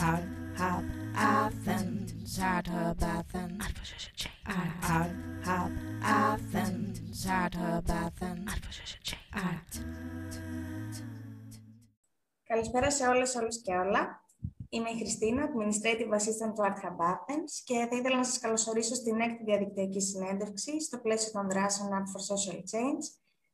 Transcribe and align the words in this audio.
Ad 0.00 0.22
hab 0.56 0.84
Athens, 1.16 2.38
ad 2.38 2.66
hab 2.68 3.02
Athens, 3.02 3.64
ad 4.46 4.70
ad 4.82 5.10
hab 5.44 5.72
Athens, 6.02 7.26
ad 7.26 7.54
hab 7.54 7.90
Athens, 7.90 8.52
ad. 9.32 9.70
Καλησπέρα 12.44 12.90
σε 12.90 13.06
όλες, 13.06 13.34
όλους 13.34 13.60
και 13.62 13.72
όλα. 13.74 14.24
Είμαι 14.68 14.90
η 14.90 14.96
Χριστίνα, 14.96 15.48
Administrative 15.48 16.12
Assistant 16.18 16.52
του 16.54 16.62
Art 16.62 16.78
Hub 16.84 16.98
Athens 17.12 17.52
και 17.64 17.86
θα 17.90 17.96
ήθελα 17.96 18.16
να 18.16 18.24
σας 18.24 18.38
καλωσορίσω 18.38 18.94
στην 18.94 19.20
έκτη 19.20 19.44
διαδικτυακή 19.44 20.00
συνέντευξη 20.00 20.80
στο 20.80 20.98
πλαίσιο 20.98 21.32
των 21.32 21.48
δράσεων 21.50 21.88
Art 21.92 22.08
for 22.12 22.34
Social 22.34 22.58
Change 22.58 23.04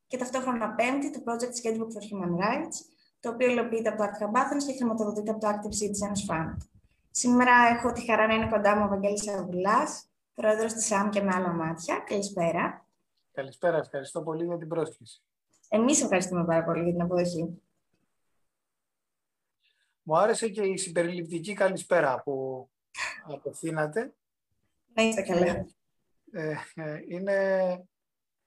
και 0.06 0.16
ταυτόχρονα 0.16 0.74
πέμπτη 0.74 1.10
του 1.10 1.22
Project 1.26 1.54
Sketchbook 1.60 1.92
for 1.94 2.02
Human 2.10 2.34
Rights, 2.44 2.76
το 3.24 3.30
οποίο 3.30 3.50
υλοποιείται 3.50 3.88
από 3.88 3.98
το 3.98 4.04
Art 4.04 4.22
Hub 4.22 4.36
Athens 4.40 4.64
και 4.66 4.72
χρηματοδοτείται 4.72 5.30
από 5.30 5.40
το 5.40 5.48
Active 5.48 5.74
Citizens 5.80 6.30
Fund. 6.30 6.56
Σήμερα 7.10 7.52
έχω 7.76 7.92
τη 7.92 8.04
χαρά 8.04 8.26
να 8.26 8.34
είναι 8.34 8.48
κοντά 8.48 8.76
μου 8.76 8.84
ο 8.84 8.88
Βαγγέλης 8.88 9.28
Αβουλάς, 9.28 10.08
πρόεδρος 10.34 10.72
της 10.72 10.92
ΑΜ 10.92 11.08
και 11.08 11.22
με 11.22 11.34
άλλα 11.34 11.52
μάτια. 11.52 11.98
Καλησπέρα. 11.98 12.86
Καλησπέρα, 13.32 13.76
ευχαριστώ 13.76 14.22
πολύ 14.22 14.44
για 14.44 14.58
την 14.58 14.68
πρόσκληση. 14.68 15.22
Εμείς 15.68 16.02
ευχαριστούμε 16.02 16.44
πάρα 16.44 16.64
πολύ 16.64 16.82
για 16.82 16.92
την 16.92 17.02
αποδοχή. 17.02 17.62
Μου 20.02 20.18
άρεσε 20.18 20.48
και 20.48 20.62
η 20.62 20.76
συμπεριληπτική 20.76 21.52
καλησπέρα 21.52 22.22
που 22.22 22.68
απευθύνατε. 23.26 24.14
Να 24.94 25.02
είστε 25.02 25.22
καλά. 25.22 25.66
Ε, 26.32 26.56
ε, 26.74 27.00
είναι, 27.08 27.38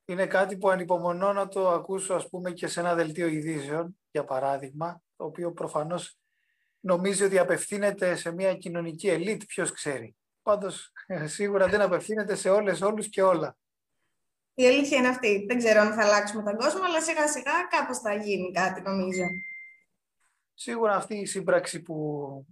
είναι 0.06 0.28
κάτι 0.28 0.58
που 0.58 0.70
ανυπομονώ 0.70 1.34
να 1.34 1.48
το 1.48 1.70
ακούσω 1.70 2.14
ας 2.14 2.30
πούμε 2.30 2.52
και 2.52 2.68
σε 2.68 2.80
ένα 2.80 2.96
δελτίο 2.96 3.28
ειδήσεων, 3.28 3.98
για 4.18 4.26
παράδειγμα, 4.26 5.02
το 5.16 5.26
οποίο 5.26 5.52
προφανώς 5.52 6.18
νομίζει 6.80 7.23
ότι 7.23 7.38
απευθύνεται 7.40 8.16
σε 8.16 8.32
μια 8.32 8.56
κοινωνική 8.56 9.08
ελίτ, 9.08 9.44
ποιος 9.48 9.72
ξέρει. 9.72 10.16
Πάντως 10.42 10.92
ε, 11.08 11.28
σίγουρα 11.38 11.68
δεν 11.68 11.82
απευθύνεται 11.82 12.36
σε 12.36 12.50
όλες, 12.50 12.82
όλους 12.82 13.09
και 13.09 13.22
όλα. 13.22 13.58
Η 14.54 14.68
αλήθεια 14.68 14.98
είναι 14.98 15.08
αυτή. 15.08 15.46
Δεν 15.48 15.58
ξέρω 15.58 15.80
αν 15.82 15.94
θα 15.94 16.04
αλλάξουμε 16.04 16.44
τον 16.44 16.56
κόσμο, 16.56 16.84
αλλά 16.84 17.02
σιγά 17.02 17.28
σιγά 17.28 17.52
κάπως 17.70 17.98
θα 17.98 18.14
γίνει 18.16 18.52
κάτι 18.52 18.82
νομίζω. 18.82 19.24
Σίγουρα 20.54 20.96
αυτή 20.96 21.16
η 21.16 21.26
σύμπραξη 21.26 21.81
που 21.81 21.96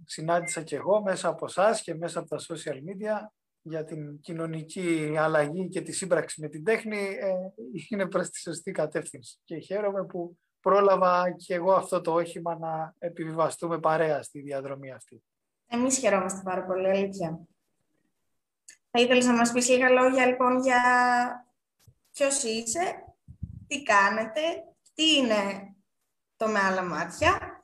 συνάντησα 0.04 0.62
και 0.62 0.76
εγώ 0.76 1.02
μέσα 1.02 1.28
από 1.28 1.46
εσάς 1.46 1.82
και 1.82 1.94
μέσα 1.94 2.18
από 2.18 2.28
τα 2.28 2.38
social 2.38 2.76
media 2.76 3.28
για 3.62 3.84
την 3.84 4.20
κοινωνική 4.20 5.14
αλλαγή 5.18 5.68
και 5.68 5.80
τη 5.80 5.92
σύμπραξη 5.92 6.40
με 6.40 6.48
την 6.48 6.64
τέχνη 6.64 6.98
ε, 6.98 7.34
είναι 7.88 8.06
προς 8.06 8.30
τη 8.30 8.38
σωστή 8.38 8.70
κατεύθυνση. 8.70 9.38
Και 9.44 9.58
χαίρομαι 9.58 10.04
που 10.04 10.38
πρόλαβα 10.66 11.30
και 11.30 11.54
εγώ 11.54 11.72
αυτό 11.72 12.00
το 12.00 12.12
όχημα 12.12 12.58
να 12.58 12.94
επιβιβαστούμε 12.98 13.80
παρέα 13.80 14.22
στη 14.22 14.40
διαδρομή 14.40 14.92
αυτή. 14.92 15.22
Εμείς 15.66 15.98
χαιρόμαστε 15.98 16.40
πάρα 16.44 16.64
πολύ, 16.64 16.88
αλήθεια. 16.88 17.40
Θα 18.90 19.00
ήθελες 19.00 19.26
να 19.26 19.32
μας 19.32 19.52
πεις 19.52 19.68
λίγα 19.68 19.88
λόγια 19.88 20.26
λοιπόν 20.26 20.60
για 20.60 20.80
ποιος 22.12 22.42
είσαι, 22.42 23.04
τι 23.66 23.82
κάνετε, 23.82 24.40
τι 24.94 25.16
είναι 25.16 25.74
το 26.36 26.48
με 26.48 26.58
άλλα 26.58 26.82
μάτια 26.82 27.62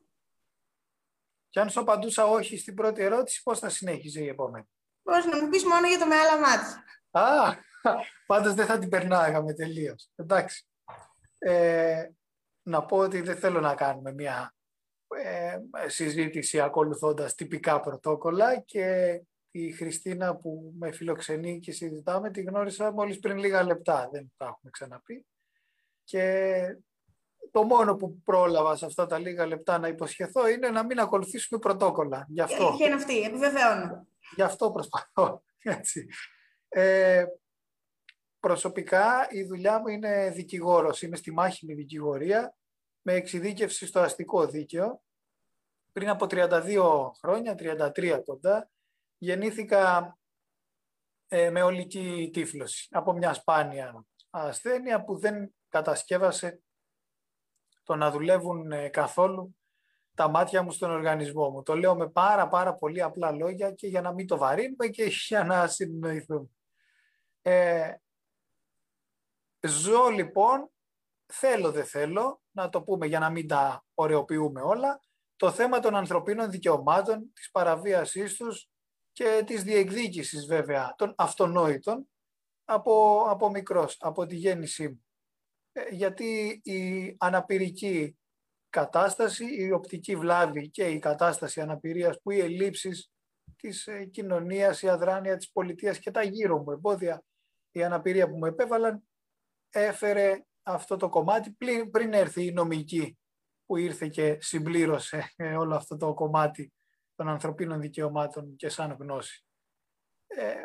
και 1.48 1.61
αν 1.61 1.70
σου 1.70 1.81
απαντούσα 1.81 2.27
όχι 2.27 2.59
στην 2.59 2.75
πρώτη 2.75 3.03
ερώτηση, 3.03 3.42
πώς 3.42 3.59
θα 3.59 3.69
συνέχιζε 3.69 4.20
η 4.20 4.28
επόμενη; 4.28 4.69
Πώς 5.03 5.25
να 5.25 5.42
μου 5.42 5.48
πεις 5.48 5.64
μόνο 5.64 5.89
για 5.89 5.98
το 5.98 6.06
με 6.06 6.14
άλλα 6.14 6.39
μάτια. 6.39 6.84
Α, 7.11 7.55
πάντως 8.27 8.55
δεν 8.55 8.66
θα 8.66 8.78
την 8.78 8.89
περνάγαμε 8.89 9.53
τελείως. 9.53 10.11
Εντάξει. 10.16 10.66
Ε, 11.39 12.09
να 12.62 12.84
πω 12.84 12.96
ότι 12.96 13.20
δεν 13.20 13.36
θέλω 13.36 13.60
να 13.60 13.74
κάνουμε 13.74 14.12
μια 14.12 14.55
ε, 15.16 15.58
συζήτηση 15.88 16.60
ακολουθώντας 16.60 17.34
τυπικά 17.34 17.80
πρωτόκολλα 17.80 18.60
και 18.60 19.20
η 19.50 19.72
Χριστίνα 19.72 20.36
που 20.36 20.72
με 20.78 20.92
φιλοξενεί 20.92 21.60
και 21.60 21.72
συζητάμε 21.72 22.31
τη 22.31 22.42
γνώρισα 22.42 22.92
μόλις 22.92 23.19
πριν 23.19 23.38
λίγα 23.38 23.62
λεπτά, 23.62 24.09
δεν 24.12 24.32
τα 24.37 24.44
έχουμε 24.44 24.70
ξαναπεί. 24.70 25.26
Και 26.04 26.64
το 27.50 27.62
μόνο 27.62 27.97
που 27.97 28.20
πρόλαβα 28.25 28.76
σε 28.76 28.87
αυτά 28.87 29.06
τα 29.06 29.19
λίγα 29.19 29.47
λεπτά 29.47 29.78
να 29.78 29.88
υποσχεθώ 29.88 30.48
είναι 30.48 30.69
να 30.69 30.84
μην 30.84 30.98
ακολουθήσουμε 30.98 31.60
πρωτόκολλα. 31.60 32.26
Γι' 32.28 32.41
αυτό. 32.41 32.75
Και 32.78 32.84
είναι 32.84 32.94
αυτή, 32.94 33.20
επιβεβαιώνω. 33.20 34.06
Γι' 34.34 34.42
αυτό 34.42 34.70
προσπαθώ. 34.70 35.42
Έτσι. 35.78 36.06
Ε, 36.69 37.25
προσωπικά 38.42 39.26
η 39.30 39.44
δουλειά 39.44 39.80
μου 39.80 39.88
είναι 39.88 40.30
δικηγόρος. 40.30 41.03
Είμαι 41.03 41.16
στη 41.16 41.32
μάχημη 41.32 41.75
δικηγορία 41.75 42.56
με 43.03 43.12
εξειδίκευση 43.12 43.86
στο 43.86 44.00
αστικό 44.00 44.47
δίκαιο. 44.47 45.03
Πριν 45.92 46.08
από 46.08 46.26
32 46.30 47.10
χρόνια, 47.20 47.54
33 47.58 48.20
κοντά, 48.25 48.70
γεννήθηκα 49.19 50.16
ε, 51.28 51.50
με 51.50 51.62
ολική 51.62 52.31
τύφλωση 52.32 52.88
από 52.91 53.12
μια 53.12 53.34
σπάνια 53.34 54.04
ασθένεια 54.31 55.04
που 55.04 55.19
δεν 55.19 55.54
κατασκεύασε 55.69 56.62
το 57.82 57.97
να 57.97 58.10
δουλεύουν 58.10 58.72
ε, 58.72 58.88
καθόλου 58.88 59.56
τα 60.14 60.28
μάτια 60.28 60.62
μου 60.62 60.70
στον 60.70 60.91
οργανισμό 60.91 61.50
μου. 61.50 61.62
Το 61.62 61.76
λέω 61.76 61.97
με 61.97 62.08
πάρα 62.08 62.48
πάρα 62.48 62.75
πολύ 62.75 63.02
απλά 63.02 63.31
λόγια 63.31 63.72
και 63.72 63.86
για 63.86 64.00
να 64.00 64.12
μην 64.12 64.26
το 64.26 64.36
βαρύνουμε 64.36 64.86
και 64.86 65.04
για 65.04 65.44
να 65.44 65.66
συνεννοηθούμε. 65.66 66.48
Ε, 67.42 67.94
ζω 69.67 70.09
λοιπόν, 70.09 70.71
θέλω 71.27 71.71
δεν 71.73 71.84
θέλω, 71.84 72.43
να 72.50 72.69
το 72.69 72.83
πούμε 72.83 73.06
για 73.06 73.19
να 73.19 73.31
μην 73.31 73.49
τα 73.49 73.84
ωρεοποιούμε 73.95 74.61
όλα, 74.61 75.00
το 75.37 75.50
θέμα 75.50 75.81
των 75.81 75.95
ανθρωπίνων 75.95 76.50
δικαιωμάτων, 76.50 77.33
της 77.33 77.50
παραβίασής 77.50 78.37
τους 78.37 78.71
και 79.12 79.43
της 79.47 79.62
διεκδίκησης 79.62 80.47
βέβαια 80.47 80.95
των 80.97 81.15
αυτονόητων 81.17 82.09
από, 82.65 83.25
από 83.28 83.50
μικρός, 83.50 83.97
από 84.00 84.27
τη 84.27 84.37
γέννησή 84.37 84.89
μου. 84.89 85.05
Ε, 85.73 85.94
γιατί 85.94 86.61
η 86.65 87.15
αναπηρική 87.19 88.19
κατάσταση, 88.69 89.44
η 89.55 89.73
οπτική 89.73 90.17
βλάβη 90.17 90.71
και 90.71 90.89
η 90.89 90.99
κατάσταση 90.99 91.61
αναπηρίας 91.61 92.21
που 92.23 92.31
οι 92.31 92.41
ελλείψεις 92.41 93.11
της 93.56 93.87
ε, 93.87 94.05
κοινωνίας, 94.05 94.83
η 94.83 94.89
αδράνεια 94.89 95.37
της 95.37 95.50
πολιτείας 95.50 95.99
και 95.99 96.11
τα 96.11 96.23
γύρω 96.23 96.59
μου 96.59 96.71
εμπόδια, 96.71 97.25
η 97.71 97.84
αναπηρία 97.84 98.29
που 98.29 98.37
μου 98.37 98.47
επέβαλαν, 98.47 99.03
έφερε 99.72 100.44
αυτό 100.62 100.97
το 100.97 101.09
κομμάτι 101.09 101.50
πριν, 101.91 102.12
έρθει 102.12 102.47
η 102.47 102.53
νομική 102.53 103.19
που 103.66 103.77
ήρθε 103.77 104.09
και 104.09 104.37
συμπλήρωσε 104.41 105.33
ε, 105.37 105.56
όλο 105.62 105.75
αυτό 105.75 105.97
το 105.97 106.15
κομμάτι 106.15 106.72
των 107.15 107.28
ανθρωπίνων 107.28 107.81
δικαιωμάτων 107.81 108.56
και 108.56 108.69
σαν 108.69 108.97
γνώση. 109.00 109.44
Ε, 110.27 110.65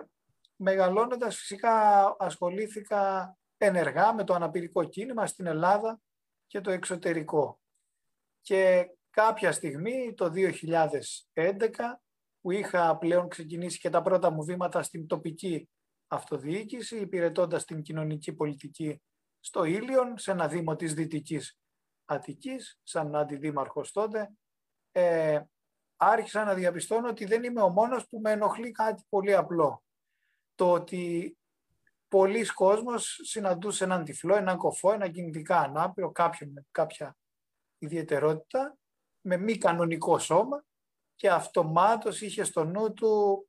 μεγαλώνοντας 0.56 1.38
φυσικά 1.38 2.16
ασχολήθηκα 2.20 3.36
ενεργά 3.58 4.14
με 4.14 4.24
το 4.24 4.34
αναπηρικό 4.34 4.84
κίνημα 4.84 5.28
στην 5.28 5.46
Ελλάδα 5.46 6.00
και 6.48 6.62
το 6.62 6.72
εξωτερικό. 6.72 7.60
Και 8.42 8.90
κάποια 9.10 9.52
στιγμή, 9.52 10.14
το 10.14 10.32
2011, 10.36 12.02
που 12.42 12.52
είχα 12.52 12.98
πλέον 12.98 13.28
ξεκινήσει 13.28 13.80
και 13.80 13.90
τα 13.90 14.02
πρώτα 14.02 14.32
μου 14.32 14.44
βήματα 14.44 14.84
στην 14.84 15.08
τοπική 15.08 15.70
αυτοδιοίκηση, 16.08 16.98
υπηρετώντας 16.98 17.66
την 17.66 17.82
κοινωνική 17.82 18.34
πολιτική 18.34 19.02
στο 19.40 19.64
Ήλιον, 19.64 20.18
σε 20.18 20.32
ένα 20.32 20.48
δήμο 20.48 20.76
της 20.76 20.94
Δυτικής 20.94 21.60
Αττικής, 22.06 22.80
σαν 22.84 23.16
αντιδήμαρχος 23.16 23.92
τότε, 23.92 24.32
ε, 24.92 25.42
άρχισα 25.98 26.44
να 26.44 26.54
διαπιστώνω 26.54 27.10
ότι 27.10 27.26
δεν 27.26 27.44
είμαι 27.44 27.62
ο 27.62 27.70
μόνος 27.70 28.08
που 28.08 28.20
με 28.20 28.32
ενοχλεί 28.32 28.72
κάτι 28.72 29.04
πολύ 29.10 29.36
απλό. 29.36 29.84
Το 30.56 30.72
ότι 30.72 31.38
πολλοί 32.08 32.46
κόσμος 32.46 33.20
συναντούσε 33.24 33.84
έναν 33.84 34.04
τυφλό, 34.04 34.36
έναν 34.36 34.58
κοφό, 34.58 34.92
έναν 34.92 35.12
κινητικά 35.12 35.60
ανάπηρο, 35.60 36.12
κάποιον 36.12 36.52
με 36.52 36.66
κάποια 36.72 37.18
ιδιαιτερότητα, 37.78 38.78
με 39.22 39.38
μη 39.38 39.58
κανονικό 39.58 40.20
σώμα 40.20 40.64
και 41.16 41.30
αυτομάτως 41.30 42.22
είχε 42.22 42.44
στο 42.44 42.64
νου 42.64 42.94
του 42.94 43.48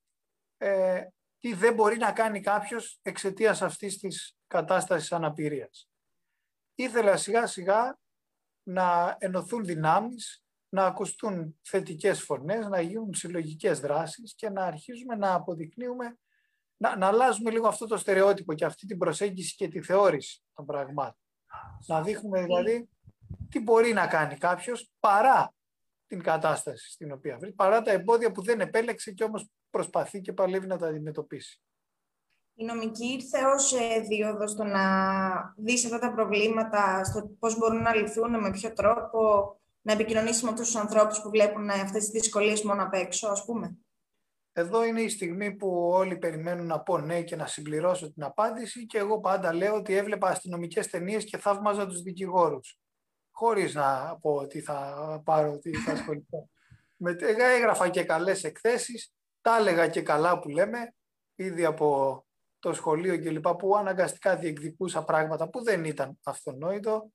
ε, 0.56 1.06
τι 1.40 1.55
δεν 1.55 1.75
μπορεί 1.75 1.96
να 1.96 2.12
κάνει 2.12 2.40
κάποιος 2.40 2.99
εξαιτίας 3.02 3.62
αυτής 3.62 3.99
της 3.99 4.37
κατάστασης 4.46 5.12
αναπηρίας. 5.12 5.90
Ήθελα 6.75 7.17
σιγά 7.17 7.46
σιγά 7.46 7.99
να 8.62 9.17
ενωθούν 9.19 9.64
δυνάμεις, 9.64 10.44
να 10.69 10.85
ακουστούν 10.87 11.58
θετικές 11.62 12.23
φωνές, 12.23 12.67
να 12.67 12.81
γίνουν 12.81 13.14
συλλογικές 13.14 13.81
δράσεις 13.81 14.35
και 14.35 14.50
να 14.50 14.64
αρχίζουμε 14.64 15.17
να 15.17 15.35
αποδεικνύουμε 15.35 16.19
να, 16.79 16.96
να 16.96 17.06
αλλάζουμε 17.06 17.50
λίγο 17.50 17.69
αυτό 17.69 17.87
το 17.87 17.96
στερεότυπο 17.96 18.55
και 18.55 18.64
αυτή 18.64 18.87
την 18.87 18.99
προσέγγιση 18.99 19.55
και 19.55 19.69
τη 19.69 19.82
θεώρηση 19.82 20.43
των 20.55 20.67
πραγμάτων. 20.67 21.20
Να 21.87 22.02
δείχνουμε 22.02 22.43
δηλαδή 22.43 22.88
τι 23.49 23.61
μπορεί 23.61 23.93
να 23.93 24.06
κάνει 24.06 24.37
κάποιος 24.37 24.91
παρά 25.00 25.55
την 26.06 26.23
κατάσταση 26.23 26.91
στην 26.91 27.12
οποία 27.12 27.38
βρει, 27.38 27.52
παρά 27.52 27.82
τα 27.82 27.91
εμπόδια 27.91 28.32
που 28.32 28.43
δεν 28.43 28.61
επέλεξε 28.61 29.12
και 29.12 29.25
όμως 29.25 29.50
προσπαθεί 29.70 30.20
και 30.20 30.32
παλεύει 30.32 30.67
να 30.67 30.79
τα 30.79 30.87
αντιμετωπίσει. 30.87 31.61
Η 32.55 32.65
νομική 32.65 33.06
ήρθε 33.06 33.44
ως 33.55 33.73
ε, 33.73 34.00
δίωδο 34.00 34.47
στο 34.47 34.65
να 34.65 34.85
δεις 35.56 35.85
αυτά 35.85 35.99
τα 35.99 36.12
προβλήματα, 36.12 37.05
στο 37.05 37.31
πώς 37.38 37.59
μπορούν 37.59 37.82
να 37.82 37.94
λυθούν, 37.94 38.41
με 38.41 38.50
ποιο 38.50 38.73
τρόπο, 38.73 39.53
να 39.81 39.93
επικοινωνήσει 39.93 40.44
με 40.44 40.50
αυτούς 40.50 40.67
τους 40.67 40.76
ανθρώπους 40.76 41.20
που 41.20 41.31
βλέπουν 41.31 41.70
αυτές 41.70 42.03
τις 42.03 42.11
δυσκολίες 42.11 42.62
μόνο 42.62 42.82
απ' 42.82 42.94
έξω, 42.94 43.29
ας 43.29 43.44
πούμε. 43.44 43.79
Εδώ 44.53 44.85
είναι 44.85 45.00
η 45.00 45.09
στιγμή 45.09 45.55
που 45.55 45.88
όλοι 45.93 46.19
περιμένουν 46.19 46.67
να 46.67 46.81
πω 46.81 46.99
ναι 46.99 47.23
και 47.23 47.37
να 47.37 47.47
συμπληρώσω 47.47 48.12
την 48.12 48.23
απάντηση 48.23 48.87
και 48.87 48.99
εγώ 48.99 49.20
πάντα 49.20 49.53
λέω 49.53 49.75
ότι 49.75 49.94
έβλεπα 49.94 50.29
αστυνομικές 50.29 50.87
ταινίες 50.87 51.25
και 51.25 51.38
θαύμαζα 51.38 51.87
τους 51.87 52.03
δικηγόρους. 52.03 52.79
Χωρίς 53.31 53.75
να 53.75 54.19
πω 54.20 54.31
ότι 54.35 54.61
θα 54.61 55.20
πάρω, 55.25 55.59
τι 55.59 55.73
θα 55.73 55.93
ασχοληθώ. 55.93 56.49
Με, 57.00 57.17
έγραφα 57.56 57.88
και 57.88 58.05
καλές 58.05 58.44
εκθέσεις, 58.44 59.12
τα 59.40 59.56
έλεγα 59.56 59.88
και 59.88 60.02
καλά 60.02 60.38
που 60.38 60.49
λέμε, 60.49 60.94
ήδη 61.35 61.64
από 61.64 62.26
το 62.58 62.73
σχολείο 62.73 63.17
και 63.17 63.31
λοιπά, 63.31 63.56
που 63.56 63.76
αναγκαστικά 63.76 64.37
διεκδικούσα 64.37 65.05
πράγματα 65.05 65.49
που 65.49 65.62
δεν 65.62 65.85
ήταν 65.85 66.19
αυτονόητο 66.25 67.12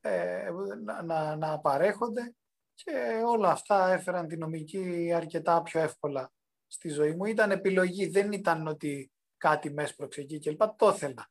ε, 0.00 0.50
να, 0.84 1.02
να, 1.02 1.36
να 1.36 1.60
παρέχονται 1.60 2.34
και 2.74 3.22
όλα 3.26 3.50
αυτά 3.50 3.92
έφεραν 3.92 4.26
τη 4.26 4.36
νομική 4.36 5.12
αρκετά 5.14 5.62
πιο 5.62 5.80
εύκολα 5.80 6.32
στη 6.66 6.88
ζωή 6.88 7.12
μου. 7.14 7.24
Ήταν 7.24 7.50
επιλογή, 7.50 8.06
δεν 8.06 8.32
ήταν 8.32 8.66
ότι 8.66 9.12
κάτι 9.36 9.72
με 9.72 9.82
έσπρωξε 9.82 10.20
εκεί 10.20 10.38
και 10.38 10.50
λοιπά. 10.50 10.74
Το 10.76 10.88
ήθελα 10.88 11.30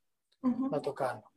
να 0.70 0.80
το 0.80 0.94
κάνω. 0.94 1.32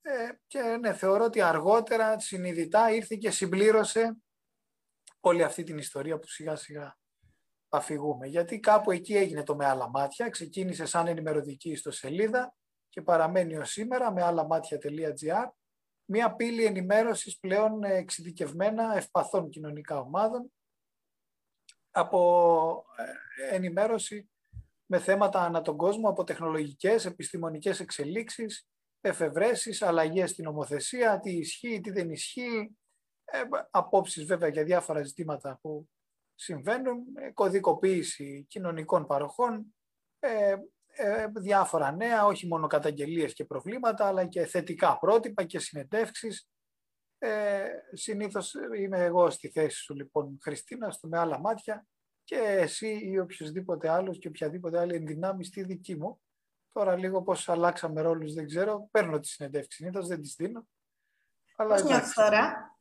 Ε, 0.00 0.28
και 0.46 0.60
ναι, 0.60 0.92
θεωρώ 0.92 1.24
ότι 1.24 1.40
αργότερα 1.40 2.20
συνειδητά 2.20 2.90
ήρθε 2.90 3.16
και 3.16 3.30
συμπλήρωσε 3.30 4.16
όλη 5.20 5.42
αυτή 5.42 5.62
την 5.62 5.78
ιστορία 5.78 6.18
που 6.18 6.28
σιγά 6.28 6.56
σιγά 6.56 6.98
αφηγούμε. 7.68 8.26
Γιατί 8.26 8.60
κάπου 8.60 8.90
εκεί 8.90 9.16
έγινε 9.16 9.42
το 9.42 9.56
με 9.56 9.66
άλλα 9.66 9.88
μάτια, 9.88 10.28
ξεκίνησε 10.28 10.86
σαν 10.86 11.06
ενημερωτική 11.06 11.74
στο 11.74 11.90
σελίδα 11.90 12.54
και 12.88 13.02
παραμένει 13.02 13.56
ως 13.56 13.70
σήμερα 13.70 14.12
με 14.12 14.22
άλλα 14.22 14.46
μάτια.gr 14.46 15.48
μια 16.10 16.34
πύλη 16.34 16.64
ενημέρωσης 16.64 17.38
πλέον 17.38 17.84
εξειδικευμένα 17.84 18.96
ευπαθών 18.96 19.48
κοινωνικά 19.48 19.98
ομάδων 19.98 20.52
από 21.90 22.84
ε, 22.96 23.54
ενημέρωση 23.54 24.30
με 24.86 24.98
θέματα 24.98 25.40
ανά 25.40 25.62
τον 25.62 25.76
κόσμο, 25.76 26.08
από 26.08 26.24
τεχνολογικές, 26.24 27.04
επιστημονικές 27.04 27.80
εξελίξεις, 27.80 28.68
εφευρέσεις, 29.00 29.82
αλλαγές 29.82 30.30
στην 30.30 30.46
ομοθεσία, 30.46 31.20
τι 31.20 31.30
ισχύει, 31.30 31.80
τι 31.80 31.90
δεν 31.90 32.10
ισχύει, 32.10 32.76
ε, 33.24 33.42
απόψεις 33.70 34.24
βέβαια 34.24 34.48
για 34.48 34.64
διάφορα 34.64 35.02
ζητήματα 35.02 35.58
που 35.62 35.88
συμβαίνουν, 36.40 37.04
ε, 37.14 37.30
κωδικοποίηση 37.30 38.46
κοινωνικών 38.48 39.06
παροχών, 39.06 39.74
ε, 40.18 40.56
ε, 40.86 41.26
διάφορα 41.34 41.92
νέα, 41.92 42.24
όχι 42.24 42.46
μόνο 42.46 42.66
καταγγελίες 42.66 43.32
και 43.32 43.44
προβλήματα, 43.44 44.06
αλλά 44.06 44.26
και 44.26 44.46
θετικά 44.46 44.98
πρότυπα 44.98 45.44
και 45.44 45.58
συνεντεύξεις. 45.58 46.48
Ε, 47.18 47.68
συνήθως 47.92 48.54
είμαι 48.76 49.04
εγώ 49.04 49.30
στη 49.30 49.48
θέση 49.48 49.76
σου 49.76 49.94
λοιπόν 49.94 50.38
Χριστίνα, 50.40 50.90
στο 50.90 51.08
με 51.08 51.18
άλλα 51.18 51.38
μάτια 51.40 51.86
και 52.24 52.36
εσύ 52.36 53.00
ή 53.04 53.18
οποιοδήποτε 53.18 53.88
άλλος 53.88 54.18
και 54.18 54.28
οποιαδήποτε 54.28 54.78
άλλη 54.78 54.94
ενδυνάμει 54.94 55.44
στη 55.44 55.62
δική 55.62 55.96
μου. 55.96 56.20
Τώρα 56.72 56.96
λίγο 56.96 57.22
πώς 57.22 57.48
αλλάξαμε 57.48 58.00
ρόλους 58.00 58.34
δεν 58.34 58.46
ξέρω, 58.46 58.88
παίρνω 58.90 59.20
τη 59.20 59.28
συνεντεύξη 59.28 59.76
συνήθως, 59.76 60.06
δεν 60.06 60.20
τις 60.20 60.34
δίνω. 60.34 60.68
Αλλά 61.56 61.74
πώς 61.74 61.84
νιώθεις 61.84 62.12
τώρα, 62.14 62.76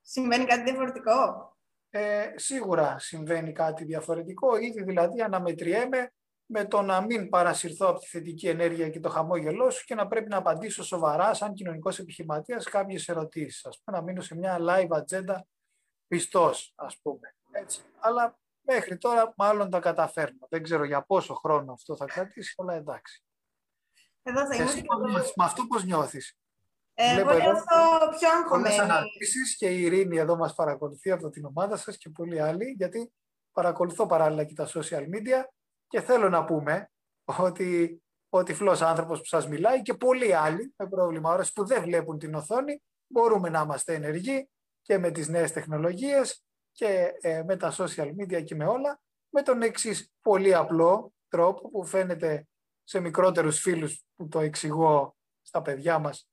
συμβαίνει 0.00 0.44
κάτι 0.44 0.62
διαφορετικό; 0.62 1.50
Ε, 1.90 2.32
σίγουρα 2.36 2.98
συμβαίνει 2.98 3.52
κάτι 3.52 3.84
διαφορετικό, 3.84 4.56
ήδη 4.56 4.82
δηλαδή 4.82 5.20
αναμετριέμαι 5.20 6.12
με 6.52 6.64
το 6.64 6.82
να 6.82 7.00
μην 7.00 7.28
παρασυρθώ 7.28 7.86
από 7.86 7.98
τη 7.98 8.06
θετική 8.06 8.48
ενέργεια 8.48 8.88
και 8.88 9.00
το 9.00 9.08
χαμόγελό 9.08 9.70
σου 9.70 9.84
και 9.84 9.94
να 9.94 10.06
πρέπει 10.06 10.28
να 10.28 10.36
απαντήσω 10.36 10.84
σοβαρά 10.84 11.34
σαν 11.34 11.54
κοινωνικός 11.54 11.98
επιχειρηματίας 11.98 12.64
κάποιες 12.64 13.08
ερωτήσεις. 13.08 13.66
Ας 13.66 13.80
πούμε, 13.84 13.96
να 13.96 14.02
μείνω 14.02 14.20
σε 14.20 14.36
μια 14.36 14.58
live 14.60 14.88
ατζέντα 14.90 15.46
πιστός, 16.06 16.72
ας 16.76 16.98
πούμε. 17.02 17.34
Έτσι. 17.50 17.82
Αλλά 17.98 18.38
μέχρι 18.60 18.98
τώρα 18.98 19.34
μάλλον 19.36 19.70
τα 19.70 19.80
καταφέρνω. 19.80 20.46
Δεν 20.48 20.62
ξέρω 20.62 20.84
για 20.84 21.02
πόσο 21.02 21.34
χρόνο 21.34 21.72
αυτό 21.72 21.96
θα 21.96 22.04
κρατήσει, 22.04 22.54
αλλά 22.58 22.74
εντάξει. 22.74 23.24
Εδώ 24.22 24.46
θα 24.46 24.62
Εσύ 24.62 24.82
με 25.36 25.44
αυτό 25.44 25.66
πώς 25.66 25.84
νιώθεις; 25.84 26.39
Ε, 26.94 27.20
εγώ 27.20 27.32
νιώθω 27.32 28.08
πιο 28.18 28.30
αγχωμένη. 28.38 28.78
αναρτήσεις 28.78 29.56
και 29.56 29.68
η 29.68 29.82
Ειρήνη 29.82 30.16
εδώ 30.16 30.36
μας 30.36 30.54
παρακολουθεί 30.54 31.10
από 31.10 31.28
την 31.28 31.44
ομάδα 31.44 31.76
σας 31.76 31.96
και 31.96 32.10
πολλοί 32.10 32.40
άλλοι, 32.40 32.74
γιατί 32.76 33.12
παρακολουθώ 33.52 34.06
παράλληλα 34.06 34.44
και 34.44 34.54
τα 34.54 34.68
social 34.68 35.02
media 35.02 35.44
και 35.86 36.00
θέλω 36.00 36.28
να 36.28 36.44
πούμε 36.44 36.90
ότι 37.24 38.02
ο 38.28 38.42
τυφλός 38.42 38.82
άνθρωπος 38.82 39.18
που 39.18 39.24
σας 39.24 39.48
μιλάει 39.48 39.82
και 39.82 39.94
πολλοί 39.94 40.34
άλλοι 40.34 40.74
με 40.76 40.88
πρόβλημα 40.88 41.32
όραση 41.32 41.52
που 41.52 41.66
δεν 41.66 41.82
βλέπουν 41.82 42.18
την 42.18 42.34
οθόνη 42.34 42.82
μπορούμε 43.06 43.48
να 43.48 43.60
είμαστε 43.60 43.94
ενεργοί 43.94 44.48
και 44.82 44.98
με 44.98 45.10
τις 45.10 45.28
νέες 45.28 45.52
τεχνολογίες 45.52 46.44
και 46.72 47.12
ε, 47.20 47.42
με 47.42 47.56
τα 47.56 47.72
social 47.76 48.08
media 48.20 48.44
και 48.44 48.54
με 48.54 48.66
όλα 48.66 49.00
με 49.30 49.42
τον 49.42 49.62
εξής 49.62 50.12
πολύ 50.22 50.54
απλό 50.54 51.12
τρόπο 51.28 51.70
που 51.70 51.84
φαίνεται 51.84 52.46
σε 52.84 53.00
μικρότερους 53.00 53.60
φίλους 53.60 54.04
που 54.16 54.28
το 54.28 54.40
εξηγώ 54.40 55.16
στα 55.42 55.62
παιδιά 55.62 55.98
μας 55.98 56.28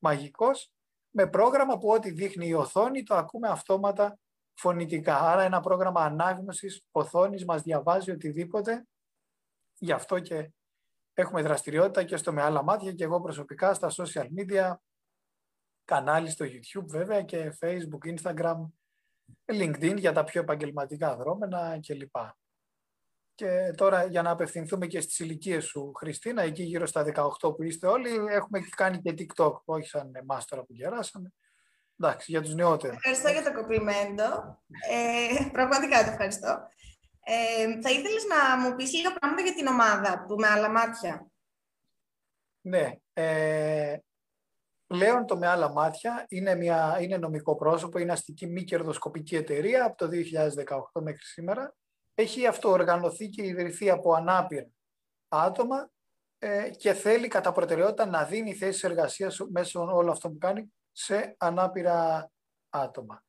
μαγικός 0.00 0.70
με 1.10 1.26
πρόγραμμα 1.26 1.78
που 1.78 1.88
ό,τι 1.88 2.10
δείχνει 2.10 2.46
η 2.46 2.54
οθόνη 2.54 3.02
το 3.02 3.14
ακούμε 3.14 3.48
αυτόματα 3.48 4.18
φωνητικά. 4.54 5.20
Άρα 5.20 5.42
ένα 5.42 5.60
πρόγραμμα 5.60 6.04
ανάγνωσης 6.04 6.82
οθόνης 6.90 7.44
μας 7.44 7.62
διαβάζει 7.62 8.10
οτιδήποτε. 8.10 8.86
Γι' 9.78 9.92
αυτό 9.92 10.20
και 10.20 10.50
έχουμε 11.14 11.42
δραστηριότητα 11.42 12.04
και 12.04 12.16
στο 12.16 12.32
με 12.32 12.42
άλλα 12.42 12.62
μάτια 12.62 12.92
και 12.92 13.04
εγώ 13.04 13.20
προσωπικά 13.20 13.74
στα 13.74 13.90
social 13.90 14.26
media, 14.38 14.74
κανάλι 15.84 16.30
στο 16.30 16.44
YouTube 16.44 16.86
βέβαια 16.86 17.22
και 17.22 17.56
Facebook, 17.60 18.14
Instagram, 18.16 18.66
LinkedIn 19.44 19.98
για 19.98 20.12
τα 20.12 20.24
πιο 20.24 20.40
επαγγελματικά 20.40 21.16
δρόμενα 21.16 21.80
κλπ. 21.80 22.16
Και 23.40 23.72
τώρα 23.76 24.04
για 24.04 24.22
να 24.22 24.30
απευθυνθούμε 24.30 24.86
και 24.86 25.00
στις 25.00 25.18
ηλικίες 25.18 25.64
σου, 25.64 25.92
Χριστίνα, 25.94 26.42
εκεί 26.42 26.62
γύρω 26.62 26.86
στα 26.86 27.04
18 27.40 27.56
που 27.56 27.62
είστε 27.62 27.86
όλοι, 27.86 28.10
έχουμε 28.28 28.60
κάνει 28.76 28.98
και 28.98 29.14
TikTok, 29.18 29.52
όχι 29.64 29.88
σαν 29.88 30.10
εμάς 30.14 30.44
τώρα 30.44 30.62
που 30.62 30.72
γεράσαμε. 30.72 31.32
Εντάξει, 31.98 32.30
για 32.30 32.42
τους 32.42 32.54
νεότερους. 32.54 32.96
Ευχαριστώ 32.96 33.28
για 33.28 33.42
το 33.42 33.60
κοπλιμέντο. 33.60 34.58
Ε, 34.90 35.48
πραγματικά 35.52 36.04
το 36.04 36.10
ευχαριστώ. 36.10 36.66
Ε, 37.24 37.80
θα 37.82 37.90
ήθελες 37.90 38.24
να 38.28 38.58
μου 38.58 38.74
πεις 38.76 38.92
λίγα 38.92 39.12
πράγματα 39.14 39.42
για 39.42 39.54
την 39.54 39.66
ομάδα 39.66 40.24
του 40.28 40.36
με 40.36 40.46
άλλα 40.46 40.70
μάτια; 40.70 41.26
Ναι. 42.60 42.92
Ε, 43.12 43.96
πλέον 44.86 45.26
το 45.26 45.36
με 45.36 45.46
άλλα 45.46 45.72
μάτια 45.72 46.24
είναι, 46.28 46.54
μια, 46.54 46.98
είναι 47.00 47.16
νομικό 47.16 47.56
πρόσωπο, 47.56 47.98
είναι 47.98 48.12
αστική 48.12 48.46
μη 48.46 48.64
κερδοσκοπική 48.64 49.36
εταιρεία 49.36 49.84
από 49.84 49.96
το 49.96 50.08
2018 50.94 51.02
μέχρι 51.02 51.24
σήμερα. 51.24 51.74
Έχει 52.20 52.46
αυτοοργανωθεί 52.46 53.28
και 53.28 53.46
ιδρυθεί 53.46 53.90
από 53.90 54.14
ανάπηρα 54.14 54.66
άτομα 55.28 55.90
ε, 56.38 56.70
και 56.70 56.92
θέλει 56.92 57.28
κατά 57.28 57.52
προτεραιότητα 57.52 58.06
να 58.06 58.24
δίνει 58.24 58.54
θέσεις 58.54 58.84
εργασίας 58.84 59.38
μέσω 59.50 59.80
όλων 59.80 60.10
αυτών 60.10 60.32
που 60.32 60.38
κάνει 60.38 60.72
σε 60.92 61.34
ανάπηρα 61.38 62.30
άτομα. 62.68 63.24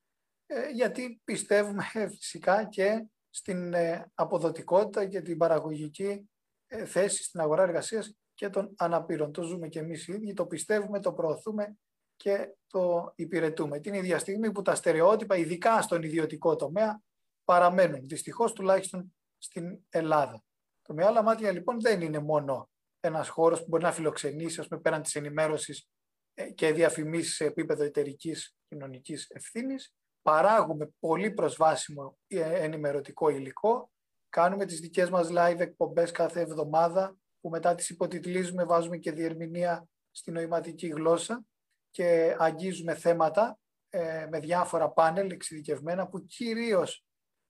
Ε, 0.45 0.69
γιατί 0.69 1.21
πιστεύουμε 1.23 1.83
φυσικά 2.17 2.65
και 2.65 3.05
στην 3.29 3.73
ε, 3.73 4.11
αποδοτικότητα 4.13 5.05
και 5.05 5.21
την 5.21 5.37
παραγωγική 5.37 6.29
ε, 6.67 6.85
θέση 6.85 7.23
στην 7.23 7.39
αγορά 7.39 7.63
εργασίας 7.63 8.15
και 8.33 8.49
των 8.49 8.73
αναπήρων. 8.77 9.31
Το 9.31 9.41
ζούμε 9.41 9.67
και 9.67 9.79
εμείς 9.79 10.07
οι 10.07 10.13
ίδιοι, 10.13 10.33
το 10.33 10.45
πιστεύουμε, 10.45 10.99
το 10.99 11.13
προωθούμε 11.13 11.77
και 12.15 12.55
το 12.67 13.11
υπηρετούμε. 13.15 13.79
Την 13.79 13.93
ίδια 13.93 14.19
στιγμή 14.19 14.51
που 14.51 14.61
τα 14.61 14.75
στερεότυπα, 14.75 15.35
ειδικά 15.35 15.81
στον 15.81 16.03
ιδιωτικό 16.03 16.55
τομέα, 16.55 17.01
παραμένουν. 17.43 18.07
Δυστυχώς 18.07 18.53
τουλάχιστον 18.53 19.15
στην 19.37 19.79
Ελλάδα. 19.89 20.43
Το 20.81 20.93
με 20.93 21.05
άλλα 21.05 21.23
μάτια 21.23 21.51
λοιπόν 21.51 21.81
δεν 21.81 22.01
είναι 22.01 22.19
μόνο 22.19 22.69
ένας 22.99 23.29
χώρος 23.29 23.59
που 23.59 23.65
μπορεί 23.67 23.83
να 23.83 23.91
φιλοξενήσει, 23.91 24.59
ας 24.59 24.67
πούμε, 24.67 24.81
πέραν 24.81 25.01
της 25.01 25.15
ενημέρωσης 25.15 25.89
ε, 26.33 26.49
και 26.49 26.71
διαφημίσεις 26.71 27.35
σε 27.35 27.45
επίπεδο 27.45 27.83
εταιρικής 27.83 28.55
κοινωνικής 28.67 29.29
ευθύνης. 29.29 29.93
Παράγουμε 30.21 30.93
πολύ 30.99 31.31
προσβάσιμο 31.31 32.17
ε, 32.27 32.63
ενημερωτικό 32.63 33.29
υλικό. 33.29 33.91
Κάνουμε 34.29 34.65
τις 34.65 34.79
δικές 34.79 35.09
μας 35.09 35.29
live 35.31 35.59
εκπομπές 35.59 36.11
κάθε 36.11 36.39
εβδομάδα 36.39 37.15
που 37.41 37.49
μετά 37.49 37.75
τις 37.75 37.89
υποτιτλίζουμε, 37.89 38.63
βάζουμε 38.63 38.97
και 38.97 39.11
διερμηνία 39.11 39.87
στη 40.11 40.31
νοηματική 40.31 40.87
γλώσσα 40.87 41.45
και 41.89 42.35
αγγίζουμε 42.39 42.95
θέματα 42.95 43.59
ε, 43.89 44.27
με 44.29 44.39
διάφορα 44.39 44.89
πάνελ 44.89 45.31
εξειδικευμένα 45.31 46.07
που 46.07 46.25
κυρίως 46.25 47.05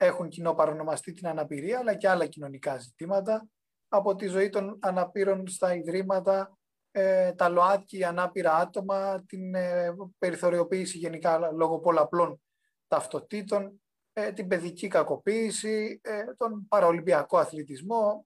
έχουν 0.06 0.30
κοινό 0.30 0.54
παρονομαστεί 0.54 1.14
την 1.14 1.28
αναπηρία 1.28 1.80
αλλά 1.80 1.96
και 1.96 2.10
άλλα 2.10 2.26
κοινωνικά 2.26 2.78
ζητήματα 2.78 3.48
από 3.88 4.16
τη 4.16 4.28
ζωή 4.28 4.50
των 4.50 4.78
αναπήρων 4.82 5.48
στα 5.48 5.76
ιδρύματα 5.76 6.58
ε, 6.92 7.32
τα 7.32 7.50
ΛΟΑΤΚΙ, 7.50 8.04
ανάπηρα 8.04 8.56
άτομα, 8.56 9.24
την 9.26 9.56
ε, 9.56 9.96
περιθωριοποίηση 10.18 10.98
γενικά 10.98 11.52
λόγω 11.52 11.80
πολλαπλών 11.80 12.42
ταυτοτήτων, 12.88 13.82
ε, 14.14 14.32
την 14.32 14.48
παιδική 14.48 14.88
κακοποίηση, 14.88 16.00
ε, 16.04 16.24
τον 16.38 16.68
παραολυμπιακό 16.68 17.38
αθλητισμό. 17.38 18.26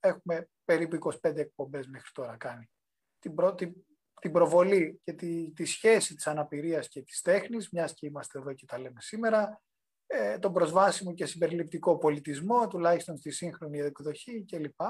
Έχουμε 0.00 0.48
περίπου 0.64 0.98
25 1.22 1.36
εκπομπές 1.36 1.86
μέχρι 1.86 2.10
τώρα 2.12 2.36
κάνει. 2.36 2.70
Την 3.18 3.34
πρώτη, 3.34 3.86
την 4.20 4.32
προβολή 4.32 5.00
και 5.04 5.12
τη, 5.12 5.52
τη 5.52 5.64
σχέση 5.64 6.14
της 6.14 6.26
αναπηρίας 6.26 6.88
και 6.88 7.02
της 7.02 7.20
τέχνης, 7.20 7.70
μιας 7.70 7.94
και 7.94 8.06
είμαστε 8.06 8.38
εδώ 8.38 8.52
και 8.52 8.66
τα 8.66 8.78
λέμε 8.78 9.00
σήμερα, 9.00 9.62
ε, 10.06 10.38
τον 10.38 10.52
προσβάσιμο 10.52 11.14
και 11.14 11.26
συμπεριληπτικό 11.26 11.98
πολιτισμό, 11.98 12.66
τουλάχιστον 12.66 13.16
στη 13.16 13.30
σύγχρονη 13.30 13.78
εκδοχή 13.78 14.44
κλπ. 14.44 14.80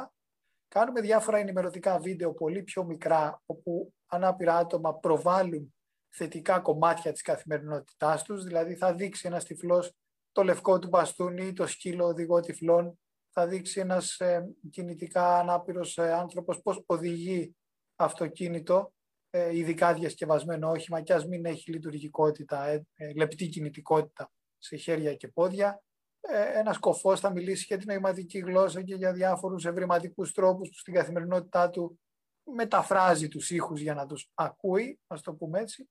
Κάνουμε 0.68 1.00
διάφορα 1.00 1.38
ενημερωτικά 1.38 1.98
βίντεο 1.98 2.34
πολύ 2.34 2.62
πιο 2.62 2.84
μικρά, 2.84 3.42
όπου 3.46 3.94
ανάπηρα 4.06 4.56
άτομα 4.56 4.94
προβάλλουν 4.94 5.74
θετικά 6.08 6.60
κομμάτια 6.60 7.12
της 7.12 7.22
καθημερινότητάς 7.22 8.22
τους, 8.22 8.44
δηλαδή 8.44 8.74
θα 8.74 8.94
δείξει 8.94 9.26
ένας 9.26 9.44
τυφλός 9.44 9.92
το 10.32 10.42
λευκό 10.42 10.78
του 10.78 10.88
μπαστούνι 10.88 11.46
ή 11.46 11.52
το 11.52 11.66
σκύλο 11.66 12.06
οδηγό 12.06 12.40
τυφλών, 12.40 12.98
θα 13.30 13.46
δείξει 13.46 13.80
ένας 13.80 14.20
ε, 14.20 14.54
κινητικά 14.70 15.38
ανάπηρος 15.38 15.98
ε, 15.98 16.12
άνθρωπος 16.12 16.62
πώς 16.62 16.82
οδηγεί 16.86 17.56
αυτοκίνητο, 17.96 18.92
ε, 19.30 19.56
ειδικά 19.56 19.94
διασκευασμένο 19.94 20.70
όχημα 20.70 21.00
και 21.00 21.12
ας 21.12 21.26
μην 21.26 21.44
έχει 21.44 21.70
λειτουργικότητα, 21.70 22.66
ε, 22.66 22.86
ε, 22.94 23.12
λεπτή 23.12 23.48
κινητικότητα 23.48 24.30
σε 24.66 24.76
χέρια 24.76 25.14
και 25.14 25.28
πόδια. 25.28 25.82
Ε, 26.20 26.58
ένας 26.58 26.78
κοφός 26.78 27.20
θα 27.20 27.30
μιλήσει 27.30 27.64
για 27.68 27.78
την 27.78 27.86
νοηματική 27.88 28.38
γλώσσα 28.38 28.82
και 28.82 28.94
για 28.94 29.12
διάφορους 29.12 29.64
ευρηματικούς 29.64 30.32
τρόπους 30.32 30.68
που 30.68 30.78
στην 30.78 30.94
καθημερινότητά 30.94 31.70
του 31.70 32.00
μεταφράζει 32.42 33.28
τους 33.28 33.50
ήχους 33.50 33.80
για 33.80 33.94
να 33.94 34.06
τους 34.06 34.30
ακούει, 34.34 35.00
ας 35.06 35.22
το 35.22 35.34
πούμε 35.34 35.60
έτσι. 35.60 35.90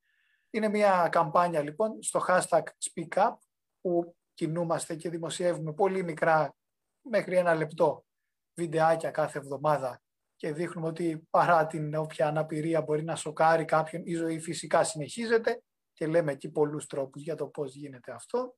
Είναι 0.49 0.69
μια 0.69 1.07
καμπάνια 1.11 1.61
λοιπόν 1.61 2.01
στο 2.03 2.25
hashtag 2.27 2.63
SpeakUp 2.63 3.33
που 3.81 4.15
κινούμαστε 4.33 4.95
και 4.95 5.09
δημοσιεύουμε 5.09 5.73
πολύ 5.73 6.03
μικρά 6.03 6.55
μέχρι 7.01 7.37
ένα 7.37 7.55
λεπτό 7.55 8.05
βιντεάκια 8.53 9.11
κάθε 9.11 9.37
εβδομάδα 9.37 10.01
και 10.35 10.53
δείχνουμε 10.53 10.87
ότι 10.87 11.27
παρά 11.29 11.67
την 11.67 11.95
όποια 11.95 12.27
αναπηρία 12.27 12.81
μπορεί 12.81 13.03
να 13.03 13.15
σοκάρει 13.15 13.65
κάποιον, 13.65 14.01
η 14.05 14.13
ζωή 14.13 14.39
φυσικά 14.39 14.83
συνεχίζεται 14.83 15.63
και 15.93 16.07
λέμε 16.07 16.31
εκεί 16.31 16.49
πολλούς 16.49 16.85
τρόπους 16.85 17.21
για 17.21 17.35
το 17.35 17.47
πώς 17.47 17.75
γίνεται 17.75 18.11
αυτό. 18.11 18.55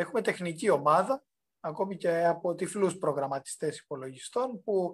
Έχουμε 0.00 0.22
τεχνική 0.22 0.70
ομάδα, 0.70 1.24
ακόμη 1.60 1.96
και 1.96 2.24
από 2.24 2.54
τυφλούς 2.54 2.98
προγραμματιστές 2.98 3.78
υπολογιστών 3.78 4.62
που 4.62 4.92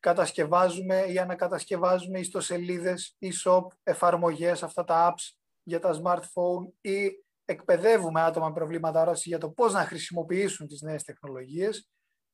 κατασκευάζουμε 0.00 1.00
ή 1.00 1.18
ανακατασκευάζουμε 1.18 2.18
ιστοσελίδες, 2.18 3.16
e-shop, 3.20 3.62
εφαρμογές, 3.82 4.62
αυτά 4.62 4.84
τα 4.84 5.14
apps 5.14 5.36
για 5.62 5.78
τα 5.80 6.00
smartphone 6.02 6.72
ή 6.80 7.24
εκπαιδεύουμε 7.44 8.20
άτομα 8.20 8.48
με 8.48 8.54
προβλήματα 8.54 9.00
όραση 9.00 9.28
για 9.28 9.38
το 9.38 9.50
πώς 9.50 9.72
να 9.72 9.80
χρησιμοποιήσουν 9.80 10.66
τις 10.66 10.80
νέες 10.80 11.02
τεχνολογίες 11.02 11.90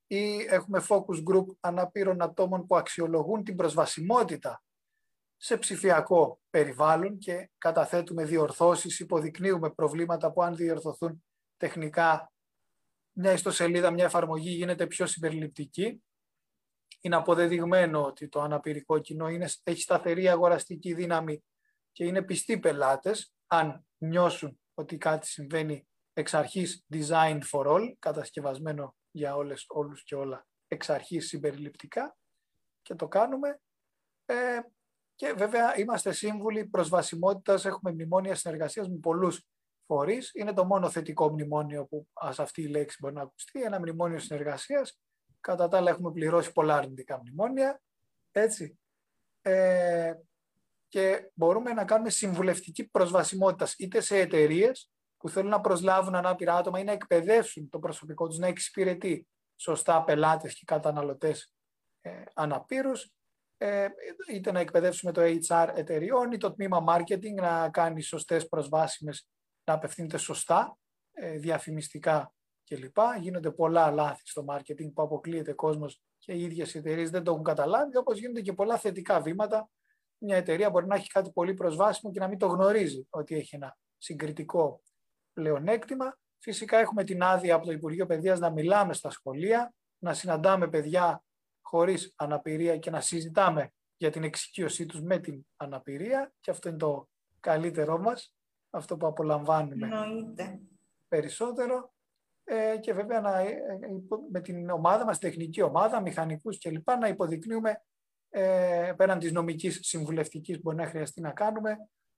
ή 0.07 0.37
έχουμε 0.49 0.85
focus 0.89 1.33
group 1.33 1.47
αναπήρων 1.61 2.23
ατόμων 2.23 2.67
που 2.67 2.77
αξιολογούν 2.77 3.45
την 3.45 3.57
προσβασιμότητα 3.57 4.63
σε 5.37 5.57
ψηφιακό 5.57 6.41
περιβάλλον 6.51 7.19
και 7.19 7.51
καταθέτουμε 7.59 8.25
διορθώσεις, 8.25 9.01
υποδεικνύουμε 9.01 9.71
προβλήματα 9.71 10.33
που 10.33 10.43
αν 10.43 10.57
διορθωθούν 10.57 11.23
τεχνικά 11.63 12.33
μια 13.13 13.33
ιστοσελίδα, 13.33 13.91
μια 13.91 14.05
εφαρμογή 14.05 14.51
γίνεται 14.51 14.87
πιο 14.87 15.07
συμπεριληπτική. 15.07 16.03
Είναι 17.01 17.17
αποδεδειγμένο 17.17 18.05
ότι 18.05 18.29
το 18.29 18.41
αναπηρικό 18.41 18.99
κοινό 18.99 19.29
είναι, 19.29 19.49
έχει 19.63 19.81
σταθερή 19.81 20.29
αγοραστική 20.29 20.95
δύναμη 20.95 21.45
και 21.93 22.05
είναι 22.05 22.23
πιστοί 22.23 22.59
πελάτες 22.59 23.35
αν 23.47 23.87
νιώσουν 23.99 24.61
ότι 24.75 24.97
κάτι 24.97 25.27
συμβαίνει 25.27 25.89
εξ 26.13 26.35
αρχής 26.35 26.87
designed 26.93 27.43
for 27.51 27.67
all, 27.67 27.93
κατασκευασμένο 27.99 28.97
για 29.11 29.35
όλες, 29.35 29.65
όλους 29.69 30.05
και 30.05 30.15
όλα 30.15 30.47
εξ 30.69 30.91
αρχής 30.91 31.27
συμπεριληπτικά 31.29 32.17
και 32.83 32.95
το 32.95 33.09
κάνουμε. 33.09 33.61
Ε, 34.25 34.61
και 35.15 35.33
βέβαια 35.33 35.79
είμαστε 35.79 36.13
σύμβουλοι 36.13 36.67
προσβασιμότητας, 36.67 37.65
έχουμε 37.65 37.93
μνημόνια 37.93 38.35
συνεργασίας 38.35 38.89
με 38.89 38.99
πολλούς 38.99 39.47
φορείς. 39.87 40.31
Είναι 40.35 40.53
το 40.53 40.65
μόνο 40.65 40.91
θετικό 40.91 41.31
μνημόνιο 41.31 41.87
που 41.87 42.09
ας 42.13 42.39
αυτή 42.39 42.63
η 42.63 42.67
λέξη 42.67 42.97
μπορεί 43.01 43.15
να 43.15 43.23
ακουστεί, 43.23 43.63
ένα 43.63 43.79
μνημόνιο 43.79 44.19
συνεργασίας. 44.19 45.01
Κατά 45.41 45.69
τα 45.69 45.77
άλλα 45.77 45.91
έχουμε 45.91 46.13
πληρώσει 46.13 46.53
πολλά 46.53 46.77
αρνητικά 46.77 47.19
μνημόνια. 47.19 47.81
Έτσι. 48.33 48.79
Ε, 49.43 50.13
και 50.89 51.31
μπορούμε 51.35 51.73
να 51.73 51.85
κάνουμε 51.85 52.11
συμβουλευτική 52.11 52.89
προσβασιμότητα 52.89 53.71
είτε 53.77 54.01
σε 54.01 54.19
εταιρείες 54.19 54.91
που 55.17 55.29
θέλουν 55.29 55.51
να 55.51 55.61
προσλάβουν 55.61 56.15
ανάπηρα 56.15 56.57
άτομα 56.57 56.79
ή 56.79 56.85
να 56.85 56.93
εκπαιδεύσουν 56.93 57.69
το 57.69 57.79
προσωπικό 57.79 58.29
τους 58.29 58.39
να 58.39 58.47
εξυπηρετεί 58.47 59.27
σωστά 59.57 60.05
πελάτες 60.05 60.55
και 60.55 60.65
καταναλωτές 60.67 61.55
ε, 62.01 62.23
αναπήρους, 62.35 63.13
ε, 63.57 63.89
είτε 64.33 64.53
να 64.53 64.61
εκπαιδεύσουμε 64.61 65.13
το 65.13 65.21
HR 65.49 65.69
εταιριών 65.75 66.33
ή 66.33 66.37
το 66.37 66.53
τμήμα 66.53 66.85
marketing 66.89 67.35
να 67.35 67.71
κάνει 67.71 68.03
σωστές 68.03 68.49
προσβάσιμες, 68.49 69.29
να 69.65 69.75
απευθύνεται 69.75 70.17
σωστά, 70.17 70.79
ε, 71.13 71.39
διαφημιστικά 71.39 72.33
κλπ. 72.65 72.97
Γίνονται 73.21 73.51
πολλά 73.51 73.91
λάθη 73.91 74.23
στο 74.25 74.45
marketing 74.49 74.93
που 74.95 75.03
αποκλείεται 75.03 75.53
κόσμος 75.53 76.03
και 76.19 76.33
οι 76.33 76.43
ίδιες 76.43 76.75
εταιρείες 76.75 77.11
δεν 77.11 77.23
το 77.23 77.31
έχουν 77.31 77.45
καταλάβει, 77.45 77.97
όπως 77.97 78.19
γίνονται 78.19 78.41
και 78.41 78.53
πολλά 78.53 78.79
θετικά 78.79 79.21
βήματα. 79.21 79.71
Μια 80.19 80.37
εταιρεία 80.37 80.71
μπορεί 80.71 80.87
να 80.87 80.95
έχει 80.95 81.09
κάτι 81.09 81.31
πολύ 81.31 81.55
προσβάσιμο 81.55 82.13
και 82.13 82.21
να 82.21 82.29
μην 82.29 82.39
το 82.39 82.47
γνωρίζει 82.47 83.07
ότι 83.11 83.35
έχει 83.35 83.55
ένα 83.55 83.77
συγκριτικό 83.99 84.83
πλεονέκτημα. 85.33 86.19
Φυσικά 86.39 86.79
έχουμε 86.79 87.05
την 87.05 87.23
άδεια 87.23 87.55
από 87.55 87.67
το 87.67 87.73
Υπουργείο 87.73 88.07
Παιδείας 88.07 88.39
να 88.39 88.51
μιλάμε 88.51 88.93
στα 88.93 89.11
σχολεία, 89.11 89.75
να 89.99 90.15
συναντάμε 90.15 90.69
παιδιά 90.69 91.25
χωρίς 91.61 92.13
αναπηρία 92.17 92.79
και 92.79 92.91
να 92.91 93.01
συζητάμε 93.01 93.73
για 93.97 94.11
την 94.11 94.25
εξοικείωσή 94.25 94.87
τους 94.87 95.01
με 95.03 95.19
την 95.19 95.47
αναπηρία 95.57 96.33
και 96.41 96.51
αυτό 96.51 96.69
είναι 96.69 96.79
το 96.79 97.09
καλύτερό 97.41 97.99
μας, 97.99 98.35
αυτό 98.73 98.97
που 98.97 99.07
απολαμβάνουμε 99.07 99.89
περισσότερο 101.09 101.93
ε, 102.45 102.77
και 102.81 102.93
βέβαια 102.93 103.21
να, 103.21 103.39
ε, 103.39 103.59
με 104.31 104.41
την 104.41 104.71
ομάδα 104.71 105.05
μας, 105.05 105.19
τεχνική 105.19 105.63
ομάδα, 105.63 106.01
μηχανικούς 106.01 106.59
κλπ. 106.59 106.91
να 107.01 107.09
υποδεικνύουμε 107.09 107.83
ε, 108.35 108.93
πέραν 108.97 109.19
της 109.19 109.33
νομικής 109.33 109.79
συμβουλευτικής 109.83 110.57
που 110.57 110.63
μπορεί 110.65 110.77
να 110.77 110.87
χρειαστεί 110.87 111.21
να 111.21 111.31
κάνουμε, 111.31 111.71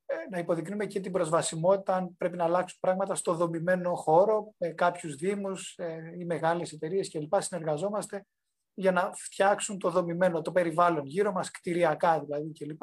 ε, 0.06 0.14
να 0.30 0.38
υποδεικνύουμε 0.38 0.86
και 0.86 1.00
την 1.00 1.12
προσβασιμότητα 1.12 1.94
αν 1.96 2.16
πρέπει 2.16 2.36
να 2.36 2.44
αλλάξουν 2.44 2.78
πράγματα 2.80 3.14
στο 3.14 3.34
δομημένο 3.34 3.94
χώρο, 3.94 4.54
με 4.56 4.68
κάποιους 4.68 5.14
δήμους 5.14 5.74
ε, 5.78 6.14
ή 6.18 6.24
μεγάλες 6.24 6.72
εταιρείες 6.72 7.10
κλπ. 7.10 7.42
Συνεργαζόμαστε 7.42 8.26
για 8.74 8.92
να 8.92 9.12
φτιάξουν 9.14 9.78
το 9.78 9.90
δομημένο, 9.90 10.42
το 10.42 10.52
περιβάλλον 10.52 11.06
γύρω 11.06 11.32
μας, 11.32 11.50
κτηριακά 11.50 12.20
δηλαδή 12.20 12.52
κλπ. 12.52 12.82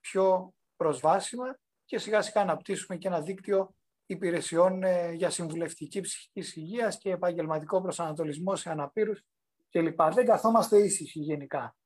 πιο 0.00 0.54
προσβάσιμα 0.76 1.58
και 1.88 1.98
σιγά 1.98 2.22
σιγά 2.22 2.40
αναπτύσσουμε 2.40 2.96
και 2.98 3.08
ένα 3.08 3.20
δίκτυο 3.20 3.74
υπηρεσιών 4.06 4.82
ε, 4.82 5.12
για 5.12 5.30
συμβουλευτική 5.30 6.00
ψυχική 6.00 6.60
υγείας 6.60 6.98
και 6.98 7.10
επαγγελματικό 7.10 7.82
προσανατολισμό 7.82 8.56
σε 8.56 8.70
αναπήρους 8.70 9.24
κλπ. 9.70 10.02
Δεν 10.02 10.26
καθόμαστε 10.26 10.78
ήσυχοι 10.78 11.18
γενικά. 11.18 11.76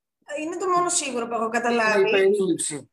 Είναι 0.41 0.57
το 0.57 0.67
μόνο 0.67 0.89
σίγουρο 0.89 1.29
που 1.29 1.35
έχω 1.35 1.49
καταλάβει. 1.49 2.01
Είναι 2.01 2.09
η 2.09 2.13
περίληψη. 2.13 2.91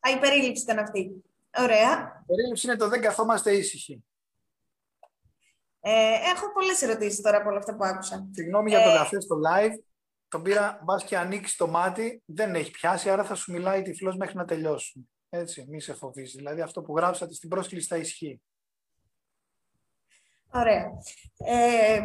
Α, 0.00 0.10
η 0.16 0.18
περίληψη 0.18 0.62
ήταν 0.62 0.78
αυτή. 0.78 1.24
Ωραία. 1.58 2.22
Η 2.22 2.26
περίληψη 2.26 2.66
είναι 2.66 2.76
το 2.76 2.88
δεν 2.88 3.00
καθόμαστε 3.00 3.52
ήσυχοι. 3.52 4.04
Ε, 5.80 6.14
έχω 6.34 6.52
πολλές 6.52 6.82
ερωτήσεις 6.82 7.20
τώρα 7.20 7.36
από 7.36 7.48
όλα 7.48 7.58
αυτά 7.58 7.76
που 7.76 7.84
άκουσα. 7.84 8.28
Συγγνώμη 8.32 8.70
για 8.70 8.82
το 8.82 8.90
ε... 8.90 8.94
καφέ 8.94 9.20
στο 9.20 9.36
live. 9.48 9.78
Τον 10.28 10.42
πήρα, 10.42 10.80
μπας 10.84 11.04
και 11.04 11.16
ανοίξει 11.18 11.56
το 11.56 11.66
μάτι, 11.66 12.22
δεν 12.24 12.54
έχει 12.54 12.70
πιάσει, 12.70 13.10
άρα 13.10 13.24
θα 13.24 13.34
σου 13.34 13.52
μιλάει 13.52 13.82
τυφλός 13.82 14.16
μέχρι 14.16 14.36
να 14.36 14.44
τελειώσουν. 14.44 15.08
Έτσι, 15.28 15.66
μη 15.68 15.80
σε 15.80 15.94
φοβίζει. 15.94 16.36
Δηλαδή 16.36 16.60
αυτό 16.60 16.82
που 16.82 16.96
γράψατε 16.96 17.34
στην 17.34 17.48
πρόσκληση 17.48 17.86
θα 17.86 17.96
ισχύει. 17.96 18.42
Ωραία. 20.50 20.90
Ε, 21.36 22.00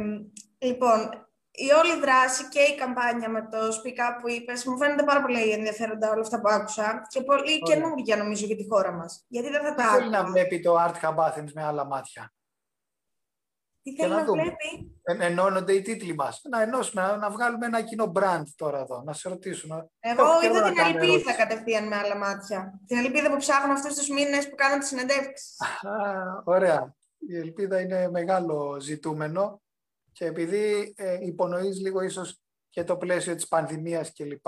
λοιπόν, 0.57 1.09
η 1.51 1.71
όλη 1.71 1.99
δράση 1.99 2.47
και 2.49 2.59
η 2.59 2.75
καμπάνια 2.75 3.29
με 3.29 3.41
το 3.41 3.57
Speak 3.57 4.19
που 4.21 4.29
είπες, 4.29 4.65
μου 4.65 4.77
φαίνεται 4.77 5.03
πάρα 5.03 5.21
πολύ 5.21 5.51
ενδιαφέροντα 5.51 6.09
όλα 6.09 6.21
αυτά 6.21 6.41
που 6.41 6.49
άκουσα 6.49 7.01
και 7.07 7.21
πολύ 7.21 7.59
Ωραία. 7.63 7.75
καινούργια 7.75 8.17
νομίζω 8.17 8.45
για 8.45 8.55
τη 8.55 8.67
χώρα 8.67 8.91
μας. 8.91 9.25
Γιατί 9.27 9.49
δεν 9.49 9.61
θα 9.61 9.75
τα 9.75 9.83
άκουσα. 9.83 9.97
θέλει 9.97 10.09
να 10.09 10.25
βλέπει 10.25 10.59
το 10.59 10.75
Art 10.79 10.95
Hub 11.01 11.15
Athens 11.15 11.51
με 11.53 11.63
άλλα 11.63 11.85
μάτια. 11.85 12.33
Τι 13.83 13.95
θέλει 13.95 14.09
να, 14.09 14.23
να 14.23 14.31
βλέπει; 14.31 14.99
Ε, 15.03 15.25
ενώνονται 15.25 15.73
οι 15.73 15.81
τίτλοι 15.81 16.15
μας. 16.15 16.41
Να 16.49 16.61
ενώσουμε, 16.61 17.01
να, 17.01 17.17
να, 17.17 17.29
βγάλουμε 17.29 17.65
ένα 17.65 17.81
κοινό 17.81 18.11
brand 18.15 18.43
τώρα 18.55 18.79
εδώ, 18.79 19.01
να 19.05 19.13
σε 19.13 19.29
ρωτήσουμε. 19.29 19.89
Εγώ 19.99 20.23
είδα 20.43 20.71
την 20.71 20.79
Ελπίδα 20.79 21.33
κατευθείαν 21.33 21.87
με 21.87 21.95
άλλα 21.95 22.17
μάτια. 22.17 22.79
Την 22.87 22.97
Ελπίδα 22.97 23.29
που 23.31 23.37
ψάχνω 23.37 23.73
αυτούς 23.73 23.95
τους 23.95 24.09
μήνες 24.09 24.49
που 24.49 24.55
κάνω 24.55 24.77
τις 24.77 24.87
συνεντεύξεις. 24.87 25.57
Ωραία. 26.43 26.95
Η 27.27 27.37
Ελπίδα 27.37 27.79
είναι 27.79 28.09
μεγάλο 28.09 28.77
ζητούμενο 28.79 29.61
και 30.11 30.25
επειδή 30.25 30.93
ε, 30.97 31.17
υπονοείς 31.25 31.79
λίγο 31.79 32.01
ίσως 32.01 32.41
και 32.69 32.83
το 32.83 32.97
πλαίσιο 32.97 33.35
της 33.35 33.47
πανδημίας 33.47 34.13
κλπ. 34.13 34.47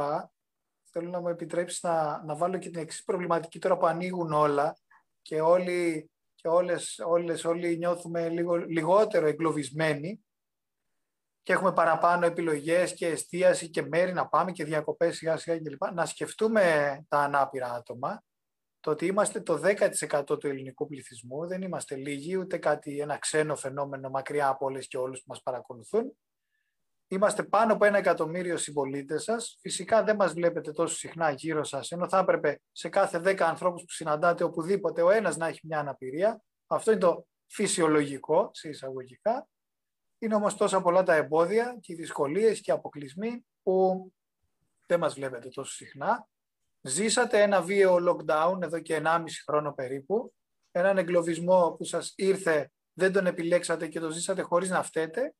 Θέλω 0.91 1.09
να 1.09 1.19
μου 1.19 1.27
επιτρέψεις 1.27 1.83
να, 1.83 2.23
να 2.23 2.35
βάλω 2.35 2.57
και 2.57 2.69
την 2.69 2.81
εξής 2.81 3.03
προβληματική 3.03 3.59
τώρα 3.59 3.77
που 3.77 3.85
ανοίγουν 3.85 4.33
όλα 4.33 4.77
και 5.21 5.41
όλοι, 5.41 6.11
και 6.43 6.50
όλες, 6.50 7.00
όλες, 7.05 7.45
όλοι 7.45 7.77
νιώθουμε 7.77 8.29
λίγο, 8.29 8.55
λιγότερο 8.55 9.27
εγκλωβισμένοι. 9.27 10.25
και 11.41 11.53
έχουμε 11.53 11.73
παραπάνω 11.73 12.25
επιλογές 12.25 12.93
και 12.93 13.07
εστίαση 13.07 13.69
και 13.69 13.81
μέρη 13.81 14.13
να 14.13 14.27
πάμε 14.27 14.51
και 14.51 14.63
διακοπές 14.63 15.17
σιγά 15.17 15.38
σιγά 15.38 15.57
κλπ. 15.57 15.91
Να 15.93 16.05
σκεφτούμε 16.05 17.05
τα 17.07 17.19
ανάπηρα 17.19 17.73
άτομα, 17.73 18.23
το 18.79 18.91
ότι 18.91 19.05
είμαστε 19.05 19.41
το 19.41 19.62
10% 19.63 20.39
του 20.39 20.47
ελληνικού 20.47 20.88
πληθυσμού, 20.88 21.47
δεν 21.47 21.62
είμαστε 21.62 21.95
λίγοι, 21.95 22.38
ούτε 22.38 22.57
κάτι, 22.57 23.00
ένα 23.00 23.17
ξένο 23.17 23.55
φαινόμενο 23.55 24.09
μακριά 24.09 24.47
από 24.47 24.65
όλες 24.65 24.88
και 24.88 24.97
όλους 24.97 25.19
που 25.19 25.25
μας 25.27 25.41
παρακολουθούν. 25.41 26.17
Είμαστε 27.13 27.43
πάνω 27.43 27.74
από 27.74 27.86
ένα 27.86 27.98
εκατομμύριο 27.98 28.58
συμπολίτες 28.58 29.24
σας. 29.24 29.58
Φυσικά 29.62 30.03
δεν 30.03 30.15
μας 30.15 30.34
βλέπετε 30.34 30.72
τόσο 30.72 30.96
συχνά 30.96 31.32
γύρω 31.32 31.63
σας, 31.63 31.91
ενώ 31.91 32.08
θα 32.10 32.17
έπρεπε 32.17 32.62
σε 32.72 32.89
κάθε 32.89 33.20
10 33.20 33.39
ανθρώπους 33.39 33.82
που 33.82 33.91
συναντάτε 33.91 34.43
οπουδήποτε 34.43 35.01
ο 35.01 35.10
ένας 35.10 35.38
να 35.38 35.48
έχει 35.48 35.60
μια 35.63 35.79
αναπηρία. 35.79 36.43
Αυτό 36.67 36.91
είναι 36.91 37.00
το 37.00 37.27
φυσιολογικό, 37.48 38.50
σε 38.53 38.70
εισαγωγικά. 38.70 39.48
Είναι 40.20 40.36
όμως 40.36 40.55
τόσα 40.55 40.82
πολλά 40.82 41.03
τα 41.03 41.13
εμπόδια 41.13 41.77
και 41.82 41.93
οι 41.93 41.96
δυσκολίες 41.96 42.62
και 42.62 42.72
οι 42.72 42.74
αποκλεισμοί 42.74 43.46
που 43.63 44.08
δεν 44.88 45.00
μας 45.00 45.13
βλέπετε 45.13 45.50
τόσο 45.50 45.74
συχνά. 45.74 46.27
Ζήσατε 46.82 47.41
ένα 47.41 47.62
βίαιο 47.62 47.98
lockdown 48.10 48.62
εδώ 48.62 48.79
και 48.79 49.01
1,5 49.03 49.24
χρόνο 49.46 49.74
περίπου, 49.74 50.34
έναν 50.72 50.98
εγκλωβισμό 50.98 51.75
που 51.77 51.84
σας 51.84 52.13
ήρθε, 52.15 52.72
δεν 52.93 53.12
τον 53.12 53.25
επιλέξατε 53.25 53.88
και 53.88 54.00
το 54.00 54.10
ζήσατε 54.10 54.41
χωρίς 54.41 54.70
να 54.70 54.84
φταίτε 54.84 55.34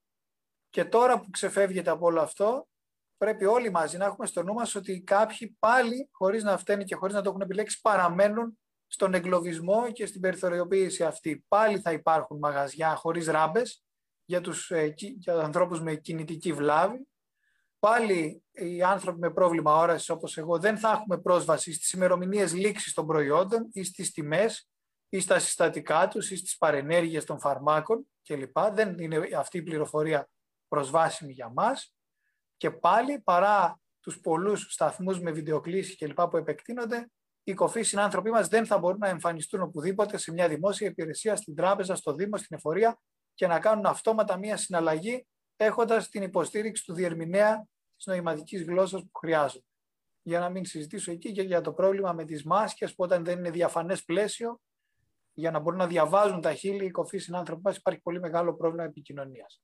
και 0.74 0.86
τώρα 0.86 1.20
που 1.20 1.30
ξεφεύγετε 1.30 1.90
από 1.90 2.06
όλο 2.06 2.22
αυτό, 2.22 2.68
πρέπει 3.18 3.46
όλοι 3.46 3.70
μαζί 3.70 3.98
να 3.98 4.06
έχουμε 4.06 4.28
στο 4.28 4.44
νου 4.44 4.54
μας 4.54 4.76
ότι 4.76 5.02
κάποιοι 5.02 5.56
πάλι, 5.60 6.10
χωρίς 6.12 6.44
να 6.44 6.58
φταίνουν 6.58 6.86
και 6.86 6.96
χωρίς 6.96 7.16
να 7.16 7.22
το 7.22 7.30
έχουν 7.30 7.42
επιλέξει, 7.42 7.82
παραμένουν 7.82 8.60
στον 8.88 9.14
εγκλωβισμό 9.14 9.92
και 9.92 10.06
στην 10.06 10.22
περιθωριοποίηση 10.22 11.04
αυτή. 11.04 11.46
Πάλι 11.48 11.80
θα 11.80 11.92
υπάρχουν 11.92 12.38
μαγαζιά 12.38 12.96
χωρίς 12.96 13.28
ράμπες, 13.28 13.84
για 14.26 14.42
τους 14.42 14.72
ε, 14.72 14.94
για 14.98 15.34
ανθρώπους 15.34 15.82
με 15.82 15.96
κινητική 15.96 16.54
βλάβη. 16.54 17.08
Πάλι 17.80 18.44
οι 18.52 18.84
άνθρωποι 18.84 19.20
με 19.20 19.32
πρόβλημα 19.32 19.76
όρασης 19.76 20.10
όπως 20.10 20.38
εγώ 20.38 20.60
δεν 20.60 20.78
θα 20.78 20.92
έχουμε 20.92 21.18
πρόσβαση 21.18 21.74
στις 21.74 21.92
ημερομηνίες 21.92 22.54
λήξης 22.54 22.94
των 22.94 23.08
προϊόντων 23.08 23.70
ή 23.72 23.84
στις 23.84 24.12
τιμές 24.12 24.70
ή 25.10 25.20
στα 25.20 25.40
συστατικά 25.40 26.08
τους 26.08 26.32
ή 26.32 26.36
στις 26.36 26.58
παρενέργειες 26.58 27.26
των 27.26 27.40
φαρμάκων 27.40 28.08
κλπ. 28.24 28.60
Δεν 28.60 29.00
είναι 29.00 29.30
αυτή 29.38 29.58
η 29.58 29.62
πληροφορία 29.62 30.28
προσβάσιμη 30.74 31.34
για 31.34 31.50
μας. 31.50 31.94
Και 32.58 32.72
πάλι 32.72 33.22
παρά 33.22 33.80
τους 34.00 34.20
πολλούς 34.20 34.68
σταθμούς 34.70 35.20
με 35.20 35.32
βιντεοκλήσεις 35.32 35.98
κλπ. 35.98 36.22
που 36.22 36.38
επεκτείνονται, 36.38 37.12
οι 37.44 37.54
κοφοί 37.54 37.82
συνάνθρωποι 37.82 38.30
μας 38.30 38.48
δεν 38.48 38.66
θα 38.66 38.78
μπορούν 38.78 38.98
να 39.00 39.08
εμφανιστούν 39.08 39.62
οπουδήποτε 39.62 40.18
σε 40.18 40.32
μια 40.32 40.48
δημόσια 40.48 40.88
υπηρεσία, 40.88 41.36
στην 41.36 41.56
τράπεζα, 41.56 41.96
στο 41.96 42.14
Δήμο, 42.14 42.38
στην 42.38 42.58
εφορία 42.58 43.00
και 43.34 43.48
να 43.48 43.60
κάνουν 43.60 43.86
αυτόματα 43.86 44.38
μία 44.38 44.58
συναλλαγή 44.58 45.28
έχοντας 45.56 46.10
την 46.10 46.24
υποστήριξη 46.24 46.86
του 46.86 46.94
διερμηνέα 46.94 47.66
της 47.96 48.06
νοηματικής 48.06 48.64
γλώσσας 48.64 49.02
που 49.02 49.20
χρειάζονται. 49.20 49.66
Για 50.22 50.40
να 50.40 50.50
μην 50.50 50.66
συζητήσω 50.66 51.12
εκεί 51.12 51.32
και 51.32 51.42
για 51.42 51.62
το 51.62 51.74
πρόβλημα 51.74 52.14
με 52.14 52.26
τις 52.26 52.44
μάσκες 52.44 52.96
που 52.96 53.04
όταν 53.04 53.24
δεν 53.24 53.38
είναι 53.38 53.50
διαφανές 53.50 54.04
πλαίσιο 54.04 54.62
για 55.34 55.52
να 55.52 55.60
μπορούν 55.60 55.80
να 55.80 55.88
διαβάζουν 55.88 56.42
τα 56.42 56.54
χείλη 56.54 56.86
οι 56.86 56.92
κοφοί 56.92 57.18
συνάνθρωποι 57.18 57.62
μας 57.64 57.78
υπάρχει 57.78 58.02
πολύ 58.02 58.20
μεγάλο 58.20 58.56
πρόβλημα 58.56 58.84
επικοινωνίας. 58.84 59.62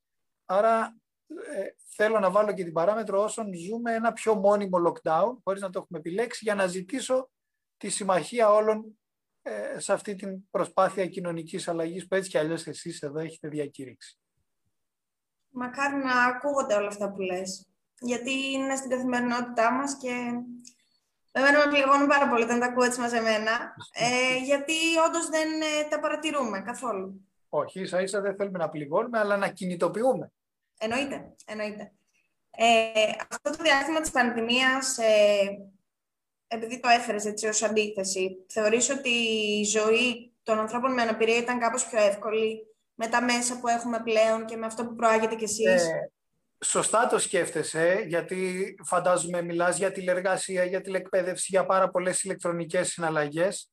Άρα 0.51 0.97
ε, 1.27 1.65
θέλω 1.95 2.19
να 2.19 2.31
βάλω 2.31 2.53
και 2.53 2.63
την 2.63 2.73
παράμετρο 2.73 3.23
όσων 3.23 3.53
ζούμε 3.53 3.93
ένα 3.93 4.13
πιο 4.13 4.35
μόνιμο 4.35 4.77
lockdown 4.87 5.37
χωρίς 5.43 5.61
να 5.61 5.69
το 5.69 5.79
έχουμε 5.79 5.99
επιλέξει 5.99 6.39
για 6.43 6.55
να 6.55 6.67
ζητήσω 6.67 7.29
τη 7.77 7.89
συμμαχία 7.89 8.49
όλων 8.49 8.99
ε, 9.41 9.79
σε 9.79 9.93
αυτή 9.93 10.15
την 10.15 10.49
προσπάθεια 10.49 11.07
κοινωνικής 11.07 11.67
αλλαγής 11.67 12.07
που 12.07 12.15
έτσι 12.15 12.29
κι 12.29 12.37
αλλιώς 12.37 12.67
εσείς 12.67 13.01
εδώ 13.01 13.19
έχετε 13.19 13.47
διακήρυξει. 13.47 14.19
Μακάρι 15.49 15.95
να 15.95 16.23
ακούγονται 16.23 16.75
όλα 16.75 16.87
αυτά 16.87 17.11
που 17.11 17.19
λες. 17.19 17.67
Γιατί 17.99 18.51
είναι 18.51 18.75
στην 18.75 18.89
καθημερινότητά 18.89 19.71
μας 19.71 19.97
και 19.97 20.33
Εμένα 21.31 21.65
με 21.65 21.71
πληγώνουν 21.71 22.07
πάρα 22.07 22.29
πολύ 22.29 22.43
όταν 22.43 22.59
τα 22.59 22.65
ακούω 22.65 22.83
έτσι 22.83 22.99
μαζεμένα, 22.99 23.75
ε, 23.93 24.37
γιατί 24.49 24.73
όντως 25.07 25.29
δεν 25.29 25.61
ε, 25.61 25.87
τα 25.89 25.99
παρατηρούμε 25.99 26.61
καθόλου. 26.61 27.29
Όχι, 27.49 27.81
ίσα 27.81 28.01
ίσα 28.01 28.21
δεν 28.21 28.35
θέλουμε 28.35 28.57
να 28.57 28.69
πληγώνουμε, 28.69 29.19
αλλά 29.19 29.37
να 29.37 29.49
κινητοποιούμε. 29.49 30.31
Εννοείται, 30.81 31.35
εννοείται. 31.45 31.91
Ε, 32.51 33.11
αυτό 33.29 33.49
το 33.57 33.63
διάστημα 33.63 34.01
της 34.01 34.11
πανδημίας 34.11 34.97
ε, 34.97 35.69
επειδή 36.47 36.79
το 36.79 36.89
έφερες 36.89 37.25
έτσι 37.25 37.47
ως 37.47 37.63
αντίθεση, 37.63 38.45
θεωρείς 38.49 38.89
ότι 38.89 39.09
η 39.59 39.63
ζωή 39.63 40.33
των 40.43 40.59
ανθρώπων 40.59 40.93
με 40.93 41.01
αναπηρία 41.01 41.37
ήταν 41.37 41.59
κάπως 41.59 41.85
πιο 41.85 41.99
εύκολη 41.99 42.67
με 42.93 43.07
τα 43.07 43.23
μέσα 43.23 43.59
που 43.59 43.67
έχουμε 43.67 44.01
πλέον 44.03 44.45
και 44.45 44.55
με 44.55 44.65
αυτό 44.65 44.85
που 44.85 44.95
προάγετε 44.95 45.35
κι 45.35 45.43
εσείς; 45.43 45.83
Ε, 45.83 46.11
σωστά 46.65 47.07
το 47.07 47.19
σκέφτεσαι, 47.19 48.03
γιατί 48.07 48.75
φαντάζομαι 48.83 49.41
μιλάς 49.41 49.77
για 49.77 49.91
τηλεργασία, 49.91 50.63
για 50.63 50.81
τηλεκπαίδευση, 50.81 51.47
για 51.49 51.65
πάρα 51.65 51.89
πολλές 51.89 52.23
ηλεκτρονικές 52.23 52.87
συναλλαγές. 52.87 53.71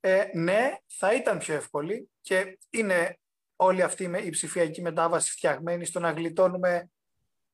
Ε, 0.00 0.24
ναι, 0.32 0.76
θα 0.98 1.14
ήταν 1.14 1.38
πιο 1.38 1.54
εύκολη 1.54 2.10
και 2.20 2.58
είναι 2.70 3.18
όλη 3.64 3.82
αυτή 3.82 4.10
η 4.24 4.30
ψηφιακή 4.30 4.82
μετάβαση 4.82 5.30
φτιαγμένη 5.30 5.84
στο 5.84 6.00
να 6.00 6.10
γλιτώνουμε 6.10 6.90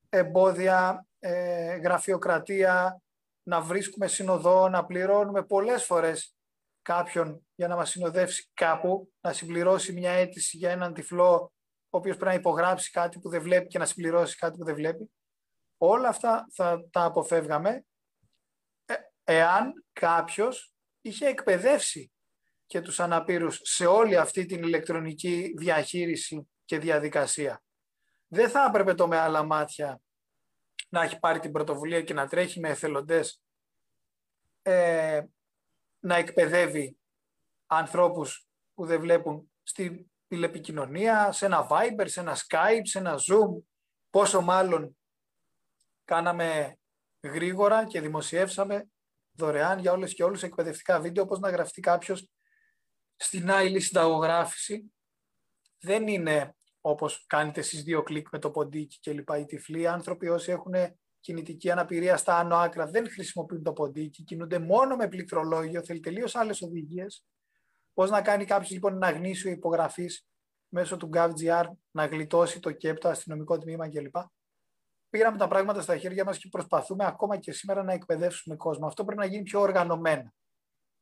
εμπόδια, 0.09 1.07
ε, 1.19 1.77
γραφειοκρατία, 1.77 3.03
να 3.43 3.61
βρίσκουμε 3.61 4.07
συνοδό, 4.07 4.69
να 4.69 4.85
πληρώνουμε 4.85 5.43
πολλές 5.43 5.85
φορές 5.85 6.35
κάποιον 6.83 7.47
για 7.55 7.69
να 7.69 7.77
μας 7.77 7.91
συνοδεύσει 7.91 8.51
κάπου, 8.55 9.13
να 9.21 9.33
συμπληρώσει 9.33 9.93
μια 9.93 10.11
αίτηση 10.11 10.57
για 10.57 10.71
έναν 10.71 10.95
τυφλό, 10.95 11.53
ο 11.91 11.99
οποίος 11.99 12.17
πρέπει 12.17 12.35
να 12.35 12.41
υπογράψει 12.41 12.91
κάτι 12.91 13.19
που 13.19 13.29
δεν 13.29 13.43
βλέπει 13.43 13.67
και 13.67 13.79
να 13.79 13.87
συμπληρώσει 13.87 14.37
κάτι 14.37 14.59
που 14.59 14.65
δεν 14.65 14.75
βλέπει. 14.75 15.11
Όλα 15.77 16.09
αυτά 16.09 16.47
θα 16.55 16.89
τα 16.91 17.05
αποφεύγαμε 17.05 17.85
ε, 18.85 18.95
εάν 19.25 19.85
κάποιος 19.93 20.73
είχε 21.01 21.27
εκπαιδεύσει 21.27 22.13
και 22.71 22.81
τους 22.81 23.01
αναπήρους 23.01 23.61
σε 23.63 23.87
όλη 23.87 24.17
αυτή 24.17 24.47
την 24.47 24.63
ηλεκτρονική 24.63 25.55
διαχείριση 25.57 26.51
και 26.65 26.79
διαδικασία. 26.79 27.63
Δεν 28.27 28.51
θα 28.51 28.65
έπρεπε 28.69 28.95
το 28.95 29.09
με 29.09 29.17
άλλα 29.17 29.43
μάτια 29.43 30.01
να 30.89 31.03
έχει 31.03 31.19
πάρει 31.19 31.39
την 31.39 31.53
πρωτοβουλία 31.53 32.03
και 32.03 32.15
να 32.15 32.27
τρέχει 32.29 32.61
με 32.61 32.69
εθελοντές 32.69 33.43
ε, 34.63 35.23
να 35.99 36.17
εκπαιδεύει 36.17 36.99
ανθρώπους 37.67 38.47
που 38.75 38.87
δεν 38.87 39.01
βλέπουν 39.01 39.53
στην 39.63 40.11
τηλεπικοινωνία, 40.27 41.33
σε 41.33 41.47
ένα 41.47 41.67
Viber, 41.71 42.05
σε 42.05 42.21
ένα 42.21 42.37
Skype, 42.37 42.83
σε 42.83 42.99
ένα 42.99 43.15
Zoom, 43.15 43.63
πόσο 44.11 44.41
μάλλον 44.41 44.97
κάναμε 46.05 46.79
γρήγορα 47.23 47.87
και 47.87 48.01
δημοσιεύσαμε 48.01 48.91
δωρεάν 49.33 49.79
για 49.79 49.93
όλες 49.93 50.15
και 50.15 50.25
όλους 50.25 50.43
εκπαιδευτικά 50.43 51.01
βίντεο, 51.01 51.27
πώς 51.27 51.39
να 51.39 51.51
γραφτεί 51.51 51.81
κάποιος 51.81 52.31
στην 53.23 53.51
άλλη 53.51 53.81
συνταγογράφηση. 53.81 54.93
Δεν 55.79 56.09
είναι 56.09 56.55
όπως 56.81 57.25
κάνετε 57.27 57.61
εσείς 57.61 57.83
δύο 57.83 58.03
κλικ 58.03 58.27
με 58.33 58.39
το 58.39 58.51
ποντίκι 58.51 58.99
και 58.99 59.13
λοιπά 59.13 59.39
οι 59.39 59.45
τυφλοί 59.45 59.87
άνθρωποι 59.87 60.29
όσοι 60.29 60.51
έχουν 60.51 60.75
κινητική 61.21 61.71
αναπηρία 61.71 62.17
στα 62.17 62.39
άνω 62.39 62.57
άκρα 62.57 62.87
δεν 62.87 63.11
χρησιμοποιούν 63.11 63.63
το 63.63 63.73
ποντίκι, 63.73 64.23
κινούνται 64.23 64.59
μόνο 64.59 64.97
με 64.97 65.09
πληκτρολόγιο, 65.09 65.85
θέλει 65.85 66.01
τελείως 66.01 66.35
άλλες 66.35 66.63
οδηγίες. 66.63 67.25
Πώς 67.95 68.11
να 68.11 68.23
κάνει 68.23 68.45
κάποιος 68.45 68.71
λοιπόν 68.71 68.95
ένα 68.95 69.11
γνήσιο 69.11 69.51
υπογραφής 69.51 70.27
μέσω 70.69 70.97
του 70.97 71.11
GovGR 71.15 71.65
να 71.91 72.07
γλιτώσει 72.07 72.61
το 72.61 72.73
ΚΕΠ, 72.73 72.99
το 72.99 73.09
αστυνομικό 73.09 73.59
τμήμα 73.59 73.89
κλπ. 73.89 74.17
Πήραμε 75.11 75.39
τα 75.39 75.49
πράγματα 75.49 75.81
στα 75.81 75.97
χέρια 75.97 76.25
μας 76.25 76.39
και 76.39 76.49
προσπαθούμε 76.49 77.07
ακόμα 77.07 77.37
και 77.37 77.53
σήμερα 77.53 77.83
να 77.83 77.93
εκπαιδεύσουμε 77.93 78.57
κόσμο. 78.57 78.87
Αυτό 78.87 79.05
πρέπει 79.05 79.21
να 79.21 79.27
γίνει 79.27 79.43
πιο 79.43 79.61
οργανωμένα. 79.61 80.35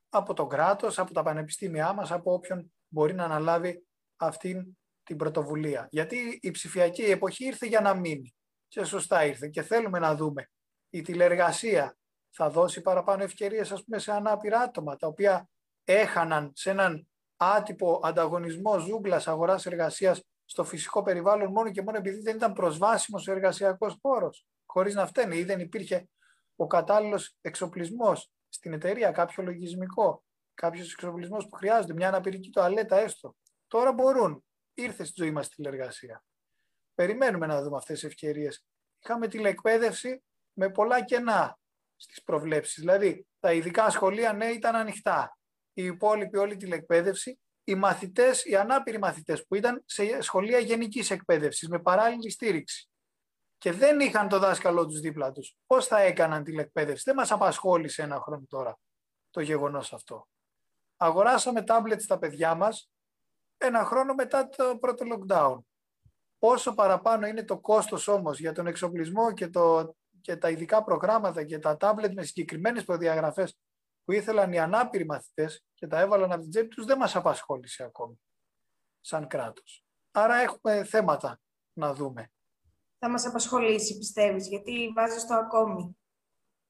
Από 0.08 0.34
το 0.34 0.46
κράτος, 0.46 0.98
από 0.98 1.12
τα 1.12 1.22
πανεπιστήμια 1.22 1.92
μας, 1.92 2.10
από 2.10 2.32
όποιον 2.32 2.72
μπορεί 2.88 3.14
να 3.14 3.24
αναλάβει 3.24 3.86
αυτήν 4.16 4.76
την 5.02 5.16
πρωτοβουλία. 5.16 5.88
Γιατί 5.90 6.38
η 6.42 6.50
ψηφιακή 6.50 7.02
εποχή 7.02 7.44
ήρθε 7.44 7.66
για 7.66 7.80
να 7.80 7.94
μείνει. 7.94 8.34
Και 8.68 8.84
σωστά 8.84 9.24
ήρθε. 9.24 9.48
Και 9.48 9.62
θέλουμε 9.62 9.98
να 9.98 10.14
δούμε 10.14 10.50
η 10.90 11.02
τηλεργασία 11.02 11.96
θα 12.30 12.50
δώσει 12.50 12.80
παραπάνω 12.80 13.22
ευκαιρίες 13.22 13.72
ας 13.72 13.84
πούμε, 13.84 13.98
σε 13.98 14.12
ανάπηρα 14.12 14.60
άτομα, 14.60 14.96
τα 14.96 15.06
οποία 15.06 15.48
έχαναν 15.84 16.50
σε 16.54 16.70
έναν 16.70 17.08
άτυπο 17.36 18.00
ανταγωνισμό 18.02 18.78
ζούγκλας 18.78 19.28
αγοράς 19.28 19.66
εργασίας 19.66 20.22
στο 20.44 20.64
φυσικό 20.64 21.02
περιβάλλον 21.02 21.52
μόνο 21.52 21.70
και 21.70 21.82
μόνο 21.82 21.98
επειδή 21.98 22.20
δεν 22.20 22.36
ήταν 22.36 22.52
προσβάσιμος 22.52 23.28
ο 23.28 23.32
εργασιακός 23.32 23.96
χώρος, 24.02 24.46
χωρίς 24.66 24.94
να 24.94 25.06
φταίνει 25.06 25.36
ή 25.36 25.44
δεν 25.44 25.60
υπήρχε 25.60 26.08
ο 26.56 26.66
κατάλληλος 26.66 27.36
εξοπλισμός 27.40 28.30
στην 28.58 28.72
εταιρεία, 28.72 29.10
κάποιο 29.10 29.42
λογισμικό, 29.42 30.24
κάποιος 30.54 30.92
εξοπλισμός 30.92 31.48
που 31.48 31.56
χρειάζεται, 31.56 31.92
μια 31.92 32.08
αναπηρική 32.08 32.50
τοαλέτα 32.50 32.96
έστω. 32.96 33.36
Τώρα 33.66 33.92
μπορούν 33.92 34.44
ήρθε 34.74 35.04
στη 35.04 35.22
ζωή 35.22 35.30
μας 35.30 35.48
τηλεργασία. 35.48 36.24
Περιμένουμε 36.94 37.46
να 37.46 37.62
δούμε 37.62 37.76
αυτές 37.76 38.00
τις 38.00 38.08
ευκαιρίες. 38.08 38.64
Είχαμε 39.04 39.28
τηλεκπαίδευση 39.28 40.22
με 40.52 40.70
πολλά 40.70 41.04
κενά 41.04 41.58
στις 41.96 42.22
προβλέψεις. 42.22 42.74
Δηλαδή, 42.78 43.26
τα 43.40 43.52
ειδικά 43.52 43.90
σχολεία, 43.90 44.32
ναι, 44.32 44.46
ήταν 44.46 44.74
ανοιχτά. 44.76 45.38
Η 45.72 45.84
υπόλοιπη 45.84 46.36
όλη 46.36 46.56
τηλεκπαίδευση, 46.56 47.38
οι 47.64 47.74
μαθητές, 47.74 48.44
οι 48.44 48.56
ανάπηροι 48.56 48.98
μαθητές 48.98 49.46
που 49.46 49.54
ήταν 49.54 49.82
σε 49.86 50.20
σχολεία 50.20 50.58
γενικής 50.58 51.10
εκπαίδευσης, 51.10 51.68
με 51.68 51.78
παράλληλη 51.78 52.30
στήριξη. 52.30 52.88
Και 53.58 53.72
δεν 53.72 54.00
είχαν 54.00 54.28
το 54.28 54.38
δάσκαλό 54.38 54.86
τους 54.86 55.00
δίπλα 55.00 55.32
τους, 55.32 55.56
πώς 55.66 55.86
θα 55.86 56.00
έκαναν 56.00 56.44
τηλεκπαίδευση. 56.44 57.02
Δεν 57.06 57.14
μας 57.14 57.30
απασχόλησε 57.30 58.02
ένα 58.02 58.20
χρόνο 58.20 58.44
τώρα 58.48 58.78
το 59.30 59.40
γεγονός 59.40 59.92
αυτό. 59.92 60.28
Αγοράσαμε 60.96 61.62
τάμπλετ 61.62 62.00
στα 62.00 62.18
παιδιά 62.18 62.54
μας 62.54 62.90
ένα 63.58 63.84
χρόνο 63.84 64.14
μετά 64.14 64.48
το 64.48 64.76
πρώτο 64.80 65.04
lockdown. 65.12 65.58
Πόσο 66.38 66.74
παραπάνω 66.74 67.26
είναι 67.26 67.44
το 67.44 67.58
κόστος 67.58 68.08
όμως 68.08 68.38
για 68.38 68.52
τον 68.52 68.66
εξοπλισμό 68.66 69.32
και, 69.32 69.48
το, 69.48 69.96
και 70.20 70.36
τα 70.36 70.50
ειδικά 70.50 70.84
προγράμματα 70.84 71.44
και 71.44 71.58
τα 71.58 71.76
τάμπλετ 71.76 72.12
με 72.12 72.22
συγκεκριμένες 72.22 72.84
προδιαγραφές 72.84 73.58
που 74.04 74.12
ήθελαν 74.12 74.52
οι 74.52 74.58
ανάπηροι 74.58 75.04
μαθητές 75.04 75.64
και 75.74 75.86
τα 75.86 76.00
έβαλαν 76.00 76.32
από 76.32 76.40
την 76.40 76.50
τσέπη 76.50 76.68
τους 76.68 76.84
δεν 76.84 76.98
μας 76.98 77.16
απασχόλησε 77.16 77.84
ακόμη 77.84 78.20
σαν 79.00 79.26
κράτος. 79.26 79.84
Άρα 80.10 80.34
έχουμε 80.36 80.84
θέματα 80.84 81.40
να 81.72 81.94
δούμε. 81.94 82.30
Θα 82.98 83.10
μας 83.10 83.26
απασχολήσει 83.26 83.98
πιστεύεις 83.98 84.48
γιατί 84.48 84.92
βάζεις 84.94 85.26
το 85.26 85.34
ακόμη. 85.34 85.98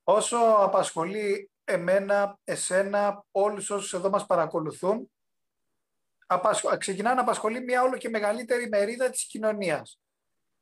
Όσο 0.02 0.36
απασχολεί 0.58 1.50
εμένα, 1.64 2.38
εσένα, 2.44 3.24
όλους 3.30 3.70
όσους 3.70 3.92
εδώ 3.92 4.10
μας 4.10 4.26
παρακολουθούν, 4.26 5.10
ξεκινά 6.78 7.14
να 7.14 7.20
απασχολεί 7.20 7.60
μια 7.60 7.82
όλο 7.82 7.96
και 7.96 8.08
μεγαλύτερη 8.08 8.68
μερίδα 8.68 9.10
της 9.10 9.26
κοινωνίας. 9.26 10.00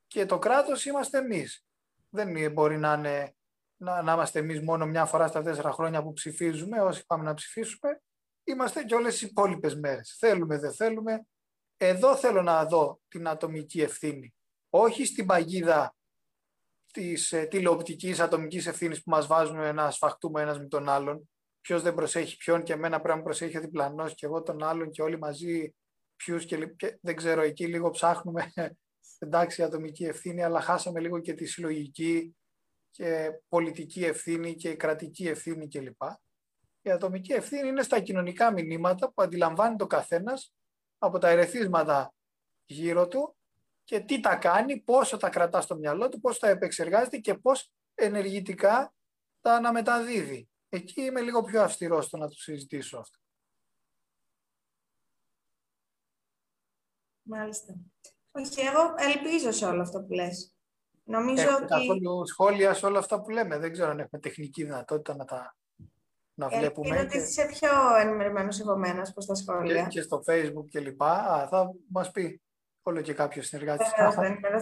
Και 0.07 0.27
το 0.27 0.39
κράτος 0.39 0.85
είμαστε 0.85 1.19
εμείς. 1.19 1.65
Δεν 2.09 2.53
μπορεί 2.53 2.79
να, 2.79 2.93
είναι, 2.93 3.35
να, 3.77 4.03
να 4.03 4.13
είμαστε 4.13 4.39
εμείς 4.39 4.61
μόνο 4.61 4.87
μια 4.87 5.07
φορά 5.07 5.27
στα 5.27 5.43
τέσσερα 5.43 5.73
χρόνια 5.73 6.03
που 6.03 6.13
ψηφίζουμε, 6.13 6.81
όσοι 6.81 7.07
πάμε 7.07 7.25
να 7.25 7.35
ψηφίσουμε. 7.35 8.03
Είμαστε 8.45 8.85
και 8.85 8.95
όλες 8.95 9.23
οι 9.23 9.27
υπόλοιπες 9.27 9.75
μέρες. 9.75 10.17
Θέλουμε, 10.19 10.59
δεν 10.59 10.73
θέλουμε. 10.73 11.27
Εδώ 11.77 12.17
θέλω 12.17 12.43
να 12.43 12.65
δω 12.65 13.01
την 13.09 13.29
ατομική 13.29 13.81
ευθύνη. 13.81 14.35
Όχι 14.71 15.05
στην 15.05 15.27
παγίδα 15.27 15.97
της 16.93 17.33
ε, 17.33 17.45
τηλεοπτικής 17.45 18.21
ατομικής 18.21 18.67
ευθύνης 18.67 19.03
που 19.03 19.11
μας 19.11 19.27
βάζουν 19.27 19.75
να 19.75 19.91
σφαχτούμε 19.91 20.43
ένας 20.43 20.59
με 20.59 20.67
τον 20.67 20.89
άλλον. 20.89 21.31
Ποιος 21.61 21.83
δεν 21.83 21.95
προσέχει 21.95 22.37
ποιον 22.37 22.63
και 22.63 22.73
εμένα 22.73 23.01
πρέπει 23.01 23.19
να 23.19 23.25
προσέχει 23.25 23.57
ο 23.57 23.61
διπλανός 23.61 24.15
και 24.15 24.27
εγώ 24.27 24.43
τον 24.43 24.63
άλλον 24.63 24.91
και 24.91 25.03
όλοι 25.03 25.19
μαζί 25.19 25.75
ποιους 26.17 26.45
και, 26.45 26.67
και 26.77 26.99
δεν 27.01 27.17
ξέρω 27.17 27.41
εκεί 27.41 27.67
λίγο 27.67 27.91
ψάχνουμε 27.91 28.53
εντάξει 29.19 29.63
ατομική 29.63 30.05
ευθύνη 30.05 30.43
αλλά 30.43 30.61
χάσαμε 30.61 31.01
λίγο 31.01 31.21
και 31.21 31.35
τη 31.35 31.47
συλλογική 31.47 32.37
και 32.91 33.31
πολιτική 33.49 34.05
ευθύνη 34.05 34.55
και 34.55 34.75
κρατική 34.75 35.29
ευθύνη 35.29 35.69
κλπ. 35.69 36.03
Η 36.83 36.91
ατομική 36.91 37.33
ευθύνη 37.33 37.69
είναι 37.69 37.83
στα 37.83 38.01
κοινωνικά 38.01 38.53
μηνύματα 38.53 39.13
που 39.13 39.23
αντιλαμβάνει 39.23 39.77
το 39.77 39.87
καθένας 39.87 40.55
από 40.99 41.19
τα 41.19 41.29
ερεθίσματα 41.29 42.15
γύρω 42.65 43.09
του 43.09 43.36
και 43.87 44.01
τι 44.01 44.21
τα 44.21 44.37
κάνει, 44.37 44.81
πόσο 44.81 45.17
τα 45.17 45.29
κρατά 45.29 45.61
στο 45.61 45.77
μυαλό 45.77 46.09
του, 46.09 46.21
πώς 46.21 46.39
τα 46.39 46.49
επεξεργάζεται 46.49 47.17
και 47.17 47.35
πώς 47.35 47.73
ενεργητικά 47.95 48.95
τα 49.41 49.55
αναμεταδίδει. 49.55 50.49
Εκεί 50.69 51.03
είμαι 51.03 51.21
λίγο 51.21 51.43
πιο 51.43 51.63
αυστηρός 51.63 52.05
στο 52.05 52.17
να 52.17 52.29
το 52.29 52.35
συζητήσω 52.35 52.99
αυτό. 52.99 53.19
Μάλιστα. 57.23 57.75
Όχι, 58.33 58.61
εγώ 58.61 58.95
ελπίζω 58.97 59.51
σε 59.51 59.67
όλο 59.67 59.83
αυτό 59.83 60.03
που 60.03 60.13
λες. 60.13 60.55
Νομίζω 61.05 61.43
Έχουμε 61.43 61.57
ότι... 61.57 61.67
καθόλου 61.67 62.27
σχόλια 62.27 62.75
σε 62.75 62.87
όλα 62.87 62.99
αυτά 62.99 63.21
που 63.23 63.31
λέμε. 63.31 63.59
Δεν 63.59 63.73
ξέρω 63.73 63.91
αν 63.91 63.99
έχουμε 63.99 64.21
τεχνική 64.21 64.65
δυνατότητα 64.65 65.17
να 65.17 65.25
τα 65.25 65.57
να 66.35 66.49
βλέπουμε. 66.49 66.97
Ελπίζω 66.97 67.07
ότι 67.07 67.29
είσαι 67.29 67.47
πιο 67.47 67.97
ενημερωμένος 68.01 68.61
από 68.61 68.77
μένα 68.77 69.11
προς 69.13 69.27
τα 69.27 69.35
σχόλια. 69.35 69.83
Και, 69.83 69.89
και 69.89 70.01
στο 70.01 70.23
facebook 70.27 70.65
και 70.69 70.81
λοιπά. 70.81 71.47
θα 71.51 71.75
μας 71.89 72.11
πει 72.11 72.41
όλο 72.87 73.01
και 73.01 73.15
κάποιο 73.15 73.43
συνεργάτη. 73.43 73.85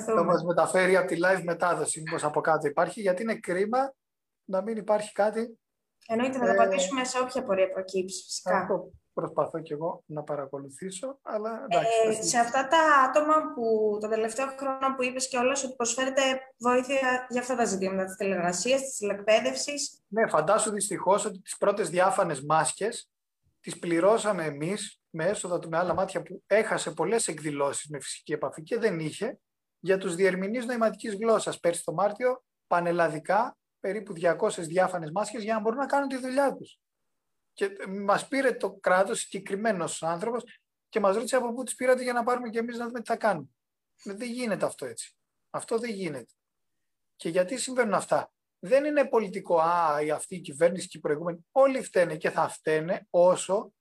Θα 0.05 0.25
μας 0.25 0.45
μεταφέρει 0.45 0.97
από 0.97 1.07
τη 1.07 1.17
live 1.25 1.43
μετάδοση, 1.43 2.03
μήπως 2.03 2.25
από 2.25 2.41
κάτω 2.41 2.67
υπάρχει, 2.67 3.01
γιατί 3.01 3.23
είναι 3.23 3.35
κρίμα 3.35 3.95
να 4.45 4.63
μην 4.63 4.77
υπάρχει 4.77 5.13
κάτι. 5.13 5.59
Εννοείται 6.07 6.39
να 6.39 6.47
τα 6.47 6.53
απαντήσουμε 6.53 7.01
ε, 7.01 7.05
σε 7.05 7.19
όποια 7.21 7.45
πορεία 7.45 7.71
προκύψει, 7.71 8.23
φυσικά. 8.23 8.57
Αυτό 8.57 8.91
προσπαθώ 9.13 9.61
κι 9.61 9.73
εγώ 9.73 10.03
να 10.07 10.23
παρακολουθήσω, 10.23 11.19
αλλά 11.23 11.67
εντάξει. 11.69 12.21
Ε, 12.21 12.23
σε 12.23 12.39
αυτά 12.39 12.69
τα 12.69 12.79
άτομα 13.09 13.35
που 13.55 13.99
το 14.01 14.09
τελευταίο 14.09 14.47
χρόνο 14.59 14.95
που 14.97 15.03
είπες 15.03 15.29
και 15.29 15.37
όλες 15.37 15.65
ότι 15.65 15.75
προσφέρετε 15.75 16.23
βοήθεια 16.59 17.27
για 17.29 17.41
αυτά 17.41 17.57
τα 17.57 17.65
ζητήματα 17.65 18.05
της 18.05 18.17
τηλεργασίας, 18.17 18.81
της 18.81 18.97
τηλεκπαίδευσης. 18.97 20.03
Ναι, 20.09 20.29
φαντάσου 20.29 20.71
δυστυχώς 20.71 21.25
ότι 21.25 21.41
τις 21.41 21.57
πρώτες 21.57 21.89
διάφανες 21.91 22.43
μάσκες 22.43 23.09
τις 23.65 23.79
πληρώσαμε 23.79 24.45
εμείς 24.45 25.01
με 25.11 25.25
έσοδα 25.25 25.59
του 25.59 25.69
με 25.69 25.79
άλλα 25.79 25.95
μάτια 25.95 26.23
που 26.23 26.43
έχασε 26.47 26.91
πολλές 26.91 27.29
εκδηλώσεις 27.29 27.89
με 27.89 28.01
φυσική 28.01 28.33
επαφή 28.33 28.63
και 28.63 28.79
δεν 28.79 28.99
είχε 28.99 29.39
για 29.79 29.99
τους 29.99 30.15
διερμηνείς 30.15 30.67
νοηματικής 30.67 31.15
γλώσσας. 31.15 31.61
Πέρσι 31.61 31.85
το 31.85 31.93
Μάρτιο, 31.93 32.45
πανελλαδικά, 32.67 33.57
περίπου 33.81 34.13
200 34.13 34.67
διάφανες 34.67 35.11
μάσκες 35.11 35.43
για 35.43 35.55
να 35.55 35.61
μπορούν 35.61 35.79
να 35.79 35.87
κάνουν 35.87 36.09
τη 36.09 36.17
δουλειά 36.17 36.55
τους. 36.55 36.79
Και 37.53 37.71
μας 37.89 38.29
πήρε 38.29 38.53
το 38.53 38.73
κράτος, 38.73 39.21
συγκεκριμένος 39.21 40.03
άνθρωπος, 40.03 40.45
και 40.89 41.01
μας 41.01 41.15
ρώτησε 41.15 41.37
από 41.37 41.55
πού 41.55 41.63
τις 41.63 41.75
πήρατε 41.75 42.03
για 42.03 42.13
να 42.13 42.23
πάρουμε 42.23 42.49
και 42.49 42.59
εμείς 42.59 42.79
να 42.79 42.87
δούμε 42.87 43.01
τι 43.01 43.07
θα 43.07 43.17
κάνουμε. 43.17 43.49
Δεν 44.05 44.31
γίνεται 44.31 44.67
αυτό 44.67 44.87
έτσι. 44.87 45.17
Αυτό 45.51 45.79
δεν 45.79 45.91
γίνεται. 45.91 46.33
Και 47.17 47.29
γιατί 47.29 47.59
συμβαίνουν 47.59 47.95
αυτά; 47.95 48.33
Δεν 48.67 48.85
είναι 48.85 49.05
πολιτικό, 49.05 49.59
α, 49.59 50.03
η 50.03 50.11
αυτή 50.11 50.35
η 50.35 50.41
κυβέρνηση 50.41 50.89
και 50.89 50.97
η 50.97 51.01
προηγούμενη. 51.01 51.47
Όλοι 51.53 51.83
φταίνε 51.83 52.17
και 52.17 52.31
θα 52.31 52.49
φταίνε 52.49 53.07
όσο 53.11 53.73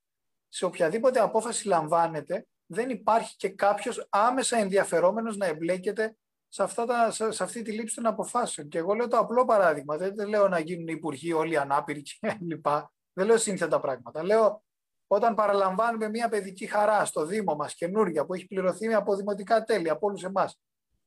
σε 0.48 0.66
οποιαδήποτε 0.66 1.20
απόφαση 1.20 1.68
λαμβάνεται, 1.68 2.48
δεν 2.66 2.90
υπάρχει 2.90 3.36
και 3.36 3.50
κάποιος 3.50 4.08
άμεσα 4.10 4.58
ενδιαφερόμενος 4.58 5.38
να 5.38 5.46
εμπλέκεται 5.46 6.16
σε, 6.48 6.64
αυτά 6.64 6.86
τα, 6.86 7.12
σε, 7.12 7.44
αυτή 7.44 7.62
τη 7.62 7.72
λήψη 7.72 7.96
των 7.96 8.06
αποφάσεων. 8.06 8.68
Και 8.68 8.78
εγώ 8.78 8.94
λέω 8.94 9.08
το 9.08 9.18
απλό 9.18 9.46
παράδειγμα. 9.46 9.98
Δεν, 9.98 10.28
λέω 10.28 10.48
να 10.48 10.60
γίνουν 10.60 10.88
υπουργοί 10.88 11.34
όλοι 11.34 11.58
ανάπηροι 11.58 12.04
κλπ. 12.40 12.66
Δεν 13.14 13.26
λέω 13.26 13.38
σύνθετα 13.38 13.80
πράγματα. 13.80 14.24
Λέω 14.24 14.64
όταν 15.08 15.36
παραλαμβάνουμε 15.36 16.10
μια 16.10 16.30
παιδική 16.30 16.66
χαρά 16.66 17.06
στο 17.06 17.26
Δήμο 17.26 17.56
μας 17.56 17.76
καινούργια 17.76 18.26
που 18.26 18.34
έχει 18.34 18.48
πληρωθεί 18.48 18.94
από 18.94 19.16
δημοτικά 19.16 19.64
τέλη 19.64 19.90
από 19.90 20.08
όλους 20.08 20.24
εμάς. 20.24 20.60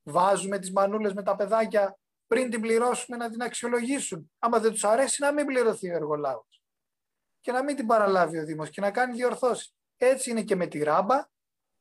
Βάζουμε 0.03 0.59
τις 0.59 0.73
μανούλες 0.73 1.13
με 1.13 1.23
τα 1.23 1.37
παιδάκια 1.37 1.99
πριν 2.27 2.51
την 2.51 2.61
πληρώσουμε 2.61 3.17
να 3.17 3.31
την 3.31 3.43
αξιολογήσουν. 3.43 4.33
Άμα 4.39 4.59
δεν 4.61 4.73
τους 4.73 4.85
αρέσει, 4.85 5.23
να 5.23 5.33
μην 5.33 5.47
πληρωθεί 5.47 5.91
ο 5.91 5.95
εργολάβος 5.95 6.57
και 7.47 7.53
να 7.53 7.63
μην 7.63 7.77
την 7.77 7.87
παραλάβει 7.87 8.39
ο 8.39 8.45
Δήμος 8.45 8.71
και 8.71 8.81
να 8.81 8.91
κάνει 8.91 9.15
διορθώσεις. 9.15 9.75
Έτσι 9.97 10.31
είναι 10.31 10.43
και 10.43 10.57
με 10.57 10.67
τη 10.67 10.83
ράμπα, 10.83 11.25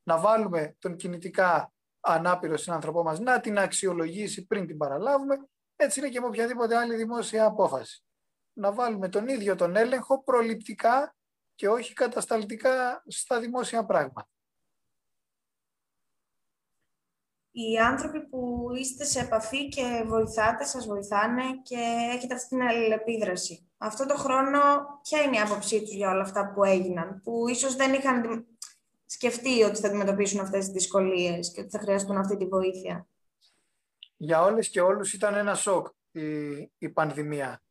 να 0.04 0.18
βάλουμε 0.18 0.76
τον 0.80 0.96
κινητικά 0.96 1.74
ανάπηρο 2.00 2.58
συνάνθρωπό 2.58 3.04
μας 3.04 3.20
να 3.20 3.40
την 3.40 3.58
αξιολογήσει 3.58 4.46
πριν 4.46 4.68
την 4.68 4.78
παραλάβουμε, 4.78 5.48
έτσι 5.76 6.00
είναι 6.00 6.10
και 6.10 6.20
με 6.20 6.26
οποιαδήποτε 6.26 6.78
άλλη 6.78 6.96
δημόσια 6.96 7.46
απόφαση. 7.46 8.04
Να 8.54 8.72
βάλουμε 8.72 9.10
τον 9.10 9.28
ίδιο 9.28 9.56
τον 9.56 9.76
έλεγχο 9.76 10.24
προληπτικά 10.24 11.16
και 11.56 11.70
όχι 11.70 11.94
κατασταλτικά 11.94 13.04
στα 13.08 13.40
δημόσια 13.40 13.86
πράγματα. 13.86 14.30
Οι 17.58 17.78
άνθρωποι 17.78 18.22
που 18.22 18.68
είστε 18.78 19.06
σε 19.06 19.20
επαφή 19.20 19.68
και 19.68 20.04
βοηθάτε, 20.08 20.66
σας 20.66 20.86
βοηθάνε 20.86 21.44
και 21.64 21.78
έχετε 22.16 22.34
αυτή 22.34 22.48
την 22.48 22.62
αλληλεπίδραση. 22.62 23.70
Αυτό 23.78 24.06
το 24.06 24.16
χρόνο, 24.16 24.60
ποια 25.02 25.22
είναι 25.22 25.36
η 25.36 25.40
άποψή 25.40 25.82
τους 25.82 25.94
για 25.94 26.10
όλα 26.10 26.22
αυτά 26.22 26.52
που 26.52 26.64
έγιναν, 26.64 27.22
που 27.24 27.48
ίσως 27.48 27.76
δεν 27.76 27.94
είχαν 27.94 28.46
σκεφτεί 29.06 29.64
ότι 29.64 29.80
θα 29.80 29.88
αντιμετωπίσουν 29.88 30.40
αυτές 30.40 30.60
τις 30.66 30.74
δυσκολίες 30.74 31.52
και 31.52 31.62
ότι 31.62 31.70
θα 31.70 31.80
χρειαστούν 31.80 32.18
αυτή 32.18 32.38
τη 32.38 32.46
βοήθεια; 32.46 33.08
Για 34.18 34.42
όλες 34.42 34.70
και 34.70 34.82
όλους 34.82 35.14
ήταν 35.14 35.36
ένα 35.36 35.56
σοκ 35.56 35.88
η, 36.12 36.22
η 36.78 36.90
πανδημία. 36.90 37.62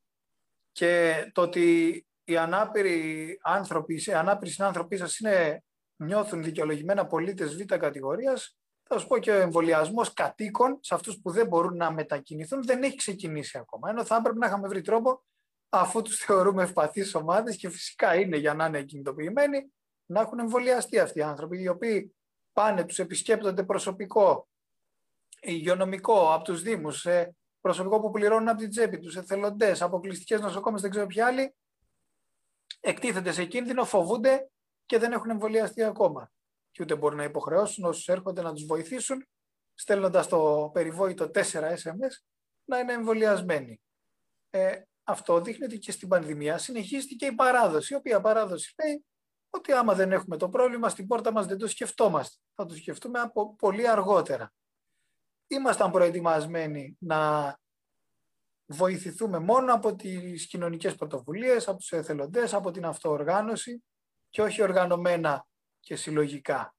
Και 0.72 1.14
το 1.32 1.42
ότι 1.42 2.06
οι 2.24 2.36
ανάπηροι 2.36 3.38
άνθρωποι, 3.42 4.02
οι 4.06 4.12
ανάπηροι 4.12 4.50
συνάνθρωποι 4.50 4.96
σας 4.96 5.18
είναι, 5.18 5.64
νιώθουν 5.96 6.42
δικαιολογημένα 6.42 7.06
πολίτες 7.06 7.56
β' 7.56 7.76
κατηγορίας, 7.76 8.56
θα 8.94 9.00
σου 9.00 9.07
πω 9.07 9.18
και 9.18 9.30
ο 9.30 9.40
εμβολιασμός 9.40 10.12
κατοίκων 10.12 10.78
σε 10.80 10.94
αυτούς 10.94 11.20
που 11.20 11.30
δεν 11.30 11.46
μπορούν 11.46 11.76
να 11.76 11.92
μετακινηθούν 11.92 12.64
δεν 12.64 12.83
έχει 12.83 12.96
ξεκινήσει 12.96 13.59
ακόμα. 13.59 13.90
Ενώ 13.90 14.04
θα 14.04 14.16
έπρεπε 14.16 14.38
να 14.38 14.46
είχαμε 14.46 14.68
βρει 14.68 14.80
τρόπο, 14.80 15.24
αφού 15.68 16.02
τους 16.02 16.16
θεωρούμε 16.16 16.62
ευπαθείς 16.62 17.14
ομάδες 17.14 17.57
και 17.57 17.70
φυσικά 17.70 18.14
είναι 18.14 18.37
για 18.37 18.54
να 18.54 18.66
είναι 18.66 18.83
κινητοποιημένοι, 18.83 19.72
να 20.07 20.20
έχουν 20.20 20.38
εμβολιαστεί 20.38 20.98
αυτοί 20.98 21.18
οι 21.18 21.22
άνθρωποι, 21.22 21.61
οι 21.61 21.68
οποίοι 21.68 22.14
πάνε, 22.52 22.85
τους 22.85 22.98
επισκέπτονται 22.98 23.62
προσωπικό, 23.62 24.48
υγειονομικό 25.40 26.35
από 26.35 26.44
τους 26.44 26.62
Δήμους, 26.62 27.07
προσωπικό 27.61 28.00
που 28.00 28.11
πληρώνουν 28.11 28.48
από 28.48 28.59
την 28.59 28.70
τσέπη 28.70 28.98
τους, 28.98 29.16
εθελοντές, 29.16 29.83
αποκλειστικές 29.83 30.40
νοσοκόμες, 30.40 30.80
δεν 30.80 30.90
ξέρω 30.90 31.07
ποιοι 31.07 31.20
άλλοι, 31.20 31.54
εκτίθενται 32.80 33.33
σε 33.33 33.44
κίνδυνο, 33.44 33.85
φοβούνται 33.85 34.50
και 34.87 34.98
δεν 34.98 35.12
έχουν 35.12 35.30
εμβολιαστεί 35.30 35.83
ακόμα 35.83 36.33
και 36.74 36.82
ούτε 36.82 36.96
μπορεί 36.96 37.16
να 37.16 37.24
υποχρεώσουν 37.24 37.84
όσους 37.84 38.08
έρχονται 38.08 38.42
να 38.42 38.52
τους 38.52 38.66
βοηθήσουν, 38.66 39.28
στέλνοντας 39.74 40.28
το 40.28 40.70
περιβόητο 40.72 41.30
4 41.34 41.40
SMS, 41.40 42.24
να 42.64 42.78
είναι 42.78 42.92
εμβολιασμένοι. 42.92 43.80
Ε, 44.50 44.82
αυτό 45.04 45.40
δείχνει 45.40 45.64
ότι 45.64 45.78
και 45.78 45.92
στην 45.92 46.08
πανδημία 46.08 46.58
συνεχίστηκε 46.58 47.26
η 47.26 47.34
παράδοση, 47.34 47.92
η 47.92 47.96
οποία 47.96 48.20
παράδοση 48.20 48.74
λέει 48.84 49.04
ότι 49.50 49.72
άμα 49.72 49.94
δεν 49.94 50.12
έχουμε 50.12 50.37
το 50.37 50.48
πρόβλημα 50.48 50.88
στην 50.88 51.06
πόρτα 51.06 51.32
μας 51.32 51.46
δεν 51.46 51.58
το 51.58 51.66
σκεφτόμαστε. 51.68 52.37
Θα 52.54 52.66
το 52.66 52.74
σκεφτούμε 52.74 53.20
από 53.20 53.54
πολύ 53.56 53.88
αργότερα. 53.88 54.52
ήμασταν 55.46 55.90
προετοιμασμένοι 55.90 56.96
να 57.00 57.54
βοηθηθούμε 58.66 59.38
μόνο 59.38 59.74
από 59.74 59.94
τις 59.94 60.46
κοινωνικές 60.46 60.94
πρωτοβουλίες, 60.94 61.68
από 61.68 61.78
τους 61.78 61.92
εθελοντές, 61.92 62.54
από 62.54 62.70
την 62.70 62.84
αυτοοργάνωση 62.84 63.84
και 64.28 64.42
όχι 64.42 64.62
οργανωμένα 64.62 65.46
και 65.84 65.96
συλλογικά. 65.96 66.76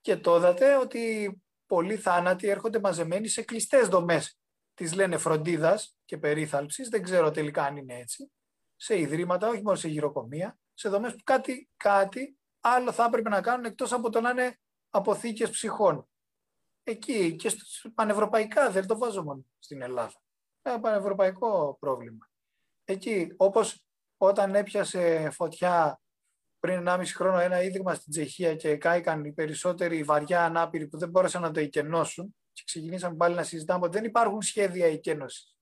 Και 0.00 0.16
το 0.16 0.36
είδατε 0.36 0.76
ότι 0.76 1.32
πολλοί 1.66 1.96
θάνατοι 1.96 2.48
έρχονται 2.48 2.80
μαζεμένοι 2.80 3.28
σε 3.28 3.42
κλειστές 3.42 3.88
δομές. 3.88 4.38
Τις 4.74 4.94
λένε 4.94 5.16
φροντίδας 5.16 5.96
και 6.04 6.18
περίθαλψης, 6.18 6.88
δεν 6.88 7.02
ξέρω 7.02 7.30
τελικά 7.30 7.64
αν 7.64 7.76
είναι 7.76 7.98
έτσι, 7.98 8.32
σε 8.76 8.98
ιδρύματα, 8.98 9.48
όχι 9.48 9.62
μόνο 9.62 9.76
σε 9.76 9.88
γυροκομεία, 9.88 10.58
σε 10.74 10.88
δομές 10.88 11.12
που 11.12 11.22
κάτι, 11.24 11.68
κάτι 11.76 12.38
άλλο 12.60 12.92
θα 12.92 13.04
έπρεπε 13.04 13.28
να 13.28 13.40
κάνουν 13.40 13.64
εκτός 13.64 13.92
από 13.92 14.10
το 14.10 14.20
να 14.20 14.30
είναι 14.30 14.60
αποθήκες 14.90 15.50
ψυχών. 15.50 16.08
Εκεί 16.82 17.36
και 17.36 17.52
πανευρωπαϊκά, 17.94 18.70
δεν 18.70 18.86
το 18.86 18.98
βάζω 18.98 19.22
μόνο 19.22 19.44
στην 19.58 19.82
Ελλάδα. 19.82 20.22
Ένα 20.62 20.80
πανευρωπαϊκό 20.80 21.76
πρόβλημα. 21.80 22.30
Εκεί, 22.84 23.34
όπως 23.36 23.86
όταν 24.16 24.54
έπιασε 24.54 25.30
φωτιά 25.30 26.01
πριν 26.62 26.84
1,5 26.88 27.02
χρόνο 27.06 27.38
ένα 27.38 27.62
ίδρυμα 27.62 27.94
στην 27.94 28.12
Τσεχία 28.12 28.56
και 28.56 28.76
κάηκαν 28.76 29.24
οι 29.24 29.32
περισσότεροι 29.32 30.02
βαριά 30.02 30.44
ανάπηροι 30.44 30.86
που 30.86 30.98
δεν 30.98 31.08
μπόρεσαν 31.08 31.42
να 31.42 31.50
το 31.50 31.60
εκενώσουν 31.60 32.36
και 32.52 32.62
ξεκινήσαμε 32.66 33.16
πάλι 33.16 33.34
να 33.34 33.42
συζητάμε 33.42 33.84
ότι 33.84 33.96
δεν 33.96 34.06
υπάρχουν 34.06 34.42
σχέδια 34.42 34.86
εκένωσης 34.86 35.56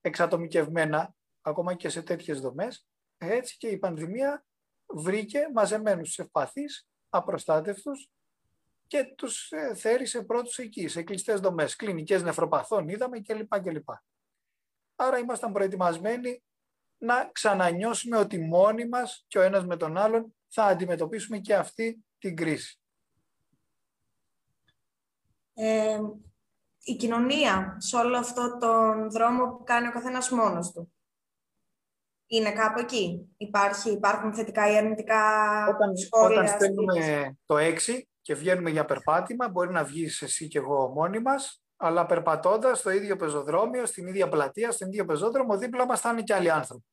εξατομικευμένα, 0.00 1.14
ακόμα 1.40 1.74
και 1.74 1.88
σε 1.88 2.02
τέτοιες 2.02 2.40
δομές. 2.40 2.86
Έτσι 3.18 3.56
και 3.56 3.68
η 3.68 3.78
πανδημία 3.78 4.44
βρήκε 4.86 5.48
μαζεμένους 5.52 6.18
ευπαθείς, 6.18 6.88
απροστάτευτους 7.08 8.10
και 8.86 9.04
τους 9.16 9.50
ε, 9.50 9.74
θέρισε 9.74 10.22
πρώτους 10.22 10.58
εκεί, 10.58 10.88
σε 10.88 11.02
κλειστές 11.02 11.40
δομές, 11.40 11.76
κλινικές 11.76 12.22
νεφροπαθών 12.22 12.88
είδαμε 12.88 13.20
κλπ. 13.20 13.60
κλπ. 13.60 13.88
Άρα 14.96 15.18
ήμασταν 15.18 15.52
προετοιμασμένοι 15.52 16.42
να 16.98 17.30
ξανανιώσουμε 17.32 18.16
ότι 18.16 18.38
μόνοι 18.38 18.88
μας 18.88 19.24
και 19.28 19.38
ο 19.38 19.42
ένας 19.42 19.64
με 19.64 19.76
τον 19.76 19.96
άλλον 19.96 20.34
θα 20.48 20.64
αντιμετωπίσουμε 20.64 21.38
και 21.38 21.54
αυτή 21.54 22.04
την 22.18 22.36
κρίση. 22.36 22.78
Ε, 25.54 25.98
η 26.84 26.96
κοινωνία 26.96 27.76
σε 27.78 27.96
όλο 27.96 28.16
αυτό 28.18 28.58
τον 28.58 29.10
δρόμο 29.10 29.46
που 29.46 29.64
κάνει 29.64 29.86
ο 29.86 29.90
καθένας 29.90 30.30
μόνος 30.30 30.72
του. 30.72 30.92
Είναι 32.26 32.52
κάπου 32.52 32.78
εκεί. 32.78 33.34
Υπάρχει, 33.36 33.90
υπάρχουν 33.90 34.34
θετικά 34.34 34.70
ή 34.72 34.76
αρνητικά 34.76 35.22
όταν, 35.68 35.96
σχόλια. 35.96 36.40
Όταν 36.40 36.48
στέλνουμε 36.48 37.36
το 37.46 37.56
6 37.58 38.02
και 38.20 38.34
βγαίνουμε 38.34 38.70
για 38.70 38.84
περπάτημα, 38.84 39.48
μπορεί 39.48 39.72
να 39.72 39.84
βγεις 39.84 40.22
εσύ 40.22 40.48
και 40.48 40.58
εγώ 40.58 40.88
μόνοι 40.88 41.20
μας, 41.20 41.63
αλλά 41.84 42.06
περπατώντας 42.06 42.78
στο 42.78 42.90
ίδιο 42.90 43.16
πεζοδρόμιο, 43.16 43.86
στην 43.86 44.06
ίδια 44.06 44.28
πλατεία, 44.28 44.70
στον 44.70 44.88
ίδιο 44.88 45.04
πεζόδρομο, 45.04 45.58
δίπλα 45.58 45.86
μας 45.86 46.00
θα 46.00 46.10
είναι 46.10 46.22
και 46.22 46.34
άλλοι 46.34 46.50
άνθρωποι. 46.50 46.84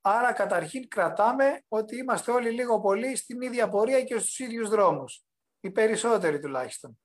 Άρα 0.00 0.32
καταρχήν 0.32 0.88
κρατάμε 0.88 1.62
ότι 1.68 1.96
είμαστε 1.96 2.30
όλοι 2.32 2.50
λίγο 2.50 2.80
πολύ 2.80 3.16
στην 3.16 3.40
ίδια 3.40 3.68
πορεία 3.68 4.04
και 4.04 4.18
στους 4.18 4.38
ίδιους 4.38 4.68
δρόμους. 4.68 5.24
Οι 5.60 5.70
περισσότεροι 5.70 6.40
τουλάχιστον. 6.40 7.00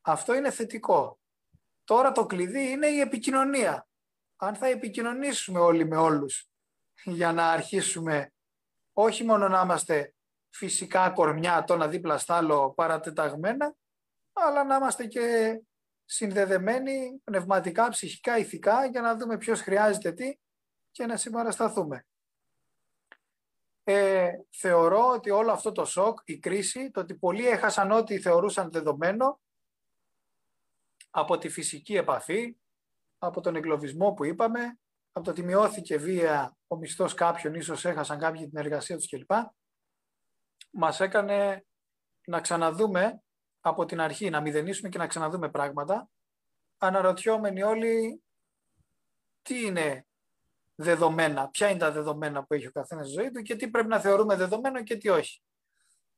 Αυτό 0.00 0.34
είναι 0.34 0.50
θετικό. 0.50 1.18
Τώρα 1.84 2.12
το 2.12 2.26
κλειδί 2.26 2.70
είναι 2.70 2.86
η 2.86 3.00
επικοινωνία. 3.00 3.86
Αν 4.36 4.54
θα 4.54 4.66
επικοινωνήσουμε 4.66 5.58
όλοι 5.58 5.86
με 5.86 5.96
όλους 5.96 6.48
για 7.04 7.32
να 7.32 7.50
αρχίσουμε 7.50 8.32
όχι 8.92 9.24
μόνο 9.24 9.48
να 9.48 9.60
είμαστε 9.60 10.14
φυσικά 10.50 11.10
κορμιά 11.10 11.64
το 11.64 11.74
ένα 11.74 11.88
δίπλα 11.88 12.18
στα 12.18 12.36
άλλο 12.36 12.72
παρατεταγμένα, 12.72 13.74
αλλά 14.32 14.64
να 14.64 14.76
είμαστε 14.76 15.06
και 15.06 15.56
συνδεδεμένοι 16.04 17.20
πνευματικά, 17.24 17.88
ψυχικά, 17.88 18.38
ηθικά 18.38 18.86
για 18.86 19.00
να 19.00 19.16
δούμε 19.16 19.38
ποιος 19.38 19.60
χρειάζεται 19.60 20.12
τι 20.12 20.38
και 20.90 21.06
να 21.06 21.16
συμπαρασταθούμε. 21.16 22.06
Ε, 23.84 24.30
θεωρώ 24.50 25.08
ότι 25.08 25.30
όλο 25.30 25.52
αυτό 25.52 25.72
το 25.72 25.84
σοκ, 25.84 26.18
η 26.24 26.38
κρίση, 26.38 26.90
το 26.90 27.00
ότι 27.00 27.14
πολλοί 27.14 27.46
έχασαν 27.46 27.90
ό,τι 27.90 28.20
θεωρούσαν 28.20 28.70
δεδομένο 28.70 29.40
από 31.10 31.38
τη 31.38 31.48
φυσική 31.48 31.94
επαφή, 31.94 32.56
από 33.18 33.40
τον 33.40 33.56
εγκλωβισμό 33.56 34.12
που 34.12 34.24
είπαμε, 34.24 34.78
από 35.12 35.24
το 35.24 35.30
ότι 35.30 35.42
μειώθηκε 35.42 35.96
βία 35.96 36.56
ο 36.66 36.76
μισθός 36.76 37.14
κάποιων, 37.14 37.54
ίσως 37.54 37.84
έχασαν 37.84 38.18
κάποιοι 38.18 38.48
την 38.48 38.58
εργασία 38.58 38.96
τους 38.96 39.08
κλπ. 39.08 39.30
Μας 40.70 41.00
έκανε 41.00 41.64
να 42.26 42.40
ξαναδούμε 42.40 43.22
από 43.62 43.84
την 43.84 44.00
αρχή, 44.00 44.30
να 44.30 44.40
μηδενίσουμε 44.40 44.88
και 44.88 44.98
να 44.98 45.06
ξαναδούμε 45.06 45.50
πράγματα, 45.50 46.08
αναρωτιόμενοι 46.78 47.62
όλοι 47.62 48.22
τι 49.42 49.66
είναι 49.66 50.06
δεδομένα, 50.74 51.48
ποια 51.48 51.68
είναι 51.68 51.78
τα 51.78 51.92
δεδομένα 51.92 52.44
που 52.44 52.54
έχει 52.54 52.66
ο 52.66 52.70
καθένας 52.72 53.06
στη 53.06 53.20
ζωή 53.20 53.30
του 53.30 53.42
και 53.42 53.56
τι 53.56 53.70
πρέπει 53.70 53.88
να 53.88 54.00
θεωρούμε 54.00 54.36
δεδομένο 54.36 54.82
και 54.82 54.96
τι 54.96 55.08
όχι. 55.08 55.42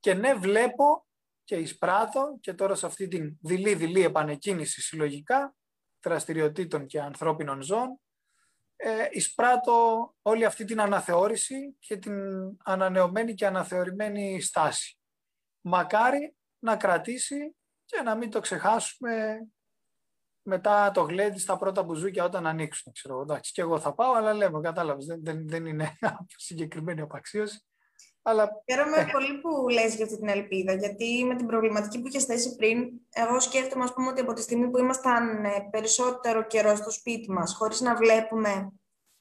Και 0.01 0.15
ναι, 0.15 0.35
βλέπω 0.35 1.07
και 1.45 1.57
εισπράττω 1.57 2.39
και 2.41 2.55
τώρα 2.55 2.75
σε 2.75 2.87
αυτή 2.87 3.09
την 3.09 3.39
δειλή-δειλή 3.41 4.03
επανεκκίνηση 4.03 4.81
συλλογικά 4.81 5.55
δραστηριοτήτων 6.03 6.87
και 6.87 7.01
ανθρώπινων 7.01 7.63
ζώων, 7.63 8.01
ε, 8.77 9.09
εισπράττω 9.11 10.15
όλη 10.23 10.45
αυτή 10.45 10.65
την 10.65 10.81
αναθεώρηση 10.81 11.77
και 11.79 11.97
την 11.97 12.15
ανανεωμένη 12.65 13.35
και 13.35 13.47
αναθεωρημένη 13.47 14.41
στάση. 14.41 14.99
Μακάρι 15.61 16.37
να 16.65 16.77
κρατήσει 16.77 17.57
και 17.85 18.03
να 18.03 18.15
μην 18.15 18.31
το 18.31 18.41
ξεχάσουμε 18.41 19.39
μετά 20.43 20.91
το 20.91 21.03
γλέντι 21.03 21.39
στα 21.39 21.59
πρώτα 21.59 21.83
μπουζούκια 21.83 22.25
όταν 22.25 22.47
ανοίξουν. 22.47 22.93
Ξέρω, 22.93 23.21
εντάξει, 23.21 23.53
και 23.53 23.61
εγώ 23.61 23.79
θα 23.79 23.95
πάω, 23.95 24.13
αλλά 24.13 24.33
λέμε, 24.33 24.61
κατάλαβες, 24.61 25.07
δεν, 25.07 25.21
δεν, 25.25 25.49
δεν 25.49 25.67
είναι 25.67 25.99
συγκεκριμένη 26.47 27.01
απαξίωση. 27.01 27.65
Αλλά... 28.23 28.49
Χαίρομαι 28.71 28.97
ε. 28.97 29.07
πολύ 29.13 29.41
που 29.41 29.69
λες 29.69 29.95
για 29.95 30.05
αυτή 30.05 30.19
την 30.19 30.29
ελπίδα, 30.29 30.75
γιατί 30.75 31.25
με 31.25 31.37
την 31.37 31.47
προβληματική 31.47 32.01
που 32.01 32.07
είχες 32.07 32.25
θέσει 32.25 32.57
πριν, 32.57 32.91
εγώ 33.11 33.41
σκέφτομαι, 33.41 33.85
ας 33.85 33.93
πούμε, 33.93 34.09
ότι 34.09 34.21
από 34.21 34.33
τη 34.33 34.43
στιγμή 34.43 34.71
που 34.71 34.79
ήμασταν 34.79 35.45
ε, 35.45 35.69
περισσότερο 35.71 36.47
καιρό 36.47 36.77
στο 36.77 36.91
σπίτι 36.91 37.31
μας, 37.31 37.55
χωρίς 37.55 37.81
να 37.81 37.95
βλέπουμε 37.97 38.73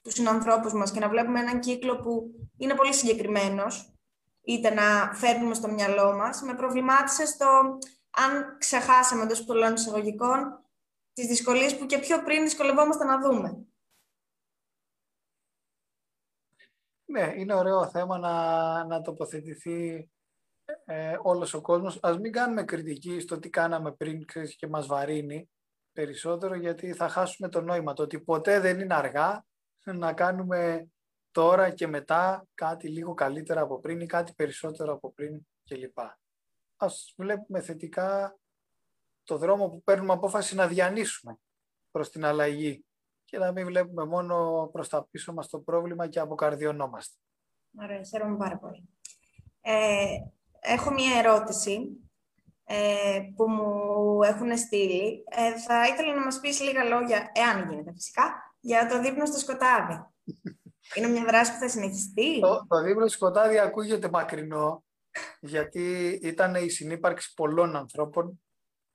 τους 0.02 0.14
συνανθρώπους 0.14 0.74
μας 0.74 0.92
και 0.92 1.00
να 1.00 1.10
βλέπουμε 1.10 1.40
έναν 1.40 1.60
κύκλο 1.60 1.98
που 1.98 2.32
είναι 2.58 2.74
πολύ 2.74 2.94
συγκεκριμένος, 2.94 3.93
είτε 4.44 4.74
να 4.74 5.14
φέρνουμε 5.14 5.54
στο 5.54 5.68
μυαλό 5.68 6.16
μας, 6.16 6.42
με 6.42 6.56
προβλημάτισε 6.56 7.26
στο 7.26 7.78
αν 8.12 8.58
ξεχάσαμε 8.58 9.24
εντός 9.24 9.44
πολλών 9.44 9.74
εισαγωγικών 9.74 10.64
τις 11.14 11.28
δυσκολίες 11.28 11.78
που 11.78 11.86
και 11.86 12.00
πιο 12.00 12.24
πριν 12.24 12.44
δυσκολευόμαστε 12.44 13.04
να 13.04 13.20
δούμε. 13.20 13.66
Ναι, 17.06 17.34
είναι 17.36 17.54
ωραίο 17.54 17.90
θέμα 17.90 18.18
να, 18.18 18.86
να 18.86 19.02
τοποθετηθεί 19.02 20.10
ε, 20.86 21.18
όλος 21.22 21.54
ο 21.54 21.62
κόσμος. 21.62 22.00
Ας 22.02 22.18
μην 22.18 22.32
κάνουμε 22.32 22.64
κριτική 22.64 23.20
στο 23.20 23.40
τι 23.40 23.50
κάναμε 23.50 23.92
πριν 23.92 24.26
και 24.58 24.68
μας 24.68 24.88
βαρύνει 24.88 25.50
περισσότερο, 25.92 26.56
γιατί 26.56 26.94
θα 26.94 27.08
χάσουμε 27.08 27.50
το 27.50 27.62
νόημα. 27.62 27.94
Το 27.94 28.04
ότι 28.04 28.20
ποτέ 28.20 28.60
δεν 28.60 28.80
είναι 28.80 28.94
αργά 28.94 29.46
να 29.84 30.14
κάνουμε 30.14 30.88
τώρα 31.34 31.70
και 31.70 31.88
μετά 31.88 32.48
κάτι 32.54 32.88
λίγο 32.88 33.14
καλύτερα 33.14 33.62
από 33.62 33.80
πριν 33.80 34.00
ή 34.00 34.06
κάτι 34.06 34.34
περισσότερο 34.34 34.94
από 34.94 35.12
πριν 35.12 35.42
κλπ. 35.64 35.98
Ας 36.78 37.14
βλέπουμε 37.18 37.62
θετικά 37.62 38.38
το 39.24 39.38
δρόμο 39.38 39.70
που 39.70 39.84
παίρνουμε 39.84 40.14
απόφαση 40.14 40.56
να 40.56 40.68
διανύσουμε 40.68 41.38
προς 41.92 42.10
την 42.10 42.26
αλλαγή 42.26 42.86
και 43.26 43.38
να 43.38 43.52
μην 43.52 43.66
βλέπουμε 43.66 44.06
μόνο 44.06 44.68
προς 44.72 44.90
τα 44.90 45.08
πίσω 45.12 45.34
μας 45.34 45.50
το 45.50 45.60
πρόβλημα 45.60 46.08
και 46.08 46.20
αποκαρδιωνόμαστε. 46.20 47.18
Ωραία, 47.82 48.04
χαίρομαι 48.04 48.38
πάρα 48.38 48.58
πολύ. 48.58 48.90
Ε, 49.62 50.18
έχω 50.60 50.92
μία 50.92 51.18
ερώτηση 51.18 51.90
ε, 52.64 53.20
που 53.36 53.50
μου 53.50 54.24
έχουν 54.24 54.58
στείλει. 54.58 55.24
Ε, 55.30 55.60
θα 55.60 55.88
ήθελα 55.88 56.14
να 56.14 56.24
μας 56.24 56.40
πεις 56.40 56.62
λίγα 56.62 56.84
λόγια, 56.84 57.32
εάν 57.34 57.70
γίνεται 57.70 57.92
φυσικά, 57.94 58.56
για 58.60 58.88
το 58.88 59.02
δείπνο 59.02 59.26
στο 59.26 59.38
σκοτάδι. 59.38 60.13
Είναι 60.96 61.08
μια 61.08 61.24
δράση 61.24 61.52
που 61.52 61.60
θα 61.60 61.70
συνεχιστεί. 61.70 62.40
Το, 62.40 62.66
το 62.68 62.82
δείπνο 62.82 63.08
στο 63.08 63.18
σκοτάδι 63.18 63.60
ακούγεται 63.60 64.10
μακρινό, 64.10 64.84
γιατί 65.40 66.20
ήταν 66.24 66.56
η 66.56 66.70
συνύπαρξη 66.70 67.34
πολλών 67.34 67.76
ανθρώπων 67.76 68.42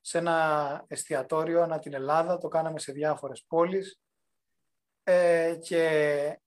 σε 0.00 0.18
ένα 0.18 0.84
εστιατόριο 0.86 1.62
ανά 1.62 1.78
την 1.78 1.94
Ελλάδα, 1.94 2.38
το 2.38 2.48
κάναμε 2.48 2.78
σε 2.78 2.92
διάφορες 2.92 3.44
πόλεις. 3.48 4.00
Ε, 5.02 5.56
και 5.60 6.40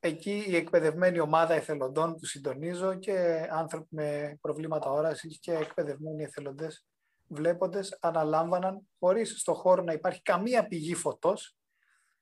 εκεί 0.00 0.44
η 0.48 0.56
εκπαιδευμένη 0.56 1.20
ομάδα 1.20 1.54
εθελοντών 1.54 2.14
που 2.14 2.24
συντονίζω 2.24 2.94
και 2.94 3.48
άνθρωποι 3.50 3.88
με 3.90 4.38
προβλήματα 4.40 4.90
όρασης 4.90 5.38
και 5.38 5.52
εκπαιδευμένοι 5.52 6.22
εθελοντές 6.22 6.86
βλέποντες 7.28 7.98
αναλάμβαναν 8.00 8.88
χωρίς 8.98 9.40
στο 9.40 9.54
χώρο 9.54 9.82
να 9.82 9.92
υπάρχει 9.92 10.22
καμία 10.22 10.66
πηγή 10.66 10.94
φωτός 10.94 11.56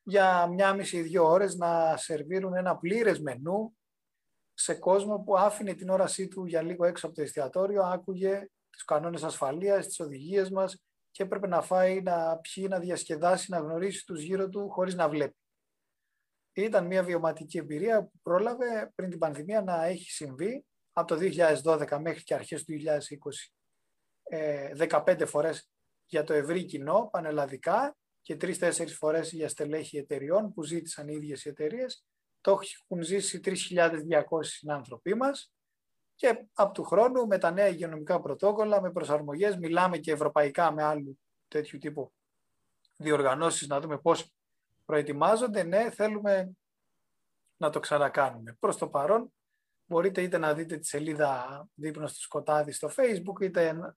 για 0.03 0.47
μια 0.47 0.75
μισή 0.75 1.01
δύο 1.01 1.25
ώρες 1.25 1.57
να 1.57 1.97
σερβίρουν 1.97 2.55
ένα 2.55 2.77
πλήρες 2.77 3.21
μενού 3.21 3.77
σε 4.55 4.75
κόσμο 4.75 5.19
που 5.19 5.37
άφηνε 5.37 5.75
την 5.75 5.88
όρασή 5.88 6.29
του 6.29 6.45
για 6.45 6.62
λίγο 6.62 6.85
έξω 6.85 7.07
από 7.07 7.15
το 7.15 7.23
εστιατόριο, 7.23 7.83
άκουγε 7.83 8.49
τους 8.71 8.85
κανόνες 8.85 9.23
ασφαλείας, 9.23 9.87
τις 9.87 10.01
οδηγίες 10.01 10.51
μας 10.51 10.83
και 11.11 11.23
έπρεπε 11.23 11.47
να 11.47 11.62
φάει, 11.62 12.03
να 12.03 12.37
πιει, 12.37 12.67
να 12.69 12.79
διασκεδάσει, 12.79 13.51
να 13.51 13.59
γνωρίσει 13.59 14.07
τους 14.07 14.23
γύρω 14.23 14.49
του 14.49 14.71
χωρίς 14.71 14.95
να 14.95 15.09
βλέπει. 15.09 15.37
Ήταν 16.53 16.87
μια 16.87 17.03
βιωματική 17.03 17.59
εμπειρία 17.59 18.03
που 18.03 18.19
πρόλαβε 18.23 18.93
πριν 18.95 19.11
την 19.11 19.19
πανδημία 19.19 19.62
να 19.62 19.85
έχει 19.85 20.11
συμβεί 20.11 20.65
από 20.93 21.07
το 21.07 21.19
2012 21.65 21.99
μέχρι 22.01 22.23
και 22.23 22.35
αρχές 22.35 22.65
του 22.65 22.73
2020 22.73 22.79
15 24.88 25.21
ε, 25.21 25.25
φορές 25.25 25.71
για 26.07 26.25
το 26.25 26.33
ευρύ 26.33 26.65
κοινό 26.65 27.09
πανελλαδικά 27.12 27.97
και 28.22 28.37
τρεις-τέσσερις 28.37 28.96
φορές 28.96 29.32
για 29.32 29.48
στελέχη 29.48 29.96
εταιριών 29.96 30.52
που 30.52 30.62
ζήτησαν 30.62 31.08
οι 31.08 31.14
ίδιες 31.16 31.44
οι 31.44 31.48
εταιρείες. 31.48 32.04
Το 32.40 32.58
έχουν 32.82 33.04
ζήσει 33.04 33.40
3.200 33.44 34.42
συνάνθρωποι 34.42 35.14
μας 35.14 35.52
και 36.14 36.46
από 36.52 36.72
του 36.72 36.85
χρόνου 36.85 37.26
με 37.26 37.38
τα 37.38 37.50
νέα 37.50 37.68
υγειονομικά 37.68 38.20
πρωτόκολλα, 38.20 38.80
με 38.80 38.92
προσαρμογές, 38.92 39.56
μιλάμε 39.56 39.98
και 39.98 40.12
ευρωπαϊκά 40.12 40.72
με 40.72 40.82
άλλου 40.82 41.18
τέτοιου 41.48 41.78
τύπου 41.78 42.12
διοργανώσεις 42.96 43.68
να 43.68 43.80
δούμε 43.80 43.98
πώς 43.98 44.32
προετοιμάζονται. 44.85 45.62
Ναι, 45.62 45.90
θέλουμε 45.90 46.52
να 47.56 47.70
το 47.70 47.80
ξανακάνουμε. 47.80 48.56
Προς 48.61 48.76
το 48.76 48.88
παρόν 48.88 49.32
μπορείτε 49.87 50.22
είτε 50.22 50.38
να 50.38 50.54
δείτε 50.54 50.76
τη 50.76 50.87
σελίδα 50.87 51.64
Δείπνος 51.74 52.11
στο 52.11 52.20
σκοτάδι 52.20 52.72
στο 52.72 52.90
facebook 52.96 53.40
είτε 53.40 53.94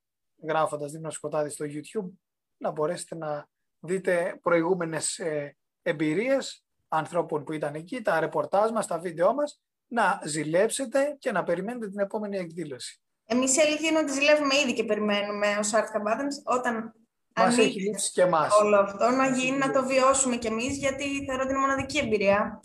γράφοντας 0.47 0.91
Δείπνος 0.91 1.13
στο 1.13 1.27
σκοτάδι 1.27 1.49
στο 1.49 1.65
youtube 1.65 2.09
να 2.57 2.71
μπορέσετε 2.71 3.15
να 3.15 3.47
δείτε 3.85 4.39
προηγούμενες 4.41 5.19
ε, 5.19 5.57
εμπειρίες 5.81 6.63
ανθρώπων 6.87 7.43
που 7.43 7.53
ήταν 7.53 7.75
εκεί, 7.75 8.01
τα 8.01 8.19
ρεπορτάζ 8.19 8.71
μας, 8.71 8.87
τα 8.87 8.99
βίντεό 8.99 9.33
μας, 9.33 9.61
να 9.87 10.21
ζηλέψετε 10.25 11.15
και 11.19 11.31
να 11.31 11.43
περιμένετε 11.43 11.89
την 11.89 11.99
επόμενη 11.99 12.37
εκδήλωση. 12.37 12.99
Εμείς 13.25 13.57
η 13.57 13.61
αλήθεια 13.61 13.89
είναι 13.89 13.99
ότι 13.99 14.11
ζηλεύουμε 14.11 14.55
ήδη 14.55 14.73
και 14.73 14.83
περιμένουμε 14.83 15.57
ως 15.59 15.71
Art 15.73 15.77
Combatants 15.77 16.43
όταν 16.43 16.93
μας 17.35 17.57
έχει 17.57 17.81
λείψει 17.81 18.11
και 18.11 18.21
εμάς. 18.21 18.61
Όλο 18.61 18.79
αυτό 18.79 19.09
να 19.09 19.27
γίνει, 19.27 19.57
να 19.57 19.71
το 19.71 19.85
βιώσουμε 19.85 20.35
κι 20.35 20.47
εμείς, 20.47 20.77
γιατί 20.77 21.25
θεωρώ 21.25 21.41
ότι 21.41 21.51
είναι 21.51 21.61
μοναδική 21.61 21.97
εμπειρία 21.97 22.61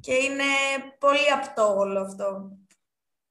και 0.00 0.14
είναι 0.14 0.44
πολύ 0.98 1.30
απτό 1.32 1.74
όλο 1.76 2.00
αυτό. 2.00 2.56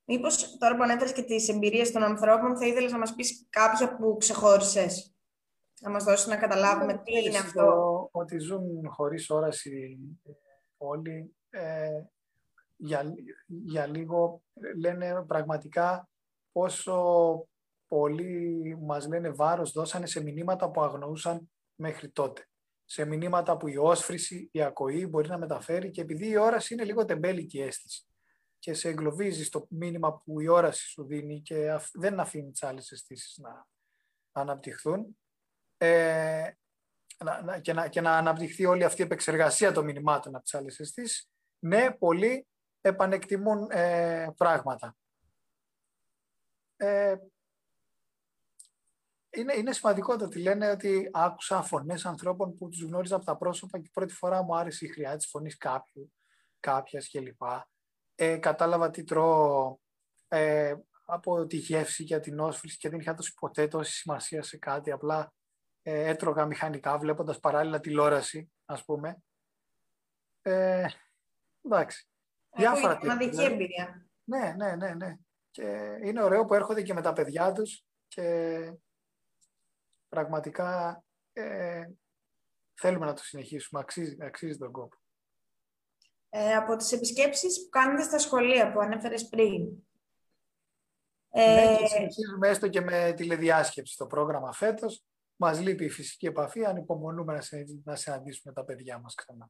Μήπως 0.06 0.58
τώρα 0.58 0.76
που 0.76 0.84
ανέφερες 0.84 1.14
και 1.14 1.22
τις 1.22 1.50
εμπειρίες 1.50 1.92
των 1.92 2.04
ανθρώπων, 2.04 2.58
θα 2.58 2.66
ήθελες 2.66 2.92
να 2.92 2.98
μας 2.98 3.16
πεις 3.16 3.48
κάποια 3.50 3.96
που 3.96 4.18
ξεχώρισες; 4.20 5.11
Να 5.82 5.90
μας 5.90 6.04
δώσεις 6.04 6.28
να 6.28 6.38
καταλάβουμε 6.38 7.02
τι 7.04 7.12
είναι 7.14 7.38
αυτό. 7.38 8.10
Ότι 8.12 8.40
ζουν 8.40 8.90
χωρίς 8.90 9.30
όραση 9.30 9.98
όλοι. 10.78 11.36
Ε, 11.50 12.04
για, 12.78 13.14
για 13.46 13.88
λίγο 13.88 14.44
λένε 14.78 15.24
πραγματικά 15.28 16.10
πόσο 16.52 17.48
πολύ 17.88 18.78
μας 18.82 19.08
λένε 19.08 19.30
βάρος 19.30 19.72
δώσανε 19.72 20.06
σε 20.06 20.24
μηνύματα 20.24 20.72
που 20.72 20.82
αγνοούσαν 20.82 21.52
μέχρι 21.76 22.10
τότε. 22.10 22.46
Σε 22.86 23.06
μηνύματα 23.06 23.58
που 23.58 23.68
η 23.68 23.78
όσφρηση, 23.78 24.50
η 24.52 24.62
ακοή 24.62 25.08
μπορεί 25.08 25.30
να 25.30 25.38
μεταφέρει 25.38 25.90
και 25.90 26.02
επειδή 26.02 26.28
η 26.28 26.38
όραση 26.38 26.74
είναι 26.74 26.84
λίγο 26.84 27.06
τεμπέλικη 27.06 27.62
αίσθηση 27.62 28.06
και 28.60 28.74
σε 28.74 28.90
εγκλωβίζει 28.90 29.44
στο 29.44 29.68
μήνυμα 29.70 30.22
που 30.22 30.40
η 30.40 30.48
όραση 30.48 30.88
σου 30.88 31.06
δίνει 31.06 31.42
και 31.42 31.80
δεν 31.94 32.20
αφήνει 32.20 32.52
τις 32.52 32.64
άλλες 32.64 32.92
αισθήσεις 32.92 33.38
να, 33.38 33.68
αναπτυχθούν 34.32 35.18
ε, 35.84 36.52
να, 37.18 37.60
και, 37.60 37.74
να, 37.74 37.88
και 37.88 38.02
να 38.02 38.18
αναπτυχθεί 38.18 38.66
όλη 38.66 38.84
αυτή 38.84 39.02
η 39.02 39.06
επεξεργασία 39.06 39.72
των 39.72 39.86
μηνυμάτων 39.86 40.36
από 40.36 40.44
τις 40.44 40.54
άλλες 40.54 40.80
αισθήσεις, 40.80 41.30
ναι, 41.60 41.92
πολλοί 41.92 42.48
επανεκτιμούν 42.82 43.68
ε, 43.72 44.28
πράγματα. 44.38 44.96
Ε, 46.76 47.16
είναι, 49.30 49.54
είναι 49.54 49.74
σημαντικό 49.74 50.16
το 50.16 50.26
ότι 50.26 50.40
λένε 50.40 50.70
ότι 50.70 51.10
άκουσα 51.14 51.62
φωνές 51.62 52.06
ανθρώπων 52.06 52.56
που 52.56 52.70
τους 52.70 52.84
γνώριζα 52.84 53.16
από 53.16 53.26
τα 53.26 53.38
πρόσωπα 53.38 53.80
και 53.80 53.90
πρώτη 53.94 54.14
φορά 54.14 54.44
μου 54.44 54.56
άρεσε 54.56 54.86
η 54.86 54.90
χρειά 54.90 55.16
της 55.16 55.28
φωνής 55.28 55.58
κάποιου, 55.58 56.14
κάποιας 56.60 57.10
κλπ 57.10 57.42
ε, 58.16 58.38
κατάλαβα 58.38 58.90
τι 58.90 59.04
τρώω 59.04 59.78
ε, 60.28 60.76
από 61.06 61.46
τη 61.46 61.58
γεύση 61.58 62.04
για 62.04 62.20
την 62.20 62.40
όσφρηση 62.40 62.78
και 62.78 62.90
δεν 62.90 63.00
είχα 63.00 63.14
δώσει 63.14 63.34
ποτέ 63.34 63.68
τόση 63.68 63.92
σημασία 63.92 64.44
σε 64.44 64.58
κάτι. 64.58 64.92
Απλά 64.92 65.34
ε, 65.82 66.10
έτρωγα 66.10 66.46
μηχανικά 66.46 66.98
βλέποντας 66.98 67.40
παράλληλα 67.40 67.80
τηλεόραση, 67.80 68.52
ας 68.66 68.86
πούμε. 68.86 69.24
Ε, 70.42 70.86
εντάξει. 71.62 72.08
Διάφορα 72.50 72.98
μοναδική 72.98 73.44
εμπειρία. 73.44 74.06
Ναι, 74.24 74.54
ναι, 74.58 74.76
ναι, 74.76 74.94
ναι. 74.94 75.16
Και 75.52 75.98
είναι 76.04 76.24
ωραίο 76.24 76.46
που 76.46 76.54
έρχονται 76.54 76.82
και 76.82 76.94
με 76.94 77.02
τα 77.02 77.14
παιδιά 77.14 77.52
τους 77.52 77.86
και 78.08 78.74
πραγματικά 80.10 81.04
ε, 81.34 81.86
θέλουμε 82.74 83.06
να 83.06 83.14
το 83.14 83.24
συνεχίσουμε. 83.24 83.82
Αξίζει, 83.82 84.18
αξίζει 84.20 84.58
τον 84.58 84.72
κόπο 84.72 85.02
ε, 86.34 86.54
από 86.54 86.76
τις 86.76 86.92
επισκέψεις 86.92 87.64
που 87.64 87.70
κάνετε 87.70 88.04
στα 88.04 88.20
σχολεία 88.20 88.72
που 88.72 88.80
ανέφερες 88.80 89.28
πριν. 89.28 89.70
Ναι, 91.34 91.78
και 91.78 91.88
συνεχίζουμε 91.88 92.48
έστω 92.48 92.68
και 92.68 92.82
με 92.82 93.14
τηλεδιάσκεψη 93.16 93.94
στο 93.94 94.08
πρόγραμμα 94.08 94.54
φέτος. 94.54 95.06
Μας 95.44 95.60
λείπει 95.62 95.86
η 95.86 95.90
φυσική 95.90 96.26
επαφή, 96.26 96.66
ανυπομονούμε 96.66 97.42
να 97.84 97.96
συναντήσουμε 97.96 98.54
τα 98.54 98.64
παιδιά 98.64 99.00
μας 99.00 99.16
ξανά. 99.16 99.50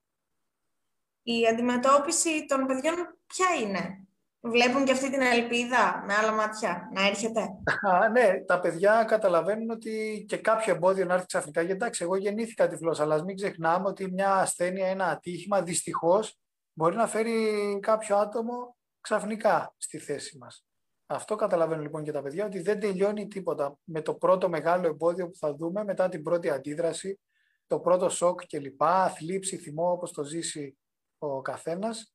Η 1.23 1.47
αντιμετώπιση 1.47 2.45
των 2.45 2.65
παιδιών 2.65 2.95
ποια 3.25 3.47
είναι; 3.61 4.07
Βλέπουν 4.41 4.85
και 4.85 4.91
αυτή 4.91 5.11
την 5.11 5.21
ελπίδα 5.21 6.03
με 6.05 6.13
άλλα 6.13 6.31
μάτια 6.31 6.89
να 6.93 7.07
έρχεται; 7.07 7.41
Α, 7.81 8.09
ναι, 8.09 8.43
τα 8.45 8.59
παιδιά 8.59 9.03
καταλαβαίνουν 9.03 9.69
ότι 9.69 10.25
και 10.27 10.37
κάποιο 10.37 10.73
εμπόδιο 10.73 11.05
να 11.05 11.13
έρθει 11.13 11.25
ξαφνικά. 11.25 11.61
Γιατί 11.61 11.75
εντάξει, 11.75 12.03
εγώ 12.03 12.15
γεννήθηκα 12.15 12.67
τυφλός, 12.67 12.99
αλλά 12.99 13.23
μην 13.23 13.35
ξεχνάμε 13.35 13.87
ότι 13.87 14.11
μια 14.11 14.33
ασθένεια, 14.33 14.87
ένα 14.87 15.05
ατύχημα, 15.05 15.61
δυστυχώς, 15.61 16.37
μπορεί 16.73 16.95
να 16.95 17.07
φέρει 17.07 17.79
κάποιο 17.81 18.17
άτομο 18.17 18.75
ξαφνικά 19.01 19.73
στη 19.77 19.97
θέση 19.97 20.37
μας. 20.37 20.65
Αυτό 21.13 21.35
καταλαβαίνουν 21.35 21.83
λοιπόν 21.83 22.03
και 22.03 22.11
τα 22.11 22.21
παιδιά, 22.21 22.45
ότι 22.45 22.61
δεν 22.61 22.79
τελειώνει 22.79 23.27
τίποτα 23.27 23.77
με 23.83 24.01
το 24.01 24.13
πρώτο 24.13 24.49
μεγάλο 24.49 24.87
εμπόδιο 24.87 25.29
που 25.29 25.37
θα 25.37 25.55
δούμε 25.55 25.83
μετά 25.83 26.09
την 26.09 26.23
πρώτη 26.23 26.49
αντίδραση, 26.49 27.19
το 27.67 27.79
πρώτο 27.79 28.09
σοκ 28.09 28.41
κλπ, 28.45 28.81
θλίψη, 29.17 29.57
θυμό 29.57 29.91
όπως 29.91 30.11
το 30.11 30.23
ζήσει 30.23 30.77
ο 31.17 31.41
καθένας. 31.41 32.13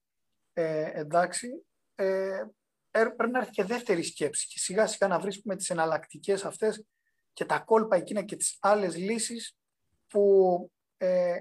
Ε, 0.53 0.91
εντάξει, 0.95 1.49
ε, 1.95 2.43
πρέπει 2.91 3.31
να 3.31 3.39
έρθει 3.39 3.51
και 3.51 3.65
δεύτερη 3.65 4.03
σκέψη 4.03 4.47
και 4.47 4.59
σιγά 4.59 4.87
σιγά 4.87 5.09
να 5.09 5.19
βρίσκουμε 5.19 5.57
τις 5.57 5.71
εναλλακτικές 5.71 6.45
αυτές 6.45 6.85
και 7.33 7.45
τα 7.45 7.59
κόλπα 7.59 7.97
εκείνα 7.97 8.23
και 8.23 8.37
τις 8.37 8.57
άλλες 8.61 8.97
λύσεις 8.97 9.57
που 10.09 10.71
ε, 10.97 11.41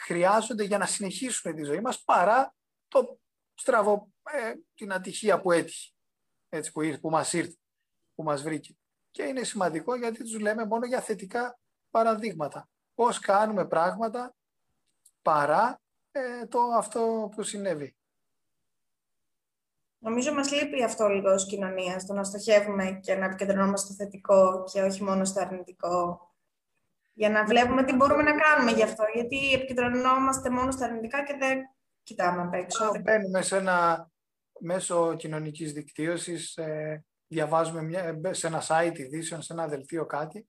χρειάζονται 0.00 0.64
για 0.64 0.78
να 0.78 0.86
συνεχίσουμε 0.86 1.54
τη 1.54 1.62
ζωή 1.62 1.80
μας 1.80 2.02
παρά 2.04 2.54
το 2.88 3.18
στραβό, 3.54 4.08
ε, 4.32 4.54
την 4.74 4.92
ατυχία 4.92 5.40
που 5.40 5.52
έτυχε, 5.52 5.92
έτσι, 6.52 6.72
που, 6.72 6.82
ήρθε, 6.82 6.98
που 6.98 7.10
μας 7.10 7.32
ήρθε, 7.32 7.56
που 8.14 8.22
μας 8.22 8.42
βρήκε. 8.42 8.76
Και 9.10 9.22
είναι 9.22 9.42
σημαντικό 9.42 9.94
γιατί 9.94 10.22
τους 10.22 10.40
λέμε 10.40 10.64
μόνο 10.66 10.86
για 10.86 11.00
θετικά 11.00 11.58
παραδείγματα. 11.90 12.68
Πώς 12.94 13.18
κάνουμε 13.18 13.66
πράγματα 13.66 14.34
παρά 15.22 15.80
ε, 16.10 16.46
το 16.46 16.60
αυτό 16.60 17.30
που 17.34 17.42
συνέβη. 17.42 17.96
Νομίζω 19.98 20.34
μας 20.34 20.52
λείπει 20.52 20.82
αυτό 20.82 21.08
λίγο 21.08 21.32
ως 21.32 21.46
κοινωνία, 21.46 21.98
στο 21.98 22.12
να 22.12 22.24
στοχεύουμε 22.24 22.98
και 23.02 23.14
να 23.14 23.24
επικεντρωνόμαστε 23.24 23.92
στο 23.92 24.04
θετικό 24.04 24.64
και 24.72 24.82
όχι 24.82 25.02
μόνο 25.02 25.24
στο 25.24 25.40
αρνητικό 25.40 26.26
για 27.12 27.30
να 27.30 27.44
βλέπουμε 27.44 27.84
τι 27.84 27.94
μπορούμε 27.94 28.22
να 28.22 28.34
κάνουμε 28.34 28.70
γι' 28.70 28.82
αυτό. 28.82 29.04
Γιατί 29.14 29.52
επικεντρωνόμαστε 29.52 30.50
μόνο 30.50 30.70
στα 30.70 30.84
αρνητικά 30.84 31.24
και 31.24 31.36
δεν 31.38 31.58
κοιτάμε 32.02 32.42
απ' 32.42 32.54
έξω. 32.54 32.92
Μπαίνουμε 33.02 33.42
σε 33.42 33.56
ένα 33.56 34.10
μέσο 34.62 35.16
κοινωνικής 35.16 35.72
δικτύωσης, 35.72 36.56
ε, 36.56 37.04
διαβάζουμε 37.26 37.82
μια, 37.82 38.20
σε 38.30 38.46
ένα 38.46 38.62
site 38.68 38.98
ειδήσεων, 38.98 39.42
σε 39.42 39.52
ένα 39.52 39.68
δελτίο 39.68 40.06
κάτι. 40.06 40.46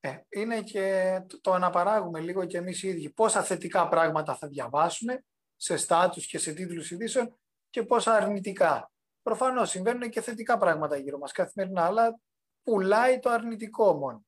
Ε, 0.00 0.18
είναι 0.28 0.62
και 0.62 1.16
το, 1.28 1.40
το 1.40 1.52
αναπαράγουμε 1.52 2.20
λίγο 2.20 2.44
και 2.44 2.56
εμείς 2.56 2.82
οι 2.82 2.88
ίδιοι. 2.88 3.10
Πόσα 3.10 3.42
θετικά 3.42 3.88
πράγματα 3.88 4.36
θα 4.36 4.48
διαβάσουμε 4.48 5.24
σε 5.56 5.76
στάτους 5.76 6.26
και 6.26 6.38
σε 6.38 6.52
τίτλους 6.52 6.90
ειδήσεων 6.90 7.38
και 7.70 7.82
πόσα 7.82 8.14
αρνητικά. 8.14 8.90
Προφανώς 9.22 9.70
συμβαίνουν 9.70 10.10
και 10.10 10.20
θετικά 10.20 10.58
πράγματα 10.58 10.96
γύρω 10.96 11.18
μας 11.18 11.32
καθημερινά, 11.32 11.84
αλλά 11.84 12.20
πουλάει 12.62 13.18
το 13.18 13.30
αρνητικό 13.30 13.94
μόνο. 13.94 14.24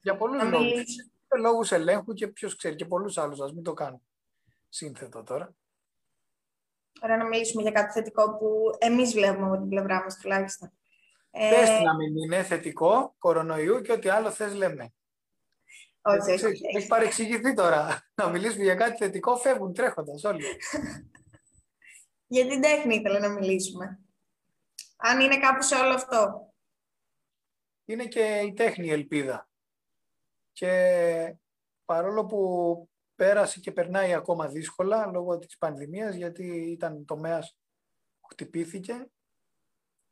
Για 0.00 0.16
πολλούς 0.16 0.42
λόγους. 0.42 0.94
Για 1.28 1.40
λόγους 1.40 1.72
ελέγχου 1.72 2.12
και 2.12 2.28
ποιος 2.28 2.56
ξέρει 2.56 2.76
και 2.76 2.86
πολλούς 2.86 3.18
άλλους. 3.18 3.40
Α 3.40 3.52
μην 3.52 3.62
το 3.62 3.72
κάνουμε 3.72 4.02
σύνθετο 4.68 5.22
τώρα. 5.22 5.54
Ωραία, 7.02 7.16
να 7.16 7.24
μιλήσουμε 7.24 7.62
για 7.62 7.70
κάτι 7.70 7.92
θετικό 7.92 8.36
που 8.36 8.70
εμείς 8.78 9.12
βλέπουμε 9.12 9.46
από 9.46 9.56
την 9.56 9.68
πλευρά 9.68 10.02
μας 10.02 10.16
τουλάχιστον. 10.16 10.72
Πες 11.30 11.68
ε... 11.68 11.80
να 11.82 11.94
μην 11.94 12.16
είναι 12.16 12.42
θετικό, 12.42 13.14
κορονοϊού 13.18 13.80
και 13.80 13.92
ό,τι 13.92 14.08
άλλο 14.08 14.30
θες 14.30 14.54
λέμε. 14.54 14.92
Όχι, 16.02 16.30
Έχει 16.76 16.86
παρεξηγηθεί 16.86 17.54
τώρα. 17.54 18.00
Να 18.22 18.28
μιλήσουμε 18.28 18.64
για 18.64 18.74
κάτι 18.74 18.96
θετικό, 18.96 19.36
φεύγουν 19.36 19.74
τρέχοντας 19.74 20.24
όλοι. 20.24 20.44
για 22.34 22.46
την 22.46 22.60
τέχνη 22.60 22.94
ήθελα 22.94 23.18
να 23.18 23.28
μιλήσουμε. 23.28 23.98
Αν 24.96 25.20
είναι 25.20 25.38
κάπου 25.38 25.62
σε 25.62 25.74
όλο 25.74 25.94
αυτό 25.94 26.50
είναι 27.92 28.06
και 28.06 28.42
η 28.46 28.52
τέχνη 28.52 28.90
ελπίδα. 28.90 29.48
Και 30.52 31.36
παρόλο 31.84 32.24
που 32.24 32.90
πέρασε 33.20 33.60
και 33.60 33.72
περνάει 33.72 34.14
ακόμα 34.14 34.48
δύσκολα 34.48 35.06
λόγω 35.06 35.38
της 35.38 35.58
πανδημίας, 35.58 36.14
γιατί 36.14 36.70
ήταν 36.70 37.04
τομέας 37.04 37.56
που 38.20 38.28
χτυπήθηκε 38.30 39.10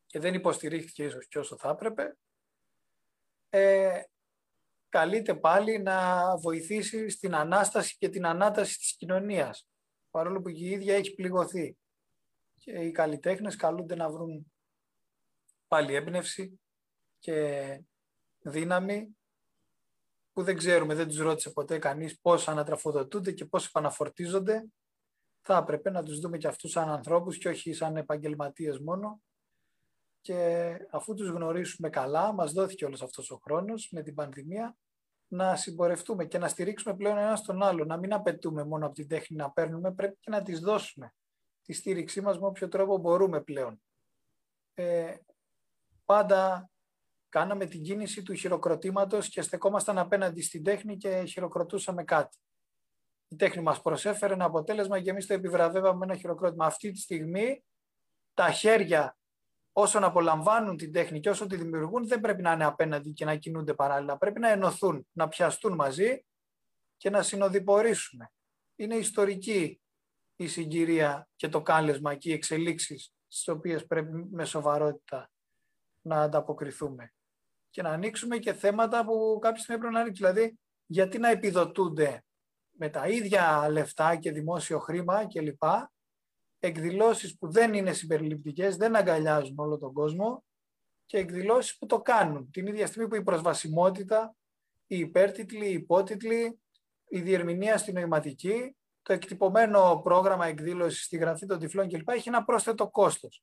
και 0.07 0.19
δεν 0.19 0.35
υποστηρίχθηκε 0.35 1.05
ίσως 1.05 1.29
και 1.29 1.39
όσο 1.39 1.57
θα 1.57 1.69
έπρεπε, 1.69 2.19
ε, 3.49 4.03
καλείται 4.89 5.35
πάλι 5.35 5.79
να 5.79 6.37
βοηθήσει 6.37 7.09
στην 7.09 7.35
Ανάσταση 7.35 7.97
και 7.99 8.09
την 8.09 8.27
Ανάταση 8.27 8.79
της 8.79 8.97
κοινωνίας, 8.97 9.69
παρόλο 10.11 10.41
που 10.41 10.49
η 10.49 10.71
ίδια 10.71 10.95
έχει 10.95 11.15
πληγωθεί. 11.15 11.79
Και 12.55 12.71
οι 12.71 12.91
καλλιτέχνες 12.91 13.57
καλούνται 13.57 13.95
να 13.95 14.11
βρουν 14.11 14.53
πάλι 15.69 15.95
έμπνευση 15.95 16.61
και 17.19 17.81
δύναμη 18.39 19.18
που 20.39 20.45
δεν 20.45 20.57
ξέρουμε, 20.57 20.95
δεν 20.95 21.09
τους 21.09 21.19
ρώτησε 21.19 21.51
ποτέ 21.51 21.79
κανείς 21.79 22.21
πώς 22.21 22.49
ανατραφοδοτούνται 22.49 23.33
και 23.33 23.45
πώς 23.45 23.67
επαναφορτίζονται. 23.67 24.65
Θα 25.41 25.57
έπρεπε 25.57 25.91
να 25.91 26.03
τους 26.03 26.21
δούμε 26.21 26.39
και 26.39 26.47
αυτούς 26.47 26.71
σαν 26.71 26.89
ανθρώπους 26.89 27.39
και 27.39 27.49
όχι 27.49 27.73
σαν 27.73 27.97
επαγγελματίες 27.97 28.79
μόνο. 28.79 29.21
Και 30.21 30.71
αφού 30.91 31.15
τους 31.15 31.29
γνωρίσουμε 31.29 31.91
καλά, 31.91 32.33
μας 32.33 32.53
δόθηκε 32.53 32.85
όλος 32.85 33.03
αυτός 33.03 33.31
ο 33.31 33.41
χρόνος 33.45 33.89
με 33.93 34.03
την 34.03 34.15
πανδημία, 34.15 34.77
να 35.29 35.57
συμπορευτούμε 35.57 36.25
και 36.25 36.39
να 36.39 36.49
στηρίξουμε 36.49 36.97
πλέον 36.97 37.19
ένα 37.19 37.41
τον 37.41 37.63
άλλο, 37.63 37.85
να 37.85 37.97
μην 37.97 38.13
απαιτούμε 38.13 38.65
μόνο 38.65 38.87
από 38.87 38.95
την 38.95 39.09
τέχνη 39.09 39.37
να 39.37 39.51
παίρνουμε, 39.51 39.93
πρέπει 39.93 40.17
και 40.21 40.31
να 40.31 40.43
τις 40.43 40.61
δώσουμε 40.61 41.15
τη 41.63 41.73
στήριξή 41.73 42.21
μας 42.21 42.39
με 42.39 42.47
όποιο 42.47 42.69
τρόπο 42.69 42.99
μπορούμε 42.99 43.41
πλέον. 43.41 43.83
Ε, 44.75 45.17
πάντα 46.05 46.71
κάναμε 47.29 47.67
την 47.67 47.83
κίνηση 47.83 48.23
του 48.23 48.35
χειροκροτήματος 48.35 49.29
και 49.29 49.43
στεκόμασταν 49.43 49.99
απέναντι 49.99 50.43
στην 50.43 50.63
τέχνη 50.63 50.97
και 50.97 51.25
χειροκροτούσαμε 51.25 52.05
κάτι. 52.05 52.39
Η 53.29 53.37
τέχνη 53.37 53.63
μας 53.63 53.83
προσέφερε 53.83 54.33
ένα 54.33 54.45
αποτέλεσμα 54.45 55.01
και 55.01 55.11
εμείς 55.11 55.27
το 55.27 55.35
επιβραβεύαμε 55.35 55.99
με 55.99 56.05
ένα 56.05 56.17
χειροκρότημα. 56.21 56.67
Αυτή 56.67 56.91
τη 56.91 56.99
στιγμή 56.99 57.65
τα 58.35 58.51
χέρια 58.51 59.19
όσων 59.73 60.05
απολαμβάνουν 60.05 60.77
την 60.77 60.93
τέχνη 60.93 61.21
και 61.21 61.31
όσο 61.31 61.47
τη 61.47 61.57
δημιουργούν 61.57 62.09
δεν 62.09 62.21
πρέπει 62.21 62.43
να 62.43 62.53
είναι 62.53 62.65
απέναντι 62.65 63.13
και 63.13 63.25
να 63.25 63.37
κινούνται 63.37 63.75
παράλληλα. 63.75 64.19
Πρέπει 64.19 64.41
να 64.41 64.51
ενωθούν, 64.51 65.07
να 65.13 65.29
πιαστούν 65.29 65.75
μαζί 65.75 66.25
και 66.97 67.11
να 67.11 67.23
συνοδοιπορήσουμε. 67.23 68.33
Είναι 68.77 68.95
ιστορική 68.95 69.81
η 70.37 70.47
συγκυρία 70.47 71.29
και 71.37 71.49
το 71.49 71.63
κάλεσμα 71.63 72.15
και 72.15 72.31
οι 72.31 72.33
εξελίξεις 72.33 73.13
στις 73.29 73.49
οποίες 73.49 73.87
πρέπει 73.87 74.29
με 74.31 74.45
σοβαρότητα 74.45 75.31
να 76.03 76.23
ανταποκριθούμε 76.23 77.13
και 77.79 77.85
να 77.85 77.91
ανοίξουμε 77.91 78.39
και 78.39 78.53
θέματα 78.53 79.05
που 79.05 79.39
κάποια 79.41 79.63
στιγμή 79.63 79.81
πρέπει 79.81 79.95
να 79.95 80.01
ανοίξουν. 80.01 80.27
Δηλαδή, 80.27 80.59
γιατί 80.87 81.19
να 81.19 81.31
επιδοτούνται 81.31 82.25
με 82.71 82.89
τα 82.89 83.09
ίδια 83.09 83.69
λεφτά 83.71 84.17
και 84.17 84.33
δημόσιο 84.33 84.79
χρήμα 84.79 85.27
κλπ. 85.27 85.63
εκδηλώσεις 86.59 87.39
που 87.39 87.51
δεν 87.51 87.75
είναι 87.75 87.93
συμπεριληπτικές, 87.93 88.77
δεν 88.77 88.97
αγκαλιάζουν 88.97 89.59
όλο 89.59 89.79
τον 89.79 89.93
κόσμο 89.93 90.45
και 91.07 91.19
εκδηλώσεις 91.19 91.79
που 91.79 91.87
το 91.87 92.01
κάνουν. 92.01 92.51
Την 92.51 92.67
ίδια 92.67 92.87
στιγμή 92.87 93.09
που 93.09 93.15
η 93.15 93.23
προσβασιμότητα, 93.23 94.35
η 94.87 94.99
υπέρτιτλοι, 94.99 95.67
οι 95.67 95.73
υπότιτλοι, 95.73 96.61
η 97.09 97.21
διερμηνία 97.21 97.79
στη 97.79 97.93
νοηματική, 97.93 98.77
το 99.03 99.13
εκτυπωμένο 99.13 100.01
πρόγραμμα 100.05 100.47
εκδήλωσης 100.47 101.05
στη 101.05 101.17
γραφή 101.17 101.47
των 101.47 101.59
τυφλών 101.59 101.89
κλπ. 101.89 102.09
έχει 102.09 102.29
ένα 102.29 102.45
πρόσθετο 102.45 102.89
κόστος. 102.89 103.43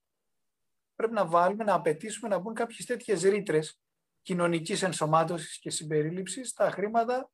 Πρέπει 0.96 1.14
να 1.14 1.26
βάλουμε, 1.26 1.64
να 1.64 1.74
απαιτήσουμε 1.74 2.28
να 2.28 2.40
μπουν 2.40 2.54
κάποιες 2.54 2.86
τέτοιες 2.86 3.22
ρήτρες 3.22 3.80
κοινωνικής 4.26 4.84
ενσωμάτωσης 4.84 5.60
και 5.60 5.70
συμπερίληψης 5.70 6.54
τα 6.54 6.72
χρήματα 6.72 7.32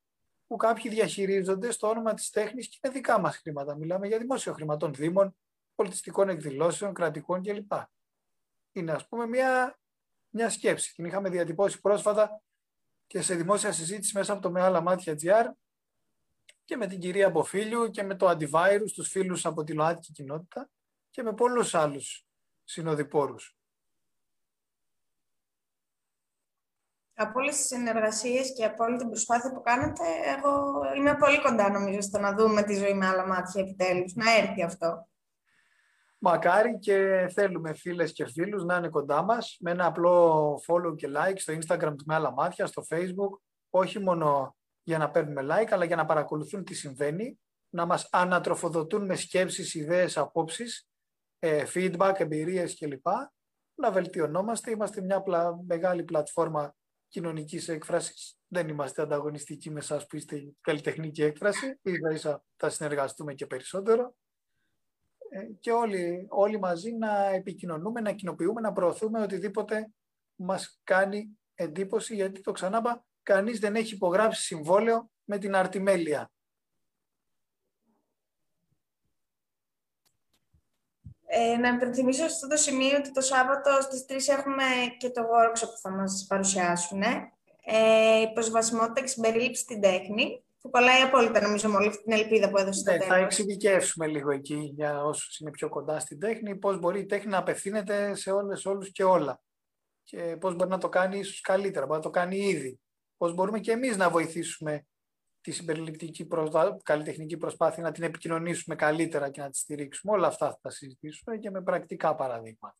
που 0.48 0.56
κάποιοι 0.56 0.92
διαχειρίζονται 0.92 1.72
στο 1.72 1.88
όνομα 1.88 2.14
της 2.14 2.30
τέχνης 2.30 2.68
και 2.68 2.80
είναι 2.84 2.94
δικά 2.94 3.20
μας 3.20 3.38
χρήματα. 3.38 3.76
Μιλάμε 3.76 4.08
για 4.08 4.18
δημόσιο 4.18 4.54
χρήμα 4.54 4.78
των 4.78 4.94
δήμων, 4.94 5.36
πολιτιστικών 5.76 6.30
εκδηλώσεων, 6.30 6.94
κρατικών 6.94 7.44
κλπ. 7.44 7.72
Είναι 8.72 8.92
ας 8.92 9.08
πούμε 9.08 9.28
μια, 9.28 9.80
μια 10.30 10.50
σκέψη. 10.50 10.96
Την 10.96 11.06
είχαμε 11.06 11.30
διατυπώσει 11.30 11.82
πρόσφατα 11.82 12.42
και 13.08 13.22
σε 13.22 13.36
δημόσια 13.36 13.72
συζήτηση 13.72 14.18
μέσα 14.18 14.34
από 14.34 14.42
το 14.42 14.52
Μεγάλα 14.52 14.82
Μάτια 14.82 15.16
GR 15.22 15.52
και 16.66 16.78
με 16.78 16.88
την 16.88 17.00
κυρία 17.00 17.30
Μποφίλιου 17.30 17.89
και 17.89 18.04
με 18.04 18.16
το 18.16 18.28
αντιβάιρους, 18.28 18.94
τους 18.94 19.10
φίλους 19.10 19.46
από 19.46 19.64
τη 19.64 19.74
ΛΟΑΤΚΙ 19.74 20.12
κοινότητα 20.12 20.70
και 21.10 21.24
με 21.24 21.34
πολλούς 21.34 21.76
άλλους 21.76 22.26
συνοδοιπόρους. 22.64 23.56
Από 27.22 27.39
όλες 27.39 27.55
τις 27.55 27.65
συνεργασίες 27.65 28.53
και 28.53 28.65
από 28.65 28.84
όλη 28.84 28.97
την 28.97 29.09
προσπάθεια 29.09 29.51
που 29.51 29.61
κάνετε, 29.61 30.03
εγώ 30.38 30.82
είμαι 30.97 31.15
πολύ 31.15 31.41
κοντά 31.41 31.69
νομίζω 31.69 32.01
στο 32.01 32.19
να 32.19 32.34
δούμε 32.34 32.63
τη 32.63 32.76
ζωή 32.76 32.93
με 32.93 33.07
άλλα 33.07 33.28
μάτια 33.28 33.61
επιτέλους, 33.61 34.13
να 34.15 34.38
έρθει 34.38 34.63
αυτό. 34.63 35.07
Μακάρι 36.17 36.80
και 36.80 37.28
θέλουμε 37.34 37.74
φίλες 37.74 38.13
και 38.13 38.26
φίλους 38.26 38.63
να 38.63 38.76
είναι 38.76 38.89
κοντά 38.89 39.24
μας 39.24 39.57
με 39.59 39.72
ένα 39.72 39.86
απλό 39.86 40.55
follow 40.67 40.95
και 40.95 41.07
like 41.15 41.36
στο 41.36 41.53
Instagram 41.53 41.93
του 41.97 42.03
με 42.05 42.15
άλλα 42.15 42.32
μάτια, 42.32 42.65
στο 42.65 42.84
Facebook, 42.89 43.39
όχι 43.69 43.99
μόνο 43.99 44.55
για 44.84 44.97
να 44.97 45.11
παίρνουμε 45.11 45.41
like, 45.41 45.69
αλλά 45.69 45.86
για 45.86 45.95
να 45.95 46.05
παρακολουθούν 46.05 46.63
τι 46.63 46.74
συμβαίνει, 46.74 47.39
να 47.69 47.86
μας 47.86 48.07
ανατροφοδοτούν 48.11 49.05
με 49.05 49.15
σκέψεις, 49.15 49.74
ιδέες, 49.74 50.17
απόψεις, 50.17 50.88
ε, 51.39 51.63
feedback, 51.74 52.13
εμπειρίες 52.17 52.78
κλπ. 52.78 53.07
Να 53.76 53.91
βελτιωνόμαστε. 53.91 54.72
Είμαστε 54.72 55.01
μια 55.01 55.24
μεγάλη 55.67 56.03
πλατφόρμα 56.03 56.76
κοινωνικής 57.12 57.68
έκφρασης. 57.68 58.38
Δεν 58.47 58.68
είμαστε 58.68 59.01
ανταγωνιστικοί 59.01 59.72
με 59.72 59.80
εσάς 59.80 60.07
που 60.07 60.16
είστε 60.16 60.53
καλλιτεχνική 60.62 61.24
έκφραση. 61.24 61.80
Ίσα 61.82 62.12
ίσα 62.12 62.43
θα 62.55 62.70
συνεργαστούμε 62.70 63.34
και 63.34 63.45
περισσότερο. 63.45 64.16
Ε, 65.30 65.43
και 65.59 65.72
όλοι, 65.72 66.26
όλοι 66.30 66.59
μαζί 66.59 66.91
να 66.91 67.26
επικοινωνούμε, 67.26 68.01
να 68.01 68.12
κοινοποιούμε, 68.12 68.62
να 68.62 68.72
προωθούμε 68.72 69.22
οτιδήποτε 69.22 69.91
μας 70.36 70.80
κάνει 70.84 71.39
εντύπωση, 71.53 72.16
γιατί 72.16 72.41
το 72.41 72.51
ξανάπα, 72.51 73.05
κανείς 73.24 73.59
δεν 73.59 73.76
έχει 73.76 73.93
υπογράψει 73.93 74.41
συμβόλαιο 74.41 75.09
με 75.24 75.38
την 75.38 75.55
αρτιμέλεια. 75.55 76.32
Ε, 81.34 81.57
να 81.57 81.69
υπενθυμίσω 81.69 82.27
στο 82.27 82.47
το 82.47 82.55
σημείο 82.55 82.97
ότι 82.97 83.11
το 83.11 83.21
Σάββατο 83.21 83.82
στις 83.82 84.05
3 84.29 84.38
έχουμε 84.38 84.63
και 84.97 85.09
το 85.09 85.21
workshop 85.21 85.67
που 85.67 85.79
θα 85.82 85.91
μας 85.91 86.25
παρουσιάσουν. 86.29 87.01
Ε, 87.01 88.21
η 88.21 88.34
προσβασιμότητα 88.34 89.01
και 89.01 89.07
συμπερίληψη 89.07 89.61
στην 89.61 89.82
τέχνη, 89.82 90.43
που 90.61 90.69
κολλάει 90.69 91.01
απόλυτα 91.01 91.41
νομίζω 91.41 91.69
με 91.69 91.75
όλη 91.75 91.88
αυτή 91.88 92.03
την 92.03 92.11
ελπίδα 92.11 92.49
που 92.49 92.57
έδωσε 92.57 92.91
ναι, 92.91 92.99
Θα 92.99 93.15
εξειδικεύσουμε 93.15 94.07
λίγο 94.07 94.32
εκεί 94.32 94.71
για 94.75 95.03
όσους 95.03 95.39
είναι 95.39 95.51
πιο 95.51 95.69
κοντά 95.69 95.99
στην 95.99 96.19
τέχνη, 96.19 96.55
πώς 96.55 96.79
μπορεί 96.79 96.99
η 96.99 97.05
τέχνη 97.05 97.32
να 97.32 97.38
απευθύνεται 97.38 98.15
σε 98.15 98.32
όλες, 98.32 98.65
όλους 98.65 98.91
και 98.91 99.03
όλα. 99.03 99.41
Και 100.03 100.38
πώς 100.39 100.55
μπορεί 100.55 100.69
να 100.69 100.77
το 100.77 100.89
κάνει 100.89 101.19
ίσως 101.19 101.41
καλύτερα, 101.41 101.86
μπορεί 101.86 101.97
να 101.97 102.05
το 102.05 102.09
κάνει 102.09 102.38
ήδη. 102.38 102.79
Πώς 103.17 103.34
μπορούμε 103.34 103.59
και 103.59 103.71
εμείς 103.71 103.97
να 103.97 104.09
βοηθήσουμε 104.09 104.86
τη 105.42 105.52
συμπεριληπτική 105.52 106.28
καλλιτεχνική 106.84 107.38
προσπάθεια 107.38 107.84
να 107.84 107.92
την 107.92 108.04
επικοινωνήσουμε 108.04 108.76
καλύτερα 108.76 109.30
και 109.30 109.42
να 109.42 109.50
τη 109.50 109.58
στηρίξουμε. 109.58 110.14
Όλα 110.14 110.28
αυτά 110.28 110.50
θα 110.50 110.60
τα 110.62 110.70
συζητήσουμε 110.70 111.38
και 111.38 111.50
με 111.50 111.62
πρακτικά 111.62 112.16
παραδείγματα. 112.16 112.76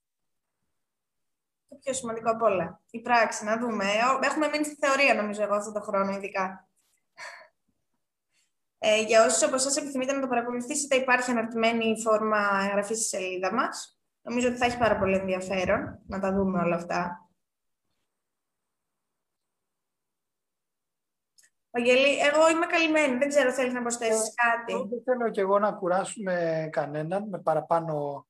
Το 1.68 1.76
πιο 1.84 1.94
σημαντικό 1.94 2.32
από 2.32 2.46
όλα. 2.46 2.82
Η 2.90 3.00
πράξη, 3.00 3.46
να 3.46 3.58
δούμε. 3.58 3.86
Έχουμε 4.22 4.48
μείνει 4.48 4.66
στη 4.66 4.76
θεωρία, 4.76 5.14
νομίζω 5.14 5.44
εγώ, 5.44 5.56
αυτό 5.56 5.72
το 5.72 5.80
χρόνο 5.80 6.12
ειδικά. 6.12 6.70
Ε, 8.78 9.02
για 9.02 9.26
όσους 9.26 9.44
από 9.44 9.56
εσάς 9.56 9.78
επιθυμείτε 9.78 10.14
να 10.14 10.22
το 10.22 10.28
παρακολουθήσετε, 10.28 10.96
υπάρχει 10.96 11.32
αναρτημένη 11.32 12.02
φόρμα 12.02 12.62
εγγραφής 12.64 12.98
στη 12.98 13.08
σελίδα 13.08 13.54
μας. 13.54 14.00
Νομίζω 14.22 14.48
ότι 14.48 14.58
θα 14.58 14.66
έχει 14.66 14.78
πάρα 14.78 14.98
πολύ 14.98 15.16
ενδιαφέρον 15.16 16.00
να 16.08 16.20
τα 16.20 16.34
δούμε 16.34 16.60
όλα 16.60 16.76
αυτά. 16.76 17.30
Αγγελή, 21.74 22.18
εγώ 22.20 22.50
είμαι 22.50 22.66
καλυμμένη. 22.66 23.18
Δεν 23.18 23.30
ξέρω, 23.30 23.52
θέλεις 23.52 23.74
να 23.74 23.82
προσθέσεις 23.82 24.28
ε, 24.28 24.34
κάτι; 24.36 24.88
Δεν 24.90 25.02
θέλω 25.04 25.30
και 25.30 25.42
εγώ 25.42 25.60
να 25.60 25.74
κουράσουμε 25.74 26.68
κανέναν 26.72 27.30
με 27.30 27.40
παραπάνω 27.40 28.28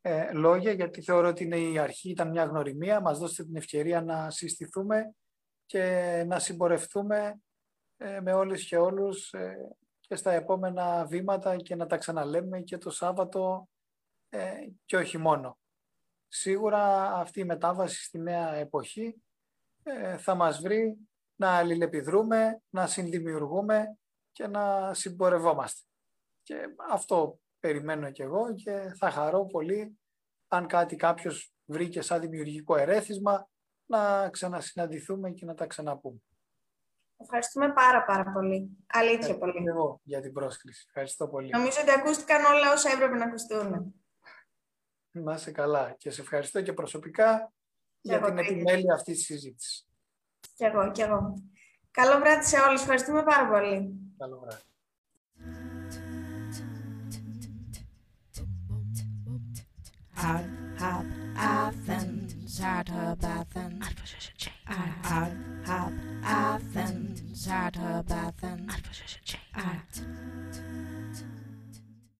ε, 0.00 0.32
λόγια, 0.32 0.72
γιατί 0.72 1.02
θεωρώ 1.02 1.28
ότι 1.28 1.44
είναι 1.44 1.58
η 1.58 1.78
αρχή, 1.78 2.10
ήταν 2.10 2.30
μια 2.30 2.44
γνωριμία. 2.44 3.00
Μας 3.00 3.18
δώσετε 3.18 3.44
την 3.44 3.56
ευκαιρία 3.56 4.02
να 4.02 4.30
συστηθούμε 4.30 5.14
και 5.66 6.24
να 6.26 6.38
συμπορευτούμε 6.38 7.40
ε, 7.96 8.20
με 8.20 8.32
όλες 8.32 8.66
και 8.66 8.76
όλους 8.76 9.32
ε, 9.32 9.56
και 10.00 10.16
στα 10.16 10.32
επόμενα 10.32 11.04
βήματα 11.04 11.56
και 11.56 11.74
να 11.74 11.86
τα 11.86 11.96
ξαναλέμε 11.96 12.60
και 12.60 12.78
το 12.78 12.90
Σάββατο 12.90 13.68
και 14.84 14.96
όχι 14.96 15.18
μόνο. 15.18 15.58
Σίγουρα 16.28 17.12
αυτή 17.14 17.40
η 17.40 17.44
μετάβαση 17.44 18.04
στη 18.04 18.18
νέα 18.18 18.54
εποχή 18.54 19.22
θα 20.18 20.34
μας 20.34 20.60
βρει 20.60 20.96
να 21.36 21.56
αλληλεπιδρούμε, 21.56 22.62
να 22.70 22.86
συνδημιουργούμε 22.86 23.96
και 24.32 24.46
να 24.46 24.94
συμπορευόμαστε. 24.94 25.80
Και 26.42 26.66
αυτό 26.90 27.38
περιμένω 27.60 28.10
και 28.10 28.22
εγώ 28.22 28.54
και 28.54 28.94
θα 28.98 29.10
χαρώ 29.10 29.46
πολύ 29.46 29.98
αν 30.48 30.66
κάτι 30.66 30.96
κάποιος 30.96 31.52
βρήκε 31.64 32.00
σαν 32.00 32.20
δημιουργικό 32.20 32.76
ερέθισμα 32.76 33.48
να 33.86 34.30
ξανασυναντηθούμε 34.30 35.30
και 35.30 35.44
να 35.44 35.54
τα 35.54 35.66
ξαναπούμε. 35.66 36.18
Ευχαριστούμε 37.16 37.72
πάρα 37.72 38.04
πάρα 38.04 38.32
πολύ. 38.32 38.68
Αλήθεια 38.86 39.16
Ευχαριστώ 39.18 39.38
πολύ. 39.38 39.62
και 39.62 39.68
εγώ 39.68 40.00
για 40.02 40.20
την 40.20 40.32
πρόσκληση. 40.32 40.84
Ευχαριστώ 40.86 41.28
πολύ. 41.28 41.48
Νομίζω 41.50 41.80
ότι 41.80 41.90
ακούστηκαν 41.90 42.44
όλα 42.44 42.72
όσα 42.72 42.90
έπρεπε 42.90 43.16
να 43.16 43.24
ακουστούν. 43.24 43.94
Να 45.10 45.34
είσαι 45.34 45.52
καλά. 45.52 45.94
Και 45.98 46.10
σε 46.10 46.20
ευχαριστώ 46.20 46.62
και 46.62 46.72
προσωπικά 46.72 47.52
για 48.00 48.16
εγώ 48.16 48.26
την 48.26 48.34
το 48.36 48.40
ίδιο. 48.42 48.54
επιμέλεια 48.54 48.94
αυτής 48.94 49.16
της 49.16 49.24
συζήτησης. 49.24 49.86
Κι 50.54 50.64
εγώ, 50.64 50.90
κι 50.90 51.00
εγώ. 51.02 51.34
Καλό 51.90 52.18
βράδυ 52.18 52.44
σε 52.44 52.58
όλους. 52.58 52.80
Ευχαριστούμε 52.80 53.22
πάρα 53.22 53.48
πολύ. 53.48 53.94
Καλό 54.18 54.38
βράδυ. 54.44 54.62
Hard 60.22 60.50
hop 60.82 61.06
Athens, 61.36 62.58
hard 62.60 62.88
hop 62.96 63.22
Athens. 63.38 63.84
Hard 64.72 64.94
hard 65.10 65.36
hop 65.68 65.92
Athens, 66.44 67.46
hard 67.52 67.76
hop 67.82 68.10
Athens. 68.26 68.72
Hard 69.58 69.92